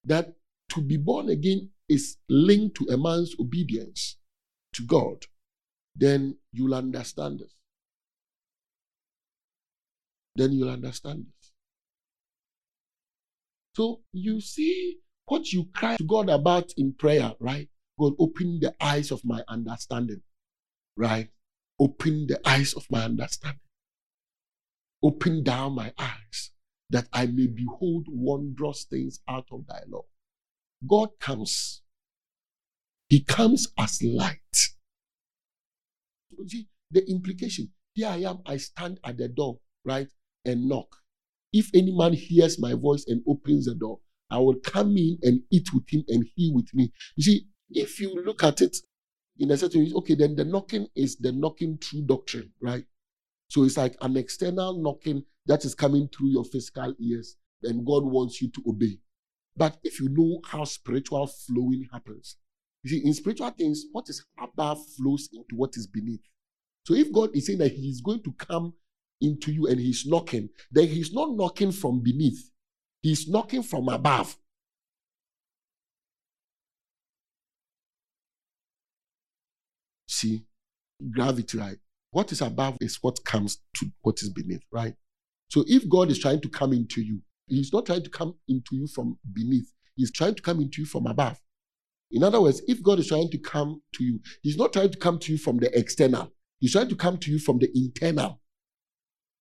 that 0.05 0.33
to 0.69 0.81
be 0.81 0.97
born 0.97 1.29
again 1.29 1.69
is 1.89 2.17
linked 2.29 2.77
to 2.77 2.93
a 2.93 2.97
man's 2.97 3.35
obedience 3.39 4.17
to 4.73 4.83
God, 4.83 5.25
then 5.95 6.37
you'll 6.53 6.75
understand 6.75 7.39
this. 7.39 7.53
Then 10.35 10.53
you'll 10.53 10.69
understand 10.69 11.25
this. 11.25 11.51
So 13.75 14.01
you 14.13 14.41
see 14.41 14.97
what 15.25 15.51
you 15.51 15.67
cry 15.73 15.97
to 15.97 16.03
God 16.03 16.29
about 16.29 16.71
in 16.77 16.93
prayer, 16.93 17.33
right? 17.39 17.69
God, 18.01 18.13
open 18.17 18.59
the 18.59 18.73
eyes 18.81 19.11
of 19.11 19.21
my 19.23 19.43
understanding, 19.47 20.21
right? 20.97 21.29
Open 21.79 22.25
the 22.27 22.39
eyes 22.47 22.73
of 22.73 22.85
my 22.89 23.03
understanding. 23.03 23.59
Open 25.03 25.43
down 25.43 25.75
my 25.75 25.93
eyes 25.99 26.51
that 26.89 27.07
I 27.13 27.27
may 27.27 27.45
behold 27.45 28.07
wondrous 28.09 28.85
things 28.89 29.19
out 29.27 29.47
of 29.51 29.67
thy 29.67 29.81
law. 29.87 30.05
God 30.87 31.09
comes. 31.19 31.83
He 33.07 33.23
comes 33.23 33.67
as 33.77 34.01
light. 34.01 34.39
See, 36.47 36.67
the 36.89 37.07
implication 37.07 37.69
here 37.93 38.07
I 38.07 38.17
am, 38.17 38.39
I 38.47 38.57
stand 38.57 38.99
at 39.03 39.17
the 39.17 39.27
door, 39.27 39.59
right, 39.85 40.07
and 40.45 40.67
knock. 40.67 40.87
If 41.53 41.69
any 41.75 41.91
man 41.95 42.13
hears 42.13 42.59
my 42.59 42.73
voice 42.73 43.05
and 43.07 43.21
opens 43.27 43.65
the 43.65 43.75
door, 43.75 43.99
I 44.31 44.39
will 44.39 44.55
come 44.55 44.97
in 44.97 45.19
and 45.21 45.41
eat 45.51 45.67
with 45.73 45.83
him 45.89 46.03
and 46.07 46.25
he 46.35 46.51
with 46.53 46.73
me. 46.73 46.91
You 47.17 47.23
see, 47.23 47.47
if 47.73 47.99
you 47.99 48.21
look 48.23 48.43
at 48.43 48.61
it 48.61 48.77
in 49.39 49.51
a 49.51 49.57
certain 49.57 49.83
way, 49.83 49.91
okay, 49.95 50.15
then 50.15 50.35
the 50.35 50.45
knocking 50.45 50.87
is 50.95 51.17
the 51.17 51.31
knocking 51.31 51.77
through 51.77 52.03
doctrine, 52.03 52.51
right? 52.61 52.85
So 53.49 53.63
it's 53.63 53.77
like 53.77 53.95
an 54.01 54.17
external 54.17 54.81
knocking 54.81 55.23
that 55.45 55.65
is 55.65 55.75
coming 55.75 56.07
through 56.07 56.29
your 56.29 56.45
physical 56.45 56.93
ears, 56.99 57.37
and 57.63 57.85
God 57.85 58.05
wants 58.05 58.41
you 58.41 58.49
to 58.51 58.63
obey. 58.67 58.99
But 59.55 59.77
if 59.83 59.99
you 59.99 60.09
know 60.09 60.39
how 60.45 60.63
spiritual 60.63 61.27
flowing 61.27 61.87
happens, 61.91 62.37
you 62.83 62.91
see, 62.91 63.05
in 63.05 63.13
spiritual 63.13 63.49
things, 63.51 63.85
what 63.91 64.09
is 64.09 64.23
above 64.41 64.79
flows 64.97 65.29
into 65.33 65.55
what 65.55 65.75
is 65.75 65.87
beneath. 65.87 66.21
So 66.85 66.95
if 66.95 67.11
God 67.11 67.35
is 67.35 67.45
saying 67.45 67.59
that 67.59 67.73
He 67.73 67.89
is 67.89 68.01
going 68.01 68.23
to 68.23 68.33
come 68.33 68.73
into 69.19 69.51
you 69.51 69.67
and 69.67 69.79
He's 69.79 70.05
knocking, 70.05 70.49
then 70.71 70.87
He's 70.87 71.13
not 71.13 71.35
knocking 71.35 71.71
from 71.71 72.01
beneath, 72.01 72.49
He's 73.01 73.27
knocking 73.27 73.63
from 73.63 73.89
above. 73.89 74.35
Gravity, 81.11 81.57
right? 81.57 81.77
What 82.11 82.31
is 82.31 82.41
above 82.41 82.77
is 82.81 82.99
what 83.01 83.23
comes 83.25 83.59
to 83.77 83.87
what 84.01 84.21
is 84.21 84.29
beneath, 84.29 84.63
right? 84.71 84.93
So 85.49 85.63
if 85.67 85.87
God 85.89 86.11
is 86.11 86.19
trying 86.19 86.41
to 86.41 86.49
come 86.49 86.73
into 86.73 87.01
you, 87.01 87.21
He's 87.47 87.73
not 87.73 87.85
trying 87.85 88.03
to 88.03 88.09
come 88.09 88.35
into 88.47 88.75
you 88.75 88.87
from 88.87 89.17
beneath, 89.33 89.71
He's 89.95 90.11
trying 90.11 90.35
to 90.35 90.41
come 90.41 90.61
into 90.61 90.81
you 90.81 90.85
from 90.85 91.07
above. 91.07 91.39
In 92.11 92.23
other 92.23 92.41
words, 92.41 92.61
if 92.67 92.83
God 92.83 92.99
is 92.99 93.07
trying 93.07 93.29
to 93.31 93.37
come 93.37 93.81
to 93.95 94.03
you, 94.03 94.19
He's 94.41 94.57
not 94.57 94.73
trying 94.73 94.91
to 94.91 94.97
come 94.97 95.19
to 95.19 95.31
you 95.31 95.37
from 95.37 95.57
the 95.57 95.77
external, 95.77 96.31
He's 96.59 96.73
trying 96.73 96.89
to 96.89 96.95
come 96.95 97.17
to 97.17 97.31
you 97.31 97.39
from 97.39 97.59
the 97.59 97.69
internal. 97.73 98.39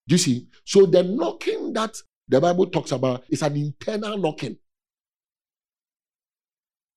Do 0.09 0.14
you 0.14 0.18
see? 0.18 0.49
So 0.64 0.87
the 0.87 1.03
knocking 1.03 1.72
that 1.74 1.97
the 2.28 2.41
Bible 2.41 2.66
talks 2.66 2.93
about 2.93 3.24
is 3.28 3.43
an 3.43 3.57
internal 3.57 4.16
knocking. 4.16 4.57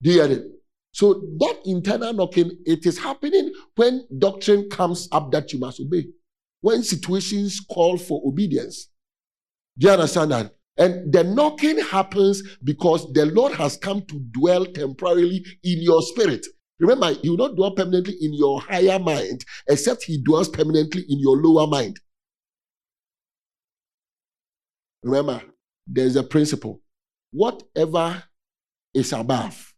Do 0.02 0.12
you 0.12 0.18
get 0.22 0.32
it? 0.32 0.44
So 0.94 1.26
that 1.40 1.58
internal 1.66 2.14
knocking, 2.14 2.52
it 2.66 2.86
is 2.86 3.00
happening 3.00 3.52
when 3.76 4.08
doctrine 4.20 4.70
comes 4.70 5.10
up 5.12 5.32
that 5.32 5.52
you 5.52 5.60
must 5.60 5.80
obey. 5.80 6.06
When 6.62 6.84
situations 6.84 7.60
call 7.60 7.98
for 7.98 8.22
obedience. 8.26 8.90
Do 9.78 9.88
you 9.88 9.94
understand 9.94 10.32
that? 10.32 10.54
And 10.78 11.12
the 11.12 11.24
knocking 11.24 11.80
happens 11.80 12.44
because 12.64 13.12
the 13.14 13.26
Lord 13.26 13.54
has 13.54 13.76
come 13.76 14.04
to 14.04 14.20
dwell 14.32 14.66
temporarily 14.66 15.44
in 15.64 15.82
your 15.82 16.02
spirit. 16.04 16.46
Remember, 16.80 17.12
He 17.14 17.30
will 17.30 17.38
not 17.38 17.56
dwell 17.56 17.72
permanently 17.72 18.16
in 18.22 18.34
your 18.34 18.62
higher 18.62 19.00
mind, 19.00 19.44
except 19.68 20.04
He 20.04 20.22
dwells 20.22 20.50
permanently 20.50 21.04
in 21.10 21.20
your 21.20 21.38
lower 21.38 21.68
mind. 21.68 22.00
Remember, 25.04 25.42
there's 25.88 26.16
a 26.16 26.24
principle. 26.24 26.82
Whatever 27.32 28.24
is 28.94 29.12
above, 29.12 29.73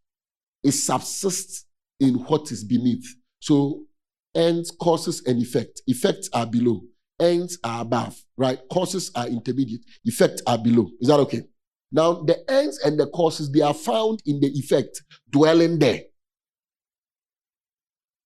it 0.66 0.72
subsists 0.74 1.66
in 2.00 2.16
what 2.16 2.52
is 2.52 2.64
beneath. 2.64 3.06
So 3.40 3.86
ends, 4.36 4.72
causes, 4.72 5.24
and 5.26 5.42
effect. 5.42 5.82
Effects 5.88 6.30
are 6.34 6.46
below. 6.46 6.82
Ends 7.20 7.58
are 7.64 7.82
above, 7.82 8.22
right? 8.36 8.60
Causes 8.72 9.12
are 9.16 9.28
intermediate. 9.28 9.82
Effects 10.04 10.42
are 10.48 10.58
below. 10.58 10.90
Is 11.00 11.08
that 11.08 11.20
okay? 11.22 11.44
Now, 11.92 12.24
the 12.24 12.44
ends 12.52 12.80
and 12.80 13.00
the 13.00 13.08
causes, 13.08 13.52
they 13.52 13.62
are 13.62 13.74
found 13.74 14.22
in 14.26 14.42
the 14.42 14.48
effect 14.48 15.02
dwelling 15.30 15.80
there. 15.80 16.02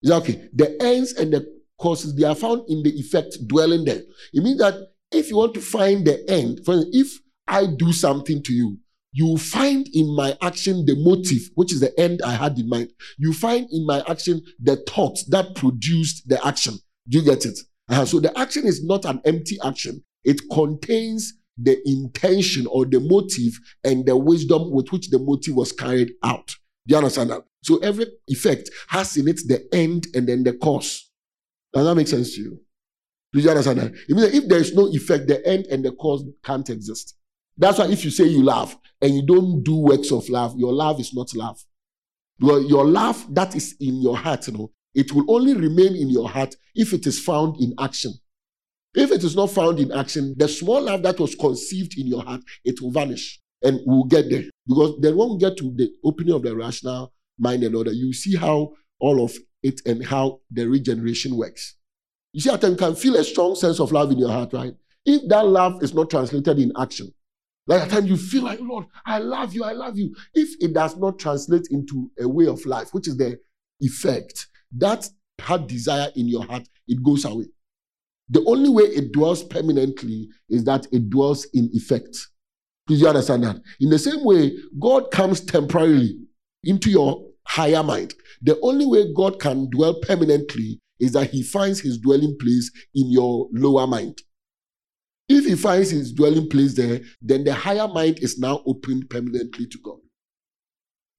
Is 0.02 0.10
that 0.10 0.16
okay? 0.24 0.50
The 0.54 0.82
ends 0.82 1.14
and 1.14 1.34
the 1.34 1.46
causes, 1.80 2.16
they 2.16 2.24
are 2.24 2.36
found 2.36 2.64
in 2.70 2.82
the 2.82 2.92
effect 2.98 3.38
dwelling 3.48 3.86
there. 3.86 4.02
It 4.34 4.44
means 4.44 4.60
that 4.60 4.76
if 5.12 5.30
you 5.30 5.38
want 5.38 5.54
to 5.56 5.62
find 5.62 6.08
the 6.08 6.28
end, 6.30 6.62
for 6.66 6.74
instance, 6.76 6.96
if 6.96 7.20
I 7.48 7.66
do 7.68 7.92
something 7.92 8.42
to 8.44 8.54
you, 8.54 8.78
you 9.12 9.38
find 9.38 9.88
in 9.94 10.16
my 10.16 10.38
action 10.42 10.86
the 10.86 10.96
motive, 10.96 11.50
which 11.56 11.74
is 11.74 11.80
the 11.80 11.98
end 12.00 12.22
I 12.24 12.34
had 12.34 12.58
in 12.60 12.70
mind. 12.70 12.92
You 13.18 13.34
find 13.34 13.68
in 13.72 13.86
my 13.86 14.04
action 14.08 14.42
the 14.62 14.78
thought 14.88 15.18
that 15.30 15.56
produced 15.56 16.28
the 16.30 16.46
action. 16.46 16.76
Do 17.08 17.20
you 17.20 17.26
get 17.26 17.46
it? 17.46 17.58
Uh, 17.90 18.06
so 18.06 18.20
the 18.20 18.38
action 18.38 18.68
is 18.68 18.84
not 18.84 19.06
an 19.06 19.20
empty 19.26 19.58
action. 19.64 20.04
It 20.24 20.42
contains 20.52 21.34
the 21.58 21.78
intention 21.86 22.68
or 22.68 22.86
the 22.86 23.00
motive 23.00 23.60
and 23.84 24.06
the 24.06 24.16
wisdom 24.16 24.72
with 24.72 24.92
which 24.92 25.10
the 25.10 25.20
motive 25.20 25.56
was 25.56 25.72
carried 25.72 26.12
out. 26.24 26.48
Do 26.88 26.94
you 26.94 26.98
understand 26.98 27.32
that? 27.32 27.44
So 27.64 27.78
every 27.80 28.06
effect 28.28 28.70
has 28.88 29.18
in 29.18 29.28
it 29.28 29.42
the 29.48 29.68
end 29.74 30.08
and 30.14 30.28
then 30.28 30.44
the 30.44 30.54
cause. 30.54 31.10
Does 31.74 31.86
that 31.86 31.96
make 31.96 32.08
sense 32.08 32.36
to 32.36 32.42
you? 32.42 32.60
Do 33.34 33.40
you 33.40 33.50
understand 33.50 33.80
that 33.80 33.94
if 34.08 34.48
there 34.48 34.60
is 34.60 34.74
no 34.74 34.88
effect, 34.88 35.28
the 35.28 35.46
end 35.46 35.68
and 35.68 35.84
the 35.84 35.92
cause 35.92 36.24
can't 36.44 36.68
exist. 36.70 37.16
That's 37.60 37.78
why 37.78 37.88
if 37.92 38.06
you 38.06 38.10
say 38.10 38.24
you 38.24 38.42
love 38.42 38.76
and 39.02 39.14
you 39.14 39.22
don't 39.26 39.62
do 39.64 39.76
works 39.76 40.12
of 40.12 40.28
love, 40.30 40.58
your 40.58 40.72
love 40.72 41.00
is 41.00 41.14
not 41.14 41.36
love. 41.36 41.62
Your, 42.40 42.62
your 42.62 42.86
love 42.86 43.26
that 43.36 43.54
is 43.54 43.76
in 43.82 44.02
your 44.02 44.16
heart, 44.16 44.48
you 44.48 44.54
know, 44.54 44.72
it 44.96 45.12
will 45.12 45.26
only 45.28 45.54
remain 45.54 45.96
in 45.96 46.10
your 46.10 46.30
heart 46.30 46.56
if 46.74 46.94
it 46.94 47.06
is 47.06 47.20
found 47.20 47.58
in 47.62 47.74
action. 47.78 48.14
If 48.96 49.12
it 49.12 49.24
is 49.24 49.36
not 49.36 49.52
found 49.52 49.80
in 49.80 49.92
action, 49.92 50.36
the 50.38 50.48
small 50.48 50.82
love 50.82 51.04
that 51.04 51.20
was 51.20 51.36
conceived 51.36 51.98
in 52.00 52.08
your 52.08 52.24
heart, 52.24 52.42
it 52.64 52.82
will 52.82 52.92
vanish. 52.92 53.40
And 53.62 53.82
we'll 53.86 54.06
get 54.06 54.30
there. 54.30 54.46
Because 54.66 54.96
then 55.02 55.18
when 55.18 55.32
we 55.32 55.38
get 55.38 55.58
to 55.58 55.74
the 55.76 55.92
opening 56.04 56.34
of 56.34 56.44
the 56.44 56.56
rational 56.56 57.14
mind 57.38 57.64
and 57.64 57.76
order, 57.76 57.92
you 57.92 58.14
see 58.14 58.38
how 58.38 58.72
all 59.00 59.24
of 59.24 59.34
it 59.64 59.82
and 59.86 60.06
how 60.06 60.40
the 60.50 60.66
regeneration 60.66 61.36
works. 61.36 61.76
You 62.32 62.40
see, 62.40 62.52
at 62.52 62.64
you 62.64 62.76
can 62.78 62.96
feel 62.96 63.18
a 63.18 63.24
strong 63.24 63.56
sense 63.56 63.82
of 63.82 63.92
love 63.92 64.12
in 64.12 64.18
your 64.18 64.30
heart, 64.30 64.54
right? 64.54 64.74
If 65.06 65.28
that 65.28 65.46
love 65.46 65.84
is 65.84 65.94
not 65.94 66.10
translated 66.10 66.58
in 66.58 66.72
action, 66.80 67.14
like 67.68 67.82
at 67.82 67.90
times 67.90 68.10
you 68.10 68.18
feel 68.18 68.44
like, 68.44 68.60
Lord, 68.62 68.86
I 69.06 69.20
love 69.20 69.54
you, 69.54 69.64
I 69.64 69.74
love 69.74 69.98
you. 69.98 70.16
If 70.34 70.50
it 70.60 70.74
does 70.74 70.98
not 70.98 71.20
translate 71.20 71.68
into 71.70 72.12
a 72.20 72.28
way 72.28 72.48
of 72.48 72.66
life, 72.66 72.90
which 72.94 73.08
is 73.08 73.18
the 73.18 73.40
effect, 73.80 74.48
that 74.78 75.08
heart 75.40 75.68
desire 75.68 76.10
in 76.16 76.28
your 76.28 76.46
heart, 76.46 76.68
it 76.88 77.04
goes 77.04 77.26
away. 77.26 77.46
The 78.30 78.44
only 78.46 78.70
way 78.70 78.84
it 78.84 79.12
dwells 79.12 79.44
permanently 79.44 80.30
is 80.50 80.64
that 80.66 80.88
it 80.92 81.10
dwells 81.10 81.48
in 81.54 81.70
effect. 81.74 82.18
Please 82.88 83.02
you 83.02 83.08
understand 83.08 83.44
that? 83.44 83.58
In 83.80 83.90
the 83.90 84.00
same 84.00 84.24
way, 84.24 84.56
God 84.80 85.12
comes 85.12 85.42
temporarily 85.42 86.18
into 86.64 86.90
your 86.90 87.24
higher 87.46 87.84
mind. 87.84 88.14
The 88.42 88.60
only 88.62 88.86
way 88.86 89.14
God 89.14 89.40
can 89.40 89.70
dwell 89.70 90.00
permanently 90.02 90.80
is 91.00 91.14
that 91.14 91.30
he 91.30 91.42
finds 91.44 91.80
his 91.80 91.98
dwelling 91.98 92.36
place 92.40 92.72
in 92.94 93.12
your 93.12 93.48
lower 93.52 93.88
mind. 93.88 94.22
If 95.30 95.46
he 95.46 95.56
finds 95.56 95.92
his 95.92 96.12
dwelling 96.12 96.50
place 96.50 96.76
there, 96.76 97.02
then 97.22 97.44
the 97.44 97.54
higher 97.54 97.88
mind 97.88 98.20
is 98.20 98.40
now 98.40 98.64
opened 98.66 99.10
permanently 99.10 99.68
to 99.68 99.78
God. 99.84 100.00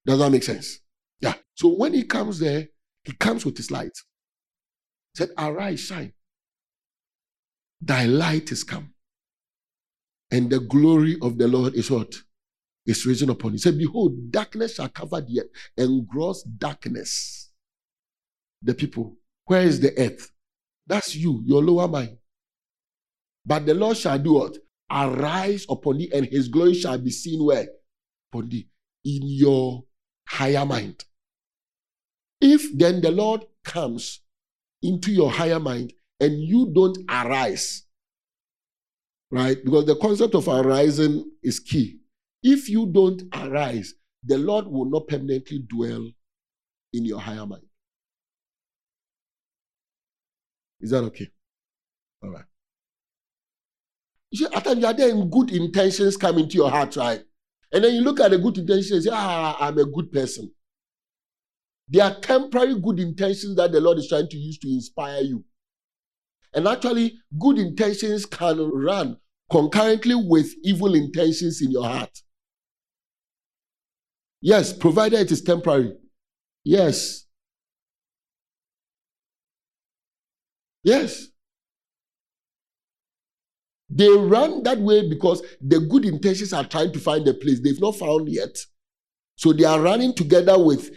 Does 0.04 0.18
that 0.18 0.30
make 0.30 0.42
sense? 0.42 0.80
Yeah. 1.20 1.34
So 1.54 1.68
when 1.68 1.94
he 1.94 2.02
comes 2.02 2.40
there, 2.40 2.68
he 3.04 3.12
comes 3.12 3.44
with 3.44 3.56
his 3.56 3.70
light. 3.70 3.96
He 5.14 5.18
said, 5.18 5.30
Arise, 5.38 5.80
shine. 5.80 6.12
Thy 7.80 8.06
light 8.06 8.50
is 8.50 8.64
come. 8.64 8.92
And 10.32 10.50
the 10.50 10.60
glory 10.60 11.16
of 11.22 11.38
the 11.38 11.48
Lord 11.48 11.74
is 11.74 11.90
what? 11.90 12.14
Is 12.86 13.06
risen 13.06 13.30
upon. 13.30 13.52
He 13.52 13.58
said, 13.58 13.78
Behold, 13.78 14.32
darkness 14.32 14.74
shall 14.74 14.88
cover 14.88 15.20
the 15.20 15.42
earth, 15.42 15.50
and 15.76 16.06
gross 16.08 16.42
darkness 16.42 17.50
the 18.62 18.74
people. 18.74 19.16
Where 19.44 19.62
is 19.62 19.80
the 19.80 19.96
earth? 19.98 20.30
That's 20.86 21.14
you, 21.14 21.42
your 21.44 21.62
lower 21.62 21.88
mind. 21.88 22.16
But 23.44 23.66
the 23.66 23.74
Lord 23.74 23.96
shall 23.96 24.18
do 24.18 24.34
what? 24.34 24.58
Arise 24.90 25.66
upon 25.68 25.98
thee, 25.98 26.10
and 26.12 26.26
his 26.26 26.48
glory 26.48 26.74
shall 26.74 26.98
be 26.98 27.10
seen 27.10 27.44
where? 27.44 27.68
Upon 28.32 28.48
thee. 28.48 28.68
In 29.04 29.22
your 29.22 29.84
higher 30.26 30.66
mind. 30.66 31.04
If 32.40 32.76
then 32.76 33.00
the 33.00 33.10
Lord 33.10 33.44
comes 33.64 34.20
into 34.82 35.12
your 35.12 35.30
higher 35.30 35.60
mind 35.60 35.92
and 36.20 36.40
you 36.40 36.70
don't 36.74 36.98
arise, 37.08 37.84
right? 39.30 39.62
Because 39.62 39.86
the 39.86 39.96
concept 39.96 40.34
of 40.34 40.48
arising 40.48 41.30
is 41.42 41.60
key. 41.60 41.98
If 42.42 42.68
you 42.68 42.86
don't 42.86 43.22
arise, 43.34 43.94
the 44.24 44.38
Lord 44.38 44.66
will 44.66 44.86
not 44.86 45.08
permanently 45.08 45.60
dwell 45.66 46.10
in 46.92 47.04
your 47.04 47.20
higher 47.20 47.46
mind. 47.46 47.64
Is 50.80 50.90
that 50.90 51.04
okay? 51.04 51.28
All 52.22 52.30
right. 52.30 52.44
You 54.30 54.38
see, 54.38 54.54
at 54.54 54.64
times 54.64 54.80
you 54.80 54.86
are 54.86 54.92
there 54.92 55.10
and 55.10 55.30
good 55.30 55.50
intentions 55.50 56.16
come 56.16 56.38
into 56.38 56.56
your 56.56 56.70
heart, 56.70 56.96
right? 56.96 57.22
And 57.72 57.84
then 57.84 57.94
you 57.94 58.00
look 58.02 58.20
at 58.20 58.30
the 58.30 58.38
good 58.38 58.58
intentions 58.58 58.90
and 58.92 59.02
say, 59.04 59.10
ah, 59.12 59.56
I'm 59.60 59.78
a 59.78 59.84
good 59.84 60.12
person. 60.12 60.52
They 61.88 62.00
are 62.00 62.14
temporary 62.20 62.78
good 62.80 63.00
intentions 63.00 63.56
that 63.56 63.72
the 63.72 63.80
Lord 63.80 63.98
is 63.98 64.08
trying 64.08 64.28
to 64.28 64.36
use 64.36 64.58
to 64.58 64.68
inspire 64.68 65.22
you. 65.22 65.44
And 66.54 66.66
actually, 66.66 67.18
good 67.38 67.58
intentions 67.58 68.26
can 68.26 68.58
run 68.58 69.16
concurrently 69.50 70.14
with 70.14 70.52
evil 70.62 70.94
intentions 70.94 71.60
in 71.60 71.72
your 71.72 71.84
heart. 71.84 72.22
Yes, 74.40 74.72
provided 74.72 75.20
it 75.20 75.32
is 75.32 75.42
temporary. 75.42 75.92
Yes. 76.64 77.26
Yes. 80.82 81.26
They 83.90 84.08
run 84.08 84.62
that 84.62 84.78
way 84.78 85.08
because 85.08 85.42
the 85.60 85.80
good 85.80 86.04
intentions 86.04 86.52
are 86.52 86.64
trying 86.64 86.92
to 86.92 87.00
find 87.00 87.26
a 87.26 87.34
place 87.34 87.60
they've 87.60 87.80
not 87.80 87.96
found 87.96 88.28
yet. 88.28 88.56
So 89.36 89.52
they 89.52 89.64
are 89.64 89.80
running 89.80 90.14
together 90.14 90.62
with 90.62 90.90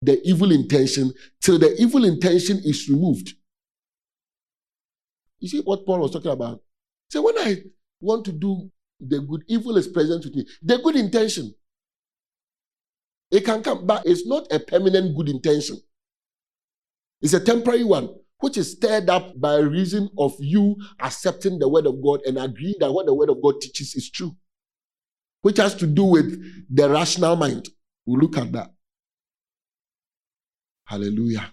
the 0.00 0.20
evil 0.26 0.50
intention 0.50 1.12
till 1.42 1.58
the 1.58 1.74
evil 1.80 2.04
intention 2.04 2.60
is 2.64 2.88
removed. 2.88 3.34
You 5.40 5.48
see 5.48 5.60
what 5.60 5.84
Paul 5.84 6.00
was 6.00 6.12
talking 6.12 6.30
about? 6.30 6.62
So 7.10 7.22
when 7.22 7.36
I 7.38 7.56
want 8.00 8.24
to 8.26 8.32
do 8.32 8.70
the 9.00 9.20
good, 9.20 9.44
evil 9.48 9.76
is 9.76 9.88
present 9.88 10.24
with 10.24 10.34
me. 10.34 10.46
The 10.62 10.78
good 10.78 10.96
intention. 10.96 11.54
It 13.30 13.44
can 13.44 13.62
come, 13.62 13.86
but 13.86 14.06
it's 14.06 14.26
not 14.26 14.46
a 14.50 14.58
permanent 14.58 15.16
good 15.16 15.28
intention. 15.28 15.78
It's 17.22 17.34
a 17.34 17.40
temporary 17.40 17.84
one, 17.84 18.14
which 18.40 18.56
is 18.56 18.72
stirred 18.72 19.08
up 19.08 19.38
by 19.38 19.56
reason 19.56 20.10
of 20.18 20.34
you 20.40 20.76
accepting 21.00 21.58
the 21.58 21.68
word 21.68 21.86
of 21.86 22.02
God 22.02 22.20
and 22.26 22.38
agreeing 22.38 22.76
that 22.80 22.92
what 22.92 23.06
the 23.06 23.14
word 23.14 23.30
of 23.30 23.42
God 23.42 23.60
teaches 23.60 23.94
is 23.94 24.10
true, 24.10 24.34
which 25.42 25.58
has 25.58 25.74
to 25.76 25.86
do 25.86 26.04
with 26.04 26.42
the 26.68 26.88
rational 26.88 27.36
mind. 27.36 27.68
We'll 28.06 28.20
look 28.20 28.38
at 28.38 28.50
that. 28.52 28.70
Hallelujah. 30.86 31.52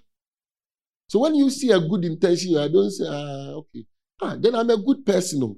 So 1.10 1.20
when 1.20 1.36
you 1.36 1.50
see 1.50 1.72
a 1.72 1.80
good 1.80 2.04
intention, 2.04 2.58
I 2.58 2.68
don't 2.68 2.92
say, 2.92 3.06
ah, 3.08 3.52
okay, 3.60 3.86
ah, 4.22 4.36
then 4.40 4.56
I'm 4.56 4.70
a 4.70 4.78
good 4.78 5.06
person. 5.06 5.44
Oh. 5.44 5.58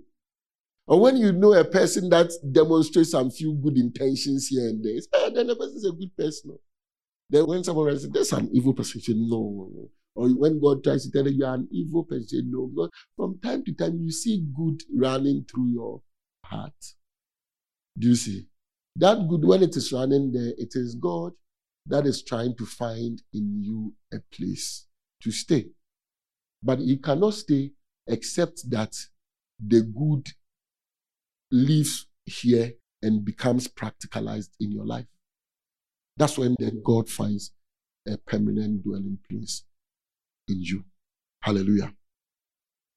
Or 0.86 1.00
when 1.02 1.18
you 1.18 1.32
know 1.32 1.54
a 1.54 1.64
person 1.64 2.10
that 2.10 2.32
demonstrates 2.52 3.12
some 3.12 3.32
few 3.32 3.54
good 3.54 3.78
intentions 3.78 4.48
here 4.48 4.68
and 4.68 4.84
there, 4.84 5.00
ah, 5.14 5.30
then 5.34 5.48
the 5.48 5.56
person 5.56 5.78
is 5.78 5.86
a 5.86 5.92
good 5.92 6.16
person. 6.18 6.52
Oh. 6.54 6.62
Then 7.30 7.48
when 7.48 7.64
someone 7.64 7.92
says, 7.92 8.10
there's 8.10 8.34
an 8.34 8.50
evil 8.54 8.74
person, 8.74 9.00
you 9.00 9.14
say, 9.14 9.20
no. 9.20 9.90
Or 10.16 10.30
when 10.30 10.60
God 10.60 10.84
tries 10.84 11.06
to 11.06 11.12
tell 11.12 11.28
you 11.28 11.38
you're 11.38 11.54
an 11.54 11.68
evil 11.72 12.04
person, 12.04 12.50
no. 12.52 12.68
Because 12.68 12.90
from 13.16 13.40
time 13.40 13.64
to 13.66 13.74
time, 13.74 14.00
you 14.00 14.12
see 14.12 14.46
good 14.56 14.82
running 14.94 15.46
through 15.50 15.68
your 15.68 16.02
heart. 16.46 16.74
Do 17.98 18.10
you 18.10 18.16
see? 18.16 18.48
That 18.96 19.28
good, 19.30 19.46
when 19.46 19.64
it 19.64 19.76
is 19.78 19.92
running 19.92 20.32
there, 20.32 20.54
it 20.58 20.72
is 20.74 20.96
God 20.96 21.34
that 21.86 22.06
is 22.06 22.24
trying 22.24 22.56
to 22.58 22.66
find 22.66 23.22
in 23.34 23.64
you 23.64 23.94
a 24.14 24.18
place 24.36 24.88
to 25.24 25.32
stay. 25.32 25.68
But 26.62 26.80
he 26.80 26.98
cannot 26.98 27.36
stay 27.36 27.72
except 28.08 28.70
that 28.70 28.96
the 29.66 29.82
good 29.82 30.28
lives 31.52 32.08
here 32.26 32.74
and 33.02 33.24
becomes 33.24 33.68
practicalized 33.68 34.50
in 34.60 34.72
your 34.72 34.86
life. 34.86 35.06
That's 36.18 36.38
when 36.38 36.56
then 36.60 36.82
God 36.84 37.10
finds 37.10 37.54
a 38.08 38.18
permanent 38.18 38.84
dwelling 38.84 39.20
place 39.30 39.64
in 40.50 40.62
you. 40.62 40.84
Hallelujah. 41.42 41.94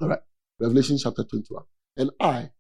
All 0.01 0.09
right. 0.09 0.21
Revelation 0.59 0.99
chapter 0.99 1.25
21. 1.25 1.63
And 1.97 2.11
I 2.21 2.51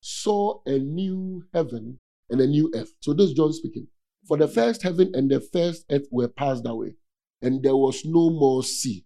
saw 0.00 0.60
a 0.66 0.78
new 0.78 1.44
heaven 1.52 1.98
and 2.30 2.40
a 2.40 2.46
new 2.46 2.70
earth. 2.74 2.94
So 3.00 3.14
this 3.14 3.30
is 3.30 3.34
John 3.34 3.52
speaking. 3.52 3.88
For 4.26 4.36
the 4.36 4.48
first 4.48 4.82
heaven 4.82 5.12
and 5.14 5.30
the 5.30 5.40
first 5.40 5.84
earth 5.90 6.06
were 6.10 6.28
passed 6.28 6.66
away, 6.66 6.94
and 7.42 7.62
there 7.62 7.76
was 7.76 8.04
no 8.04 8.30
more 8.30 8.62
sea. 8.62 9.04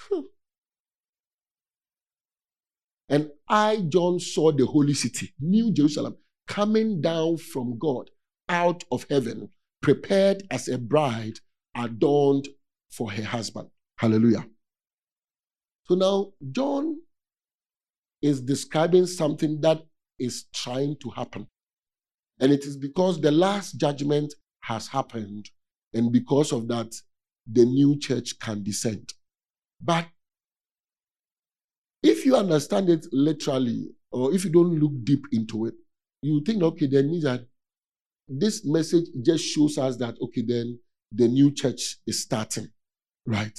Hmm. 0.00 0.20
and 3.08 3.30
I, 3.48 3.84
John, 3.88 4.18
saw 4.18 4.50
the 4.50 4.64
holy 4.64 4.94
city, 4.94 5.34
New 5.38 5.72
Jerusalem, 5.72 6.16
coming 6.48 7.00
down 7.02 7.36
from 7.36 7.78
God 7.78 8.10
out 8.48 8.84
of 8.90 9.06
heaven, 9.10 9.50
prepared 9.82 10.44
as 10.50 10.68
a 10.68 10.78
bride 10.78 11.40
adorned 11.76 12.48
for 12.90 13.12
her 13.12 13.24
husband. 13.24 13.68
Hallelujah. 14.00 14.46
So 15.84 15.94
now, 15.94 16.32
John 16.52 17.02
is 18.22 18.40
describing 18.40 19.04
something 19.04 19.60
that 19.60 19.82
is 20.18 20.46
trying 20.54 20.96
to 21.02 21.10
happen. 21.10 21.46
And 22.40 22.50
it 22.50 22.64
is 22.64 22.78
because 22.78 23.20
the 23.20 23.30
last 23.30 23.72
judgment 23.72 24.32
has 24.62 24.88
happened, 24.88 25.50
and 25.92 26.10
because 26.10 26.50
of 26.50 26.66
that, 26.68 26.94
the 27.46 27.66
new 27.66 27.98
church 27.98 28.38
can 28.38 28.62
descend. 28.62 29.12
But 29.82 30.06
if 32.02 32.24
you 32.24 32.36
understand 32.36 32.88
it 32.88 33.06
literally, 33.12 33.90
or 34.12 34.32
if 34.32 34.46
you 34.46 34.50
don't 34.50 34.78
look 34.80 34.92
deep 35.04 35.26
into 35.32 35.66
it, 35.66 35.74
you 36.22 36.42
think, 36.42 36.62
okay, 36.62 36.86
then 36.86 37.10
means 37.10 37.24
that 37.24 37.46
this 38.26 38.64
message 38.64 39.08
just 39.22 39.44
shows 39.44 39.76
us 39.76 39.98
that, 39.98 40.14
okay, 40.22 40.42
then 40.46 40.78
the 41.12 41.28
new 41.28 41.50
church 41.50 41.98
is 42.06 42.22
starting, 42.22 42.68
right? 43.26 43.58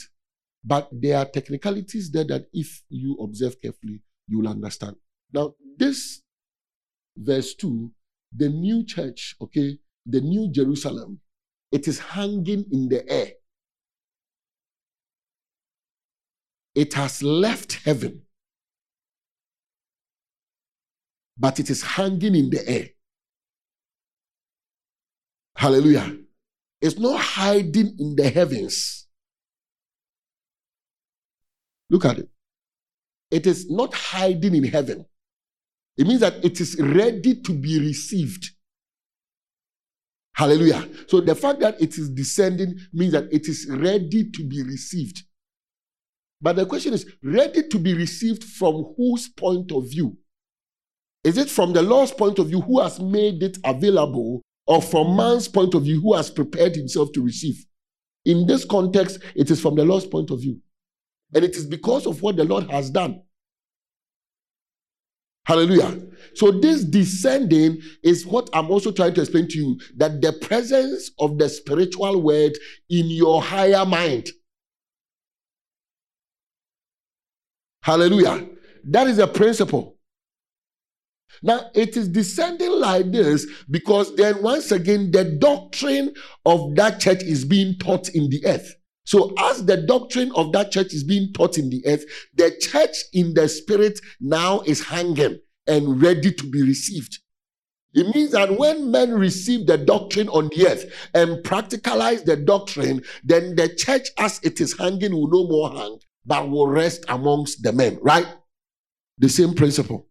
But 0.63 0.89
there 0.91 1.17
are 1.17 1.25
technicalities 1.25 2.11
there 2.11 2.25
that 2.25 2.45
if 2.53 2.83
you 2.89 3.17
observe 3.21 3.59
carefully, 3.61 4.01
you 4.27 4.39
will 4.39 4.47
understand. 4.47 4.95
Now, 5.33 5.55
this 5.77 6.21
verse 7.17 7.55
2 7.55 7.91
the 8.35 8.49
new 8.49 8.85
church, 8.85 9.35
okay, 9.41 9.77
the 10.05 10.21
new 10.21 10.49
Jerusalem, 10.51 11.19
it 11.71 11.87
is 11.87 11.99
hanging 11.99 12.65
in 12.71 12.87
the 12.89 13.07
air. 13.09 13.31
It 16.73 16.93
has 16.93 17.21
left 17.21 17.73
heaven, 17.83 18.21
but 21.37 21.59
it 21.59 21.69
is 21.69 21.83
hanging 21.83 22.35
in 22.35 22.49
the 22.49 22.67
air. 22.67 22.89
Hallelujah. 25.57 26.17
It's 26.79 26.97
not 26.97 27.19
hiding 27.19 27.95
in 27.99 28.15
the 28.15 28.29
heavens. 28.29 29.00
Look 31.91 32.05
at 32.05 32.17
it. 32.17 32.29
It 33.29 33.45
is 33.45 33.69
not 33.69 33.93
hiding 33.93 34.55
in 34.55 34.63
heaven. 34.63 35.05
It 35.97 36.07
means 36.07 36.21
that 36.21 36.43
it 36.43 36.59
is 36.59 36.79
ready 36.79 37.41
to 37.41 37.53
be 37.53 37.79
received. 37.79 38.49
Hallelujah. 40.33 40.87
So 41.07 41.19
the 41.19 41.35
fact 41.35 41.59
that 41.59 41.79
it 41.81 41.97
is 41.97 42.09
descending 42.09 42.79
means 42.93 43.11
that 43.11 43.31
it 43.31 43.47
is 43.47 43.67
ready 43.69 44.31
to 44.31 44.43
be 44.47 44.63
received. 44.63 45.21
But 46.41 46.55
the 46.55 46.65
question 46.65 46.93
is 46.93 47.05
ready 47.21 47.67
to 47.67 47.77
be 47.77 47.93
received 47.93 48.45
from 48.45 48.93
whose 48.97 49.27
point 49.27 49.71
of 49.73 49.89
view? 49.91 50.17
Is 51.23 51.37
it 51.37 51.49
from 51.49 51.73
the 51.73 51.83
Lord's 51.83 52.13
point 52.13 52.39
of 52.39 52.47
view 52.47 52.61
who 52.61 52.79
has 52.79 52.99
made 52.99 53.43
it 53.43 53.57
available, 53.63 54.41
or 54.65 54.81
from 54.81 55.15
man's 55.15 55.47
point 55.47 55.75
of 55.75 55.83
view 55.83 56.01
who 56.01 56.15
has 56.15 56.31
prepared 56.31 56.75
himself 56.75 57.11
to 57.13 57.21
receive? 57.21 57.63
In 58.25 58.47
this 58.47 58.65
context, 58.65 59.19
it 59.35 59.51
is 59.51 59.61
from 59.61 59.75
the 59.75 59.85
Lord's 59.85 60.05
point 60.05 60.31
of 60.31 60.39
view. 60.39 60.59
And 61.33 61.45
it 61.45 61.55
is 61.55 61.65
because 61.65 62.05
of 62.05 62.21
what 62.21 62.35
the 62.35 62.43
Lord 62.43 62.69
has 62.69 62.89
done. 62.89 63.21
Hallelujah. 65.45 65.99
So, 66.35 66.51
this 66.51 66.83
descending 66.83 67.81
is 68.03 68.25
what 68.27 68.49
I'm 68.53 68.69
also 68.69 68.91
trying 68.91 69.15
to 69.15 69.21
explain 69.21 69.47
to 69.49 69.57
you 69.57 69.79
that 69.97 70.21
the 70.21 70.33
presence 70.33 71.11
of 71.19 71.39
the 71.39 71.49
spiritual 71.49 72.21
word 72.21 72.53
in 72.89 73.09
your 73.09 73.41
higher 73.41 73.85
mind. 73.85 74.29
Hallelujah. 77.81 78.47
That 78.83 79.07
is 79.07 79.17
a 79.17 79.27
principle. 79.27 79.97
Now, 81.41 81.71
it 81.73 81.97
is 81.97 82.07
descending 82.07 82.71
like 82.71 83.11
this 83.11 83.47
because 83.69 84.15
then, 84.15 84.43
once 84.43 84.71
again, 84.71 85.11
the 85.11 85.23
doctrine 85.23 86.13
of 86.45 86.75
that 86.75 86.99
church 86.99 87.23
is 87.23 87.45
being 87.45 87.79
taught 87.79 88.09
in 88.09 88.29
the 88.29 88.45
earth. 88.45 88.75
So, 89.11 89.33
as 89.37 89.65
the 89.65 89.75
doctrine 89.75 90.31
of 90.35 90.53
that 90.53 90.71
church 90.71 90.93
is 90.93 91.03
being 91.03 91.33
taught 91.33 91.57
in 91.57 91.69
the 91.69 91.85
earth, 91.85 92.05
the 92.33 92.49
church 92.61 92.95
in 93.11 93.33
the 93.33 93.49
spirit 93.49 93.99
now 94.21 94.61
is 94.61 94.85
hanging 94.85 95.37
and 95.67 96.01
ready 96.01 96.31
to 96.31 96.49
be 96.49 96.63
received. 96.63 97.19
It 97.93 98.15
means 98.15 98.31
that 98.31 98.57
when 98.57 98.89
men 98.89 99.11
receive 99.13 99.67
the 99.67 99.77
doctrine 99.77 100.29
on 100.29 100.47
the 100.55 100.65
earth 100.65 101.09
and 101.13 101.43
practicalize 101.43 102.23
the 102.23 102.37
doctrine, 102.37 103.03
then 103.21 103.57
the 103.57 103.67
church 103.75 104.07
as 104.17 104.39
it 104.43 104.61
is 104.61 104.77
hanging 104.77 105.11
will 105.11 105.27
no 105.27 105.45
more 105.45 105.71
hang, 105.71 105.99
but 106.25 106.49
will 106.49 106.67
rest 106.67 107.03
amongst 107.09 107.63
the 107.63 107.73
men, 107.73 107.99
right? 108.01 108.27
The 109.17 109.27
same 109.27 109.55
principle. 109.55 110.07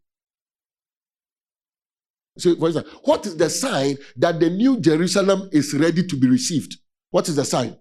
So, 2.37 2.55
for 2.55 2.69
example, 2.69 2.93
what 3.05 3.25
is 3.25 3.39
the 3.39 3.49
sign 3.49 3.97
that 4.17 4.41
the 4.41 4.51
new 4.51 4.79
Jerusalem 4.79 5.49
is 5.53 5.73
ready 5.73 6.07
to 6.07 6.17
be 6.17 6.29
received? 6.29 6.77
What 7.13 7.31
is 7.31 7.37
the 7.37 7.47
sign? 7.47 7.80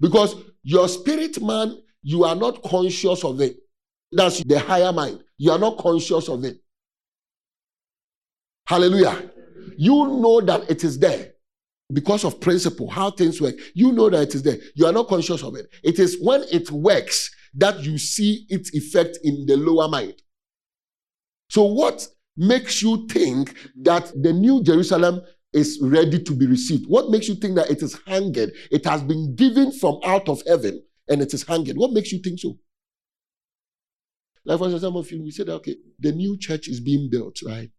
Because 0.00 0.34
your 0.62 0.88
spirit 0.88 1.40
man, 1.42 1.78
you 2.02 2.24
are 2.24 2.36
not 2.36 2.62
conscious 2.62 3.24
of 3.24 3.40
it. 3.40 3.56
That's 4.12 4.42
the 4.44 4.58
higher 4.58 4.92
mind. 4.92 5.22
You 5.36 5.52
are 5.52 5.58
not 5.58 5.78
conscious 5.78 6.28
of 6.28 6.44
it. 6.44 6.58
Hallelujah. 8.66 9.30
You 9.76 10.06
know 10.20 10.40
that 10.42 10.70
it 10.70 10.84
is 10.84 10.98
there 10.98 11.32
because 11.92 12.24
of 12.24 12.40
principle, 12.40 12.88
how 12.88 13.10
things 13.10 13.40
work. 13.40 13.54
You 13.74 13.92
know 13.92 14.10
that 14.10 14.22
it 14.22 14.34
is 14.34 14.42
there. 14.42 14.58
You 14.74 14.86
are 14.86 14.92
not 14.92 15.08
conscious 15.08 15.42
of 15.42 15.56
it. 15.56 15.68
It 15.82 15.98
is 15.98 16.18
when 16.20 16.44
it 16.50 16.70
works 16.70 17.30
that 17.54 17.80
you 17.80 17.98
see 17.98 18.46
its 18.48 18.74
effect 18.74 19.18
in 19.24 19.46
the 19.46 19.56
lower 19.56 19.88
mind. 19.88 20.14
So, 21.48 21.64
what 21.64 22.06
makes 22.36 22.82
you 22.82 23.06
think 23.08 23.54
that 23.82 24.12
the 24.22 24.32
new 24.32 24.62
Jerusalem 24.62 25.22
is 25.52 25.78
ready 25.82 26.22
to 26.22 26.32
be 26.32 26.46
received? 26.46 26.86
What 26.88 27.10
makes 27.10 27.28
you 27.28 27.34
think 27.34 27.56
that 27.56 27.70
it 27.70 27.82
is 27.82 27.98
hanging? 28.06 28.50
It 28.70 28.84
has 28.84 29.02
been 29.02 29.34
given 29.34 29.72
from 29.72 29.98
out 30.04 30.28
of 30.28 30.42
heaven 30.46 30.82
and 31.08 31.22
it 31.22 31.32
is 31.32 31.44
hanging. 31.44 31.76
What 31.76 31.92
makes 31.92 32.12
you 32.12 32.20
think 32.20 32.40
so? 32.40 32.58
Like 34.44 34.58
for 34.58 34.78
some 34.78 34.96
of 34.96 35.10
you, 35.10 35.22
we 35.22 35.30
said, 35.30 35.48
okay, 35.48 35.76
the 35.98 36.12
new 36.12 36.38
church 36.38 36.68
is 36.68 36.80
being 36.80 37.08
built, 37.10 37.40
right? 37.46 37.70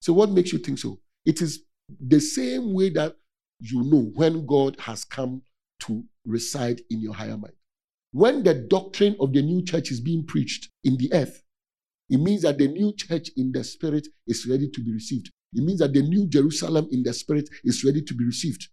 So 0.00 0.12
what 0.12 0.30
makes 0.30 0.52
you 0.52 0.58
think 0.58 0.78
so? 0.78 1.00
It 1.24 1.42
is 1.42 1.64
the 2.00 2.20
same 2.20 2.74
way 2.74 2.90
that 2.90 3.16
you 3.60 3.82
know 3.82 4.10
when 4.14 4.46
God 4.46 4.78
has 4.80 5.04
come 5.04 5.42
to 5.80 6.04
reside 6.24 6.80
in 6.90 7.00
your 7.00 7.14
higher 7.14 7.36
mind. 7.36 7.54
When 8.12 8.42
the 8.42 8.54
doctrine 8.54 9.16
of 9.20 9.32
the 9.32 9.42
new 9.42 9.64
church 9.64 9.90
is 9.90 10.00
being 10.00 10.24
preached 10.26 10.68
in 10.84 10.96
the 10.96 11.12
earth, 11.12 11.42
it 12.08 12.18
means 12.18 12.42
that 12.42 12.58
the 12.58 12.68
new 12.68 12.92
church 12.94 13.30
in 13.36 13.52
the 13.52 13.64
spirit 13.64 14.06
is 14.26 14.46
ready 14.46 14.70
to 14.70 14.80
be 14.80 14.92
received. 14.92 15.30
It 15.54 15.64
means 15.64 15.80
that 15.80 15.94
the 15.94 16.02
new 16.02 16.26
Jerusalem 16.26 16.88
in 16.90 17.02
the 17.02 17.12
spirit 17.12 17.48
is 17.64 17.84
ready 17.84 18.02
to 18.02 18.14
be 18.14 18.24
received. 18.24 18.68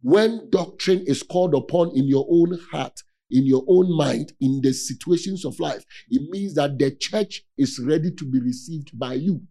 When 0.00 0.48
doctrine 0.50 1.04
is 1.06 1.22
called 1.22 1.54
upon 1.54 1.96
in 1.96 2.04
your 2.04 2.26
own 2.30 2.58
heart, 2.70 3.02
in 3.30 3.44
your 3.44 3.64
own 3.68 3.94
mind, 3.94 4.32
in 4.40 4.60
the 4.62 4.72
situations 4.72 5.44
of 5.44 5.60
life, 5.60 5.84
it 6.08 6.22
means 6.30 6.54
that 6.54 6.78
the 6.78 6.92
church 6.92 7.42
is 7.58 7.78
ready 7.78 8.10
to 8.12 8.24
be 8.24 8.40
received 8.40 8.98
by 8.98 9.14
you. 9.14 9.42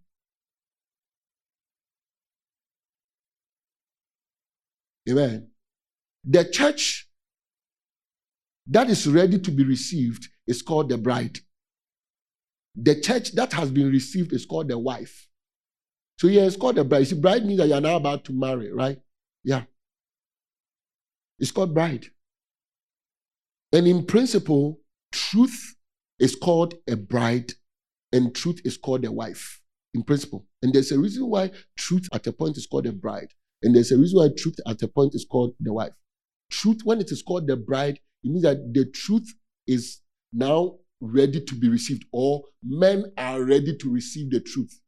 Amen. 5.10 5.49
The 6.24 6.43
church 6.45 7.08
that 8.66 8.89
is 8.89 9.08
ready 9.08 9.39
to 9.39 9.51
be 9.51 9.64
received 9.64 10.28
is 10.45 10.62
called 10.62 10.89
the 10.89 10.97
bride. 10.97 11.39
The 12.76 12.99
church 12.99 13.32
that 13.34 13.53
has 13.53 13.72
been 13.72 13.89
received 13.89 14.34
is 14.34 14.45
called 14.45 14.68
the 14.68 14.78
wife. 14.78 15.28
So 16.18 16.28
yeah, 16.28 16.43
it's 16.43 16.55
called 16.55 16.78
a 16.78 16.84
bride. 16.84 17.07
See, 17.07 17.20
bride 17.20 17.45
means 17.45 17.59
that 17.59 17.68
you're 17.68 17.82
now 17.82 17.95
about 17.95 18.26
to 18.26 18.34
marry, 18.34 18.72
right? 18.72 18.99
Yeah. 19.43 19.63
It's 21.39 21.51
called 21.51 21.74
bride. 21.74 22.07
And 23.72 23.88
in 23.88 24.05
principle, 24.05 24.80
truth 25.11 25.76
is 26.20 26.36
called 26.36 26.74
a 26.89 26.95
bride 26.95 27.53
and 28.11 28.34
truth 28.34 28.61
is 28.65 28.78
called 28.78 29.05
a 29.05 29.11
wife 29.11 29.61
in 29.93 30.03
principle. 30.03 30.45
And 30.61 30.74
there's 30.74 30.91
a 30.91 30.99
reason 30.99 31.30
why 31.30 31.51
truth 31.78 32.07
at 32.13 32.26
a 32.28 32.32
point 32.32 32.57
is 32.57 32.65
called 32.65 32.88
a 32.88 32.91
bride. 32.91 33.30
And 33.61 33.76
there's 33.76 33.91
a 33.91 33.97
reason 33.97 34.20
why 34.20 34.30
truth 34.38 34.55
at 34.68 34.82
a 34.82 34.88
point 34.88 35.13
is 35.13 35.26
called 35.30 35.53
the 35.59 35.74
wife. 35.74 35.93
Truth, 36.49 36.82
when 36.84 36.99
it 37.01 37.11
is 37.11 37.22
called 37.22 37.47
the 37.47 37.57
bride, 37.57 37.99
it 38.24 38.30
means 38.30 38.43
that 38.43 38.74
the 38.74 38.86
truth 38.86 39.28
is 39.68 39.99
now 40.32 40.78
ready 41.01 41.43
to 41.43 41.55
be 41.55 41.70
received, 41.70 42.05
or 42.11 42.43
men 42.63 43.11
are 43.18 43.43
ready 43.43 43.76
to 43.78 43.91
receive 43.91 44.32
the 44.32 44.39
truth. 44.39 44.80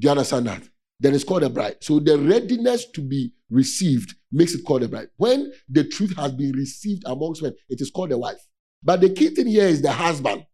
Do 0.00 0.06
you 0.06 0.10
understand 0.10 0.46
that? 0.46 0.62
Then 0.98 1.14
it's 1.14 1.24
called 1.24 1.42
a 1.42 1.50
bride. 1.50 1.76
So 1.80 2.00
the 2.00 2.18
readiness 2.18 2.86
to 2.92 3.00
be 3.00 3.32
received 3.50 4.14
makes 4.32 4.54
it 4.54 4.64
called 4.64 4.82
a 4.82 4.88
bride. 4.88 5.08
When 5.16 5.52
the 5.68 5.84
truth 5.84 6.16
has 6.16 6.32
been 6.32 6.52
received 6.52 7.02
amongst 7.06 7.42
men, 7.42 7.52
it 7.68 7.80
is 7.80 7.90
called 7.90 8.12
a 8.12 8.18
wife. 8.18 8.40
But 8.82 9.00
the 9.00 9.10
key 9.10 9.28
thing 9.28 9.46
here 9.46 9.66
is 9.66 9.82
the 9.82 9.92
husband, 9.92 10.44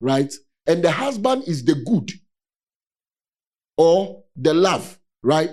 right? 0.00 0.32
And 0.66 0.82
the 0.82 0.90
husband 0.90 1.44
is 1.46 1.64
the 1.64 1.74
good 1.74 2.10
or 3.76 4.22
the 4.36 4.54
love, 4.54 4.98
right? 5.22 5.50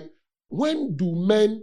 When 0.48 0.96
do 0.96 1.14
men 1.14 1.62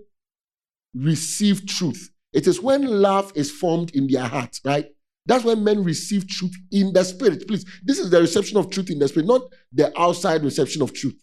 receive 0.94 1.66
truth? 1.66 2.12
It 2.34 2.48
is 2.48 2.62
when 2.62 2.86
love 2.86 3.32
is 3.36 3.52
formed 3.52 3.96
in 3.96 4.08
their 4.08 4.26
heart, 4.26 4.60
right? 4.66 4.88
That's 5.26 5.44
when 5.44 5.64
men 5.64 5.84
receive 5.84 6.28
truth 6.28 6.54
in 6.72 6.92
the 6.94 7.04
spirit. 7.04 7.48
Please, 7.48 7.66
this 7.84 8.00
is 8.00 8.10
the 8.10 8.20
reception 8.20 8.58
of 8.58 8.70
truth 8.70 8.90
in 8.90 9.00
the 9.00 9.08
spirit, 9.08 9.28
not 9.28 9.44
the 9.72 9.98
outside 10.00 10.44
reception 10.44 10.82
of 10.82 10.94
truth. 10.94 11.16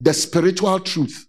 The 0.00 0.12
spiritual 0.12 0.80
truth. 0.80 1.26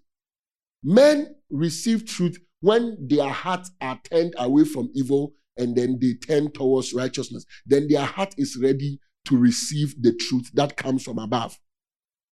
Men 0.84 1.36
receive 1.50 2.06
truth 2.06 2.38
when 2.62 2.98
their 3.08 3.30
hearts 3.30 3.72
are 3.82 4.00
turned 4.10 4.34
away 4.38 4.64
from 4.66 4.90
evil 4.94 5.34
and 5.58 5.76
then 5.76 5.98
they 6.00 6.14
turn 6.14 6.52
towards 6.52 6.94
righteousness. 6.94 7.46
Then 7.66 7.88
their 7.88 8.06
heart 8.06 8.36
is 8.38 8.58
ready 8.62 9.00
to 9.26 9.38
receive 9.38 10.02
the 10.02 10.14
truth 10.14 10.50
that 10.54 10.78
comes 10.78 11.04
from 11.04 11.20
above. 11.20 11.58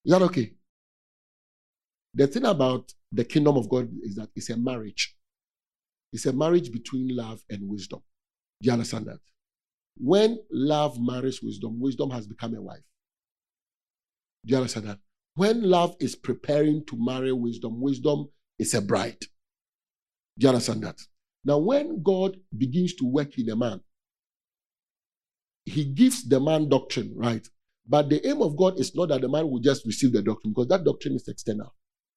Is 0.06 0.12
that 0.12 0.22
okay? 0.24 0.54
The 2.14 2.28
thing 2.28 2.46
about 2.46 2.94
the 3.12 3.26
kingdom 3.26 3.58
of 3.58 3.70
God 3.70 3.90
is 4.04 4.16
that 4.16 4.30
it's 4.36 4.50
a 4.50 4.58
marriage. 4.58 5.16
It's 6.14 6.26
a 6.26 6.34
marriage 6.34 6.72
between 6.72 7.16
love 7.16 7.44
and 7.50 7.68
wisdom. 7.68 8.02
Do 8.62 8.68
you 8.68 8.74
understand 8.74 9.08
that? 9.08 9.20
When 9.98 10.40
love 10.52 10.98
marries 11.00 11.42
wisdom, 11.42 11.80
wisdom 11.80 12.10
has 12.12 12.28
become 12.28 12.56
a 12.56 12.62
wife. 12.62 12.84
Do 14.46 14.52
you 14.52 14.58
understand 14.58 14.88
that? 14.88 15.00
When 15.36 15.64
love 15.64 15.96
is 16.00 16.16
preparing 16.16 16.86
to 16.86 16.98
marry 16.98 17.32
wisdom, 17.32 17.82
wisdom 17.82 18.30
is 18.58 18.74
a 18.74 18.82
bride. 18.82 19.20
Do 20.38 20.46
you 20.46 20.50
understand 20.50 20.84
that? 20.84 21.00
Now, 21.44 21.60
when 21.60 22.02
God 22.02 22.38
begins 22.58 22.96
to 22.96 23.06
work 23.06 23.38
in 23.38 23.50
a 23.50 23.56
man, 23.56 23.82
he 25.66 25.86
gives 25.86 26.28
the 26.28 26.40
man 26.40 26.70
doctrine, 26.70 27.14
right? 27.16 27.46
But 27.88 28.10
the 28.10 28.26
aim 28.28 28.42
of 28.42 28.58
God 28.58 28.80
is 28.80 28.96
not 28.96 29.10
that 29.10 29.22
the 29.22 29.30
man 29.30 29.50
will 29.50 29.60
just 29.60 29.86
receive 29.86 30.14
the 30.14 30.22
doctrine 30.22 30.54
because 30.54 30.68
that 30.70 30.84
doctrine 30.84 31.16
is 31.16 31.28
external. 31.28 31.74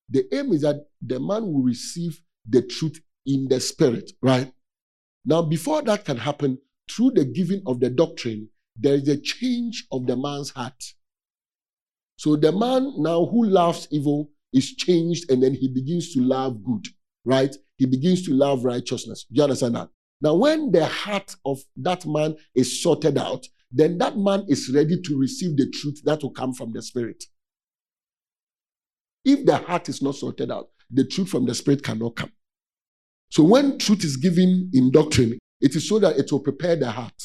The 0.09 0.25
aim 0.33 0.53
is 0.53 0.63
that 0.63 0.87
the 1.03 1.21
man 1.21 1.43
will 1.47 1.63
receive 1.63 2.21
the 2.49 2.63
truth 2.63 3.01
in 3.27 3.49
the 3.49 3.61
spirit, 3.61 4.13
right? 4.23 4.53
Now, 5.25 5.43
before 5.43 5.83
that 5.83 6.05
can 6.05 6.17
happen, 6.17 6.59
through 6.91 7.11
the 7.11 7.25
giving 7.25 7.63
of 7.67 7.81
the 7.81 7.91
doctrine, 7.91 8.49
there 8.77 8.95
is 8.95 9.09
a 9.09 9.19
change 9.19 9.87
of 9.93 10.07
the 10.07 10.17
man's 10.17 10.51
heart. 10.51 10.83
So 12.19 12.35
the 12.35 12.51
man 12.51 12.95
now 12.97 13.27
who 13.27 13.45
loves 13.47 13.87
evil 13.93 14.29
is 14.53 14.75
changed 14.75 15.31
and 15.31 15.41
then 15.41 15.55
he 15.55 15.69
begins 15.69 16.13
to 16.15 16.21
love 16.21 16.65
good, 16.65 16.85
right? 17.25 17.55
He 17.77 17.87
begins 17.87 18.27
to 18.27 18.35
love 18.35 18.65
righteousness. 18.65 19.25
Do 19.31 19.37
you 19.37 19.45
understand 19.45 19.77
that? 19.77 19.89
Now, 20.21 20.35
when 20.35 20.73
the 20.73 20.85
heart 20.85 21.37
of 21.47 21.61
that 21.77 22.05
man 22.07 22.35
is 22.57 22.83
sorted 22.83 23.19
out, 23.19 23.47
then 23.71 23.99
that 23.99 24.17
man 24.17 24.45
is 24.49 24.69
ready 24.75 25.01
to 25.01 25.17
receive 25.17 25.57
the 25.57 25.71
truth 25.71 26.01
that 26.05 26.21
will 26.23 26.33
come 26.33 26.53
from 26.53 26.73
the 26.73 26.83
Spirit. 26.83 27.23
If 29.25 29.47
the 29.47 29.59
heart 29.59 29.89
is 29.89 30.03
not 30.03 30.17
sorted 30.17 30.51
out, 30.51 30.71
the 30.91 31.05
truth 31.05 31.29
from 31.29 31.47
the 31.47 31.55
Spirit 31.55 31.85
cannot 31.85 32.17
come. 32.17 32.33
So 33.31 33.45
when 33.45 33.79
truth 33.79 34.03
is 34.03 34.17
given 34.17 34.71
in 34.75 34.91
doctrine, 34.91 35.39
it 35.61 35.77
is 35.77 35.89
so 35.89 36.01
that 36.01 36.17
it 36.19 36.33
will 36.33 36.41
prepare 36.41 36.75
the 36.75 36.91
heart. 36.91 37.23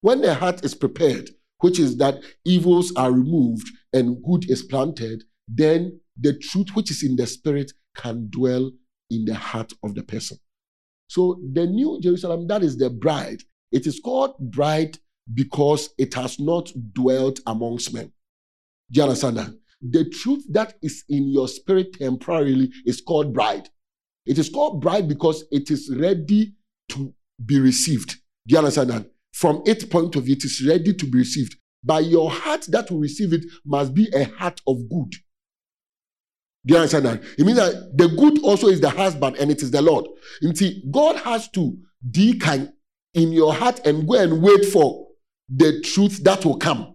When 0.00 0.22
the 0.22 0.34
heart 0.34 0.64
is 0.64 0.74
prepared, 0.74 1.28
which 1.64 1.78
is 1.78 1.96
that 1.96 2.22
evils 2.44 2.92
are 2.94 3.10
removed 3.10 3.66
and 3.94 4.22
good 4.22 4.50
is 4.50 4.62
planted, 4.62 5.24
then 5.48 5.98
the 6.20 6.38
truth 6.38 6.68
which 6.74 6.90
is 6.90 7.02
in 7.02 7.16
the 7.16 7.26
spirit 7.26 7.72
can 7.96 8.28
dwell 8.28 8.70
in 9.08 9.24
the 9.24 9.34
heart 9.34 9.72
of 9.82 9.94
the 9.94 10.02
person. 10.02 10.36
So 11.08 11.40
the 11.54 11.64
new 11.64 11.98
Jerusalem, 12.02 12.48
that 12.48 12.62
is 12.62 12.76
the 12.76 12.90
bride. 12.90 13.44
It 13.72 13.86
is 13.86 13.98
called 13.98 14.36
bride 14.38 14.98
because 15.32 15.88
it 15.96 16.12
has 16.12 16.38
not 16.38 16.70
dwelt 16.92 17.40
amongst 17.46 17.94
men. 17.94 18.12
Do 18.92 19.00
you 19.00 19.04
understand 19.04 19.38
that? 19.38 19.58
The 19.80 20.10
truth 20.10 20.44
that 20.50 20.74
is 20.82 21.02
in 21.08 21.28
your 21.28 21.48
spirit 21.48 21.94
temporarily 21.94 22.72
is 22.84 23.00
called 23.00 23.32
bride. 23.32 23.70
It 24.26 24.38
is 24.38 24.50
called 24.50 24.82
bride 24.82 25.08
because 25.08 25.44
it 25.50 25.70
is 25.70 25.90
ready 25.96 26.56
to 26.90 27.14
be 27.42 27.58
received. 27.58 28.16
Do 28.46 28.52
you 28.52 28.58
understand 28.58 28.90
that? 28.90 29.13
From 29.34 29.62
its 29.66 29.84
point 29.84 30.14
of 30.14 30.24
view, 30.24 30.36
it 30.36 30.44
is 30.44 30.64
ready 30.64 30.94
to 30.94 31.06
be 31.06 31.18
received. 31.18 31.56
By 31.82 32.00
your 32.00 32.30
heart 32.30 32.66
that 32.68 32.88
will 32.90 33.00
receive 33.00 33.32
it 33.32 33.44
must 33.66 33.92
be 33.92 34.08
a 34.14 34.24
heart 34.24 34.60
of 34.66 34.88
good. 34.88 35.10
Do 36.64 36.74
you 36.74 36.76
understand 36.76 37.06
that? 37.06 37.22
It 37.36 37.44
means 37.44 37.58
that 37.58 37.96
the 37.96 38.08
good 38.08 38.42
also 38.44 38.68
is 38.68 38.80
the 38.80 38.90
husband 38.90 39.36
and 39.36 39.50
it 39.50 39.60
is 39.60 39.72
the 39.72 39.82
Lord. 39.82 40.06
You 40.40 40.54
see, 40.54 40.84
God 40.88 41.16
has 41.16 41.48
to 41.50 41.76
deacon 42.08 42.72
in 43.12 43.32
your 43.32 43.52
heart 43.52 43.84
and 43.84 44.06
go 44.06 44.14
and 44.14 44.40
wait 44.40 44.66
for 44.66 45.08
the 45.48 45.80
truth 45.82 46.22
that 46.22 46.44
will 46.44 46.56
come. 46.56 46.94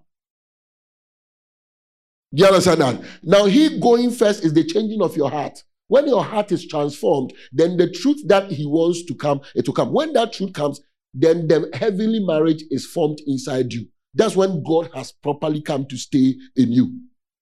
Do 2.34 2.44
you 2.44 2.48
understand 2.48 2.82
that? 2.82 3.02
Now, 3.22 3.46
He 3.46 3.80
going 3.80 4.12
first 4.12 4.46
is 4.46 4.54
the 4.54 4.64
changing 4.64 5.02
of 5.02 5.18
your 5.18 5.30
heart. 5.30 5.62
When 5.88 6.08
your 6.08 6.24
heart 6.24 6.52
is 6.54 6.66
transformed, 6.66 7.34
then 7.52 7.76
the 7.76 7.92
truth 7.92 8.22
that 8.28 8.50
He 8.50 8.66
wants 8.66 9.04
to 9.06 9.14
come, 9.16 9.42
it 9.56 9.68
will 9.68 9.76
come. 9.76 9.92
When 9.92 10.14
that 10.14 10.32
truth 10.34 10.54
comes, 10.54 10.80
then 11.14 11.48
the 11.48 11.70
heavenly 11.74 12.20
marriage 12.20 12.64
is 12.70 12.86
formed 12.86 13.20
inside 13.28 13.74
you. 13.74 13.88
That's 14.14 14.36
when 14.36 14.64
God 14.64 14.90
has 14.94 15.12
properly 15.12 15.62
come 15.62 15.86
to 15.88 15.98
stay 15.98 16.36
in 16.56 16.72
you. 16.72 17.00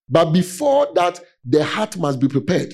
But 0.10 0.32
before 0.32 0.88
that, 0.96 1.20
the 1.46 1.64
heart 1.64 1.98
must 1.98 2.20
be 2.20 2.28
prepared. 2.28 2.74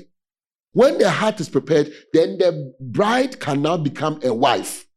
When 0.71 0.97
the 0.97 1.09
heart 1.09 1.39
is 1.39 1.49
prepared, 1.49 1.91
then 2.13 2.37
the 2.37 2.73
bride 2.79 3.39
can 3.39 3.61
now 3.61 3.77
become 3.77 4.19
a 4.23 4.33
wife. 4.33 4.87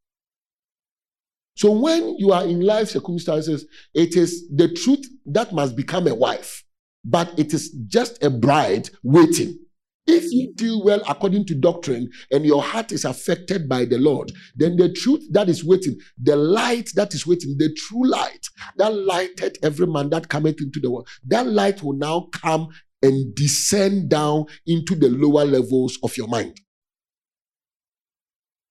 So 1.55 1.71
when 1.71 2.17
you 2.19 2.33
are 2.33 2.45
in 2.45 2.61
life 2.61 2.91
circumstances, 2.91 3.67
it 3.95 4.17
is 4.17 4.49
the 4.55 4.73
truth 4.75 5.07
that 5.27 5.53
must 5.53 5.75
become 5.75 6.07
a 6.07 6.15
wife, 6.15 6.65
but 7.05 7.39
it 7.39 7.55
is 7.55 7.71
just 7.89 8.23
a 8.23 8.29
bride 8.29 8.91
waiting. 9.03 9.59
If 10.07 10.33
you 10.33 10.53
deal 10.55 10.85
well 10.85 11.03
according 11.09 11.47
to 11.47 11.55
doctrine 11.55 12.09
and 12.31 12.47
your 12.47 12.63
heart 12.63 12.93
is 12.93 13.05
affected 13.05 13.69
by 13.69 13.85
the 13.85 13.99
Lord, 13.99 14.31
then 14.55 14.77
the 14.77 14.93
truth 14.93 15.27
that 15.33 15.49
is 15.49 15.65
waiting, 15.65 15.99
the 16.23 16.37
light 16.37 16.91
that 16.95 17.13
is 17.13 17.27
waiting, 17.27 17.57
the 17.59 17.75
true 17.75 18.07
light 18.09 18.47
that 18.77 18.95
lighted 18.95 19.59
every 19.65 19.87
man 19.87 20.11
that 20.11 20.29
cometh 20.29 20.61
into 20.61 20.79
the 20.79 20.91
world, 20.91 21.09
that 21.27 21.47
light 21.47 21.83
will 21.83 21.97
now 21.97 22.29
come 22.33 22.69
and 23.03 23.35
descend 23.35 24.09
down 24.09 24.47
into 24.67 24.95
the 24.95 25.09
lower 25.09 25.45
levels 25.45 25.99
of 26.03 26.17
your 26.17 26.29
mind. 26.29 26.57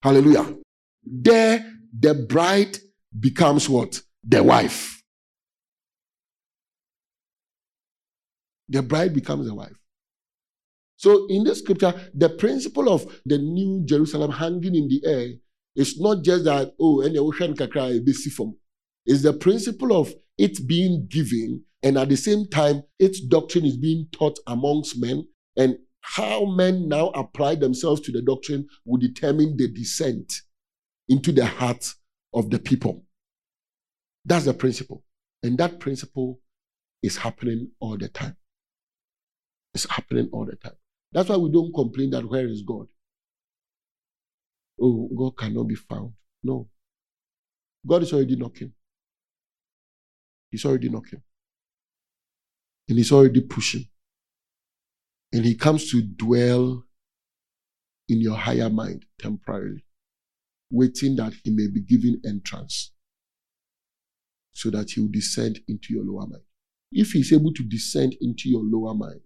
Hallelujah. 0.02 0.56
There, 1.04 1.66
the 1.98 2.14
bride 2.14 2.78
becomes 3.20 3.68
what? 3.68 4.02
The 4.24 4.42
wife. 4.42 5.02
The 8.70 8.82
bride 8.82 9.14
becomes 9.14 9.48
the 9.48 9.54
wife. 9.54 9.76
So 10.98 11.28
in 11.30 11.44
this 11.44 11.60
scripture, 11.60 11.94
the 12.14 12.30
principle 12.30 12.90
of 12.90 13.22
the 13.26 13.38
new 13.38 13.84
Jerusalem 13.86 14.32
hanging 14.32 14.76
in 14.76 14.88
the 14.88 15.02
air 15.06 15.28
is 15.76 16.00
not 16.00 16.24
just 16.24 16.46
that, 16.46 16.74
oh, 16.80 17.02
any 17.02 17.18
ocean 17.18 17.56
can 17.56 17.70
and 17.76 18.08
it's 19.06 19.22
the 19.22 19.34
principle 19.34 19.96
of 20.00 20.14
it 20.38 20.66
being 20.68 21.08
given, 21.10 21.64
and 21.84 21.98
at 21.98 22.10
the 22.10 22.16
same 22.16 22.48
time, 22.48 22.84
its 22.98 23.20
doctrine 23.20 23.66
is 23.66 23.78
being 23.78 24.08
taught 24.12 24.40
amongst 24.48 25.00
men, 25.00 25.28
and 25.56 25.78
how 26.02 26.46
men 26.46 26.88
now 26.88 27.08
apply 27.10 27.56
themselves 27.56 28.02
to 28.02 28.12
the 28.12 28.22
doctrine 28.22 28.68
will 28.86 29.00
determine 29.00 29.58
the 29.58 29.68
descent 29.68 30.42
into 31.10 31.32
the 31.32 31.46
heart 31.46 31.94
of 32.34 32.50
the 32.50 32.60
people. 32.60 33.04
That's 34.24 34.46
the 34.46 34.54
principle. 34.54 35.04
And 35.44 35.58
that 35.60 35.80
principle 35.80 36.40
is 37.04 37.18
happening 37.18 37.72
all 37.80 37.98
the 37.98 38.10
time. 38.10 38.38
It's 39.74 39.90
happening 39.90 40.30
all 40.32 40.46
the 40.46 40.56
time. 40.56 40.78
That's 41.16 41.30
why 41.30 41.38
we 41.38 41.50
don't 41.50 41.74
complain 41.74 42.10
that 42.10 42.30
where 42.30 42.46
is 42.46 42.62
God? 42.62 42.88
Oh, 44.80 45.10
God 45.18 45.38
cannot 45.38 45.64
be 45.64 45.76
found. 45.76 46.12
No. 46.44 46.68
God 47.88 48.04
is 48.04 48.12
already 48.12 48.36
knocking. 48.36 48.74
He's 50.52 50.66
already 50.66 50.90
knocking. 50.90 51.22
And 52.90 52.98
he's 52.98 53.14
already 53.14 53.40
pushing. 53.40 53.86
And 55.32 55.46
he 55.46 55.56
comes 55.56 55.90
to 55.92 56.02
dwell 56.02 56.84
in 58.10 58.20
your 58.20 58.36
higher 58.36 58.70
mind 58.70 59.06
temporarily, 59.18 59.86
waiting 60.70 61.16
that 61.16 61.32
he 61.46 61.52
may 61.52 61.68
be 61.68 61.80
given 61.80 62.22
entrance 62.28 62.92
so 64.52 64.70
that 64.70 64.92
he 64.92 65.00
will 65.00 65.08
descend 65.08 65.62
into 65.70 65.94
your 65.94 66.04
lower 66.04 66.28
mind. 66.28 66.44
If 66.92 67.14
he's 67.14 67.32
able 67.32 67.54
to 67.54 67.64
descend 67.64 68.18
into 68.20 68.50
your 68.50 68.64
lower 68.66 68.94
mind, 68.94 69.22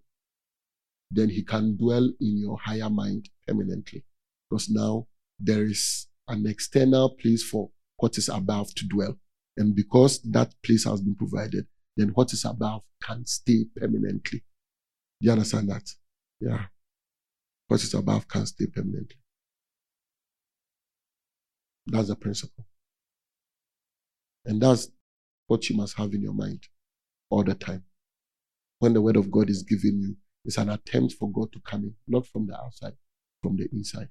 then 1.12 1.30
he 1.30 1.44
can 1.44 1.76
dwell 1.78 2.06
in 2.20 2.38
your 2.38 2.58
higher 2.58 2.90
mind 2.90 3.30
permanently. 3.48 4.04
Because 4.50 4.70
now 4.70 5.08
there 5.40 5.66
is 5.66 6.08
an 6.28 6.46
external 6.46 7.16
place 7.16 7.44
for 7.44 7.70
what 7.98 8.18
is 8.18 8.30
above 8.30 8.74
to 8.76 8.88
dwell. 8.88 9.18
And 9.58 9.76
because 9.76 10.22
that 10.32 10.54
place 10.64 10.86
has 10.86 11.02
been 11.02 11.16
provided, 11.16 11.68
then 11.98 12.10
what 12.10 12.32
is 12.34 12.46
above 12.46 12.84
can 13.04 13.26
stay 13.26 13.66
permanently. 13.76 14.40
Do 15.22 15.26
you 15.26 15.32
understand 15.32 15.70
that? 15.70 15.84
Yeah. 16.40 16.66
What 17.68 17.84
is 17.84 17.94
above 17.94 18.28
can 18.28 18.46
stay 18.46 18.68
permanently. 18.68 19.18
That's 21.88 22.08
the 22.08 22.16
principle. 22.16 22.66
And 24.46 24.62
that's 24.62 24.90
what 25.48 25.70
you 25.70 25.76
must 25.76 25.98
have 25.98 26.14
in 26.14 26.22
your 26.22 26.34
mind 26.34 26.68
all 27.30 27.44
the 27.44 27.56
time. 27.56 27.84
When 28.80 28.94
the 28.94 29.02
word 29.02 29.18
of 29.18 29.30
God 29.30 29.50
is 29.50 29.64
given 29.64 30.02
you, 30.02 30.16
it's 30.46 30.58
an 30.58 30.70
attempt 30.70 31.14
for 31.14 31.32
God 31.32 31.52
to 31.54 31.60
come 31.60 31.84
in, 31.84 31.96
not 32.08 32.26
from 32.26 32.48
the 32.48 32.58
outside, 32.58 32.94
from 33.42 33.58
the 33.58 33.68
inside. 33.72 34.10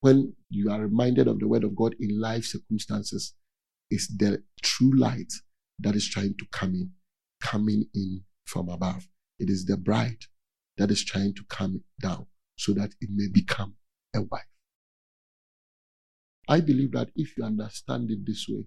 When 0.00 0.34
you 0.50 0.70
are 0.70 0.80
reminded 0.80 1.28
of 1.28 1.38
the 1.38 1.46
word 1.46 1.64
of 1.64 1.76
God 1.76 1.94
in 2.00 2.20
life 2.20 2.44
circumstances, 2.44 3.34
it's 3.90 4.08
the 4.08 4.42
true 4.62 4.92
light 4.98 5.32
that 5.78 5.94
is 5.94 6.08
trying 6.08 6.34
to 6.38 6.46
come 6.50 6.74
in, 6.74 6.90
coming 7.40 7.84
in 7.94 8.22
from 8.44 8.68
above. 8.68 9.06
It 9.38 9.48
is 9.48 9.64
the 9.64 9.76
bride 9.76 10.24
that 10.76 10.90
is 10.90 11.04
trying 11.04 11.34
to 11.34 11.44
come 11.48 11.82
down 12.00 12.26
so 12.56 12.72
that 12.72 12.90
it 13.00 13.10
may 13.12 13.28
become 13.28 13.74
a 14.14 14.22
wife. 14.22 14.42
I 16.48 16.60
believe 16.60 16.92
that 16.92 17.10
if 17.14 17.36
you 17.36 17.44
understand 17.44 18.10
it 18.10 18.26
this 18.26 18.46
way, 18.48 18.66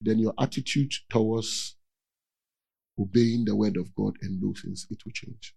then 0.00 0.18
your 0.18 0.34
attitude 0.38 0.92
towards 1.10 1.76
obeying 2.98 3.44
the 3.44 3.54
word 3.54 3.76
of 3.76 3.94
God 3.94 4.16
and 4.22 4.42
those 4.42 4.62
things, 4.62 4.86
it 4.90 4.98
will 5.04 5.12
change 5.12 5.54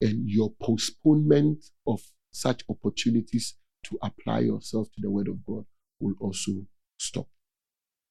and 0.00 0.28
your 0.28 0.52
postponement 0.60 1.64
of 1.86 2.00
such 2.32 2.62
opportunities 2.68 3.56
to 3.84 3.98
apply 4.02 4.40
yourself 4.40 4.88
to 4.92 5.00
the 5.00 5.10
word 5.10 5.28
of 5.28 5.44
God 5.46 5.64
will 6.00 6.14
also 6.20 6.52
stop 6.98 7.26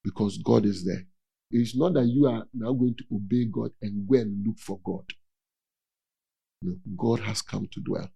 because 0.03 0.37
God 0.37 0.65
is 0.65 0.85
there. 0.85 1.05
It 1.51 1.57
is 1.57 1.75
not 1.75 1.93
that 1.93 2.05
you 2.07 2.25
are 2.27 2.45
now 2.53 2.73
going 2.73 2.95
to 2.97 3.03
obey 3.15 3.45
God 3.45 3.71
and 3.81 4.07
go 4.07 4.17
and 4.17 4.45
look 4.45 4.59
for 4.59 4.79
God. 4.83 5.05
No, 6.61 6.75
God 6.97 7.19
has 7.21 7.41
come 7.41 7.67
to 7.71 7.81
dwell. 7.81 8.09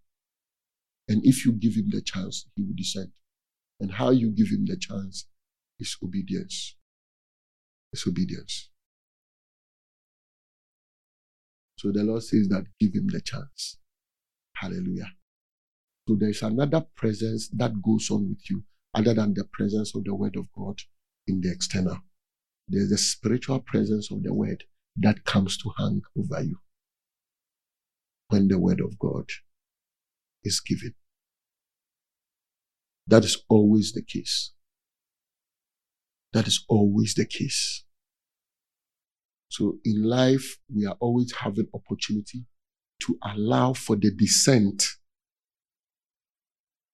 And 1.08 1.26
if 1.26 1.46
you 1.46 1.54
give 1.54 1.76
him 1.76 1.90
the 1.90 2.02
chance, 2.02 2.48
he 2.56 2.64
will 2.64 2.76
descend. 2.76 3.12
And 3.80 3.92
how 3.92 4.12
you 4.12 4.30
give 4.30 4.50
him 4.50 4.66
the 4.66 4.78
chance 4.78 5.28
is 5.80 5.98
obedience. 6.04 6.76
It's 7.94 8.08
obedience. 8.08 8.69
So 11.80 11.94
the 11.94 12.04
Lord 12.04 12.24
says 12.24 12.50
that 12.50 12.66
give 12.78 12.94
him 12.94 13.08
the 13.08 13.22
chance. 13.22 13.78
Hallelujah. 14.54 15.14
So 16.06 16.18
there's 16.20 16.42
another 16.42 16.86
presence 16.98 17.48
that 17.56 17.82
goes 17.82 18.12
on 18.12 18.28
with 18.28 18.50
you 18.50 18.64
other 18.94 19.14
than 19.14 19.34
the 19.34 19.46
presence 19.46 19.96
of 19.96 20.04
the 20.04 20.14
word 20.14 20.36
of 20.36 20.52
God 20.52 20.78
in 21.26 21.40
the 21.40 21.50
external. 21.50 21.98
There's 22.68 22.92
a 22.92 22.98
spiritual 22.98 23.62
presence 23.62 24.12
of 24.12 24.24
the 24.24 24.34
word 24.34 24.66
that 24.98 25.24
comes 25.24 25.58
to 25.60 25.72
hang 25.78 26.02
over 26.18 26.44
you 26.44 26.58
when 28.28 28.50
the 28.50 28.60
word 28.60 28.82
of 28.82 29.00
God 29.00 29.30
is 30.44 30.60
given. 30.60 30.96
That 33.08 33.24
is 33.24 33.42
always 33.48 33.94
the 33.94 34.04
case. 34.04 34.52
That 36.34 36.46
is 36.46 36.66
always 36.68 37.14
the 37.14 37.26
case. 37.26 37.86
So 39.50 39.78
in 39.84 40.04
life, 40.04 40.58
we 40.74 40.86
are 40.86 40.96
always 41.00 41.34
having 41.34 41.68
opportunity 41.74 42.46
to 43.02 43.18
allow 43.24 43.74
for 43.74 43.96
the 43.96 44.12
descent 44.12 44.84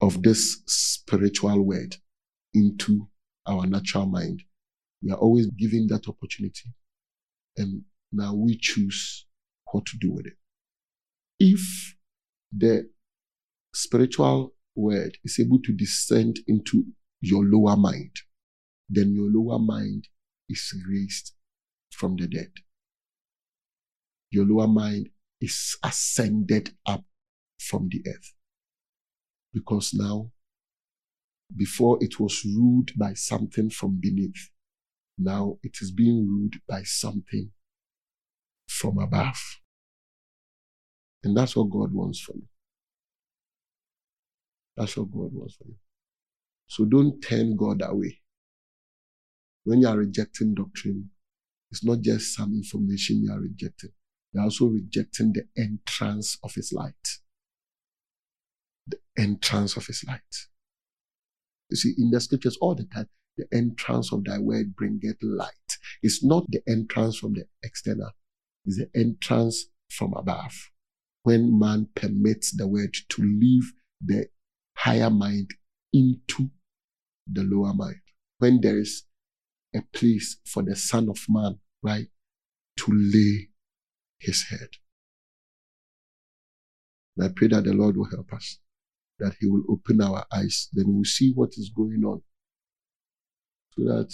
of 0.01 0.21
this 0.23 0.61
spiritual 0.67 1.61
word 1.61 1.97
into 2.53 3.07
our 3.45 3.65
natural 3.65 4.05
mind. 4.05 4.43
We 5.03 5.11
are 5.11 5.17
always 5.17 5.47
given 5.47 5.87
that 5.87 6.07
opportunity. 6.07 6.73
And 7.57 7.83
now 8.11 8.33
we 8.33 8.57
choose 8.57 9.25
what 9.71 9.85
to 9.87 9.97
do 9.99 10.13
with 10.13 10.27
it. 10.27 10.33
If 11.39 11.95
the 12.55 12.89
spiritual 13.73 14.53
word 14.75 15.17
is 15.23 15.39
able 15.39 15.59
to 15.63 15.73
descend 15.73 16.39
into 16.47 16.85
your 17.21 17.43
lower 17.43 17.75
mind, 17.75 18.11
then 18.89 19.13
your 19.13 19.29
lower 19.29 19.59
mind 19.59 20.07
is 20.49 20.73
raised 20.87 21.33
from 21.95 22.15
the 22.17 22.27
dead. 22.27 22.51
Your 24.29 24.45
lower 24.45 24.67
mind 24.67 25.09
is 25.39 25.77
ascended 25.83 26.71
up 26.85 27.03
from 27.59 27.89
the 27.89 28.03
earth. 28.07 28.33
Because 29.53 29.93
now, 29.93 30.31
before 31.55 31.97
it 32.01 32.19
was 32.19 32.43
ruled 32.45 32.91
by 32.97 33.13
something 33.13 33.69
from 33.69 33.99
beneath, 34.01 34.49
now 35.17 35.57
it 35.63 35.77
is 35.81 35.91
being 35.91 36.27
ruled 36.27 36.55
by 36.67 36.83
something 36.83 37.51
from 38.67 38.97
above. 38.97 39.41
And 41.23 41.35
that's 41.37 41.55
what 41.55 41.69
God 41.69 41.93
wants 41.93 42.19
for 42.19 42.33
you. 42.35 42.47
That's 44.75 44.97
what 44.97 45.11
God 45.11 45.31
wants 45.31 45.55
for 45.55 45.65
you. 45.67 45.75
So 46.67 46.85
don't 46.85 47.21
turn 47.21 47.55
God 47.55 47.81
away. 47.83 48.19
When 49.63 49.81
you 49.81 49.87
are 49.87 49.97
rejecting 49.97 50.53
doctrine, 50.53 51.09
it's 51.75 51.83
not 51.83 51.99
just 51.99 52.33
some 52.33 52.53
information 52.53 53.21
you 53.21 53.33
are 53.33 53.41
rejecting. 53.41 53.89
You're 54.31 54.43
also 54.43 54.67
rejecting 54.67 55.33
the 55.33 55.43
entrance 55.61 56.37
of 56.41 56.53
his 56.55 56.71
light. 56.71 56.93
The 58.87 58.97
entrance 59.17 59.75
of 59.75 59.85
his 59.85 60.01
light. 60.07 60.21
You 61.69 61.75
see, 61.75 61.93
in 61.97 62.11
the 62.11 62.21
scriptures 62.21 62.57
all 62.61 62.75
the 62.75 62.85
time, 62.85 63.09
The 63.37 63.47
entrance 63.53 64.13
of 64.13 64.23
thy 64.23 64.39
word 64.39 64.75
bringeth 64.75 65.17
light. 65.21 65.77
It's 66.01 66.23
not 66.23 66.45
the 66.49 66.61
entrance 66.67 67.17
from 67.17 67.33
the 67.33 67.45
external, 67.63 68.11
it's 68.65 68.77
the 68.77 68.89
entrance 68.95 69.65
from 69.89 70.13
above. 70.13 70.53
When 71.23 71.59
man 71.59 71.89
permits 71.95 72.55
the 72.55 72.67
word 72.67 72.95
to 73.09 73.21
leave 73.21 73.73
the 74.03 74.27
higher 74.77 75.09
mind 75.09 75.51
into 75.91 76.49
the 77.27 77.43
lower 77.43 77.73
mind. 77.73 77.99
When 78.37 78.61
there 78.61 78.79
is 78.79 79.03
a 79.75 79.81
place 79.93 80.37
for 80.45 80.63
the 80.63 80.75
Son 80.75 81.09
of 81.09 81.19
Man, 81.27 81.57
right, 81.85 82.07
to 82.77 82.91
lay 82.91 83.49
his 84.19 84.43
head. 84.49 84.69
And 87.15 87.25
I 87.25 87.33
pray 87.33 87.47
that 87.49 87.63
the 87.63 87.73
Lord 87.73 87.95
will 87.95 88.09
help 88.09 88.33
us, 88.33 88.59
that 89.19 89.35
He 89.39 89.47
will 89.47 89.63
open 89.69 90.01
our 90.01 90.25
eyes, 90.31 90.69
then 90.73 90.85
we'll 90.87 91.05
see 91.05 91.31
what 91.33 91.51
is 91.57 91.71
going 91.75 92.03
on. 92.03 92.21
So 93.73 93.83
that 93.83 94.13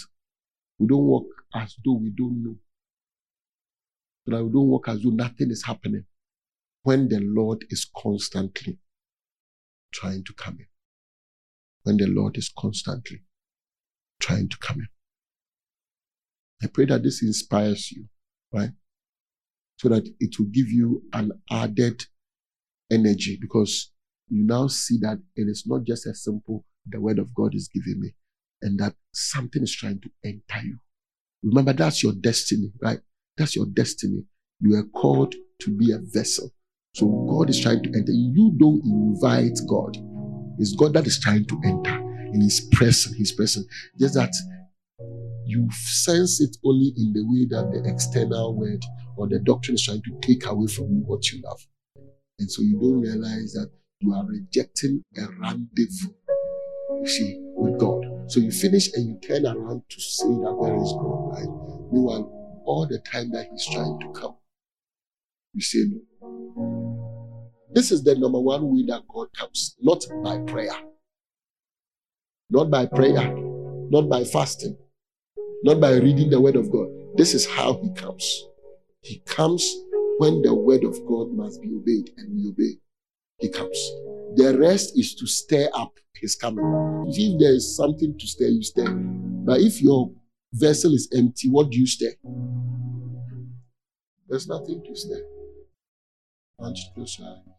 we 0.78 0.86
don't 0.86 1.04
walk 1.04 1.26
as 1.54 1.76
though 1.84 1.98
we 2.00 2.10
don't 2.10 2.42
know. 2.42 2.56
So 4.24 4.36
that 4.36 4.44
we 4.44 4.52
don't 4.52 4.68
walk 4.68 4.88
as 4.88 5.02
though 5.02 5.10
nothing 5.10 5.50
is 5.50 5.64
happening 5.64 6.04
when 6.82 7.08
the 7.08 7.20
Lord 7.20 7.64
is 7.70 7.88
constantly 7.96 8.78
trying 9.92 10.24
to 10.24 10.32
come 10.34 10.58
in. 10.58 10.66
When 11.84 11.96
the 11.96 12.06
Lord 12.06 12.36
is 12.36 12.52
constantly 12.56 13.22
trying 14.20 14.48
to 14.48 14.56
come 14.58 14.78
in. 14.78 14.88
I 16.62 16.66
pray 16.68 16.86
that 16.86 17.02
this 17.02 17.22
inspires 17.22 17.90
you, 17.92 18.06
right? 18.52 18.70
So 19.78 19.88
that 19.88 20.08
it 20.20 20.38
will 20.38 20.46
give 20.46 20.68
you 20.68 21.02
an 21.12 21.32
added 21.50 22.04
energy 22.90 23.38
because 23.40 23.90
you 24.28 24.44
now 24.44 24.68
see 24.68 24.98
that 25.02 25.18
it 25.36 25.48
is 25.48 25.64
not 25.66 25.84
just 25.84 26.06
a 26.06 26.14
simple, 26.14 26.64
the 26.86 27.00
word 27.00 27.18
of 27.18 27.34
God 27.34 27.54
is 27.54 27.68
giving 27.68 28.00
me, 28.00 28.14
and 28.62 28.78
that 28.78 28.94
something 29.12 29.62
is 29.62 29.74
trying 29.74 30.00
to 30.00 30.10
enter 30.24 30.64
you. 30.64 30.78
Remember, 31.42 31.72
that's 31.72 32.02
your 32.02 32.12
destiny, 32.12 32.72
right? 32.80 33.00
That's 33.36 33.56
your 33.56 33.66
destiny. 33.66 34.24
You 34.60 34.76
are 34.76 34.84
called 34.84 35.34
to 35.62 35.70
be 35.70 35.92
a 35.92 35.98
vessel. 35.98 36.50
So 36.94 37.06
God 37.28 37.50
is 37.50 37.60
trying 37.60 37.82
to 37.82 37.88
enter. 37.88 38.12
You 38.12 38.52
don't 38.56 38.82
invite 38.84 39.58
God. 39.68 39.96
It's 40.58 40.74
God 40.76 40.92
that 40.92 41.06
is 41.06 41.18
trying 41.18 41.46
to 41.46 41.60
enter. 41.64 42.02
in 42.32 42.40
his 42.40 42.60
present. 42.72 43.16
his 43.16 43.32
present. 43.32 43.66
Just 43.98 44.14
that 44.14 44.32
you 45.46 45.68
sense 45.72 46.40
it 46.40 46.56
only 46.64 46.92
in 46.96 47.12
the 47.12 47.24
way 47.24 47.46
that 47.50 47.70
the 47.72 47.88
external 47.90 48.56
word 48.56 48.82
or 49.16 49.28
the 49.28 49.38
doctrine 49.40 49.74
is 49.74 49.84
trying 49.84 50.02
to 50.02 50.18
take 50.20 50.46
away 50.46 50.66
from 50.66 50.84
you 50.86 51.02
what 51.06 51.30
you 51.30 51.40
love. 51.42 51.60
And 52.38 52.50
so 52.50 52.62
you 52.62 52.80
don't 52.80 53.00
realize 53.00 53.52
that 53.52 53.70
you 54.00 54.12
are 54.14 54.24
rejecting 54.26 55.02
a 55.16 55.26
rendezvous, 55.40 56.12
you 57.00 57.06
see, 57.06 57.38
with 57.54 57.78
God. 57.78 58.04
So 58.30 58.40
you 58.40 58.50
finish 58.50 58.92
and 58.94 59.06
you 59.06 59.18
turn 59.20 59.46
around 59.46 59.82
to 59.88 60.00
say 60.00 60.26
that 60.26 60.54
where 60.54 60.74
is 60.74 60.92
God, 60.92 61.32
right? 61.32 61.92
Meanwhile, 61.92 62.62
all 62.64 62.86
the 62.88 62.98
time 63.00 63.30
that 63.32 63.46
He's 63.50 63.66
trying 63.66 63.98
to 64.00 64.12
come, 64.12 64.36
you 65.54 65.60
say 65.60 65.84
no. 65.90 67.50
This 67.72 67.90
is 67.90 68.02
the 68.02 68.14
number 68.14 68.40
one 68.40 68.74
way 68.74 68.84
that 68.88 69.02
God 69.08 69.28
comes, 69.36 69.76
not 69.80 70.04
by 70.22 70.38
prayer, 70.38 70.74
not 72.50 72.70
by 72.70 72.86
prayer, 72.86 73.34
not 73.90 74.08
by 74.08 74.24
fasting, 74.24 74.76
not 75.62 75.80
by 75.80 75.92
reading 75.94 76.30
the 76.30 76.40
word 76.40 76.56
of 76.56 76.70
God. 76.70 76.88
This 77.16 77.34
is 77.34 77.46
how 77.46 77.80
He 77.82 77.92
comes. 77.94 78.48
He 79.00 79.18
comes 79.26 79.74
when 80.18 80.42
the 80.42 80.54
word 80.54 80.84
of 80.84 81.04
God 81.06 81.32
must 81.32 81.60
be 81.60 81.68
obeyed 81.74 82.10
and 82.16 82.34
we 82.34 82.48
obey. 82.48 82.78
He 83.40 83.48
comes. 83.48 83.76
The 84.36 84.56
rest 84.58 84.96
is 84.96 85.14
to 85.16 85.26
stir 85.26 85.68
up 85.74 85.92
his 86.14 86.36
coming. 86.36 86.64
If 87.08 87.40
there 87.40 87.52
is 87.52 87.76
something 87.76 88.16
to 88.16 88.26
stir, 88.26 88.46
you 88.46 88.62
stir. 88.62 88.88
But 89.44 89.60
if 89.60 89.82
your 89.82 90.12
vessel 90.52 90.94
is 90.94 91.08
empty, 91.12 91.48
what 91.50 91.70
do 91.70 91.78
you 91.78 91.86
stir? 91.86 92.12
There's 94.28 94.46
nothing 94.46 94.82
to 94.84 94.94
stir. 94.94 95.20
Punch 96.58 96.78
close 96.94 97.18
your 97.18 97.28
eye. 97.28 97.51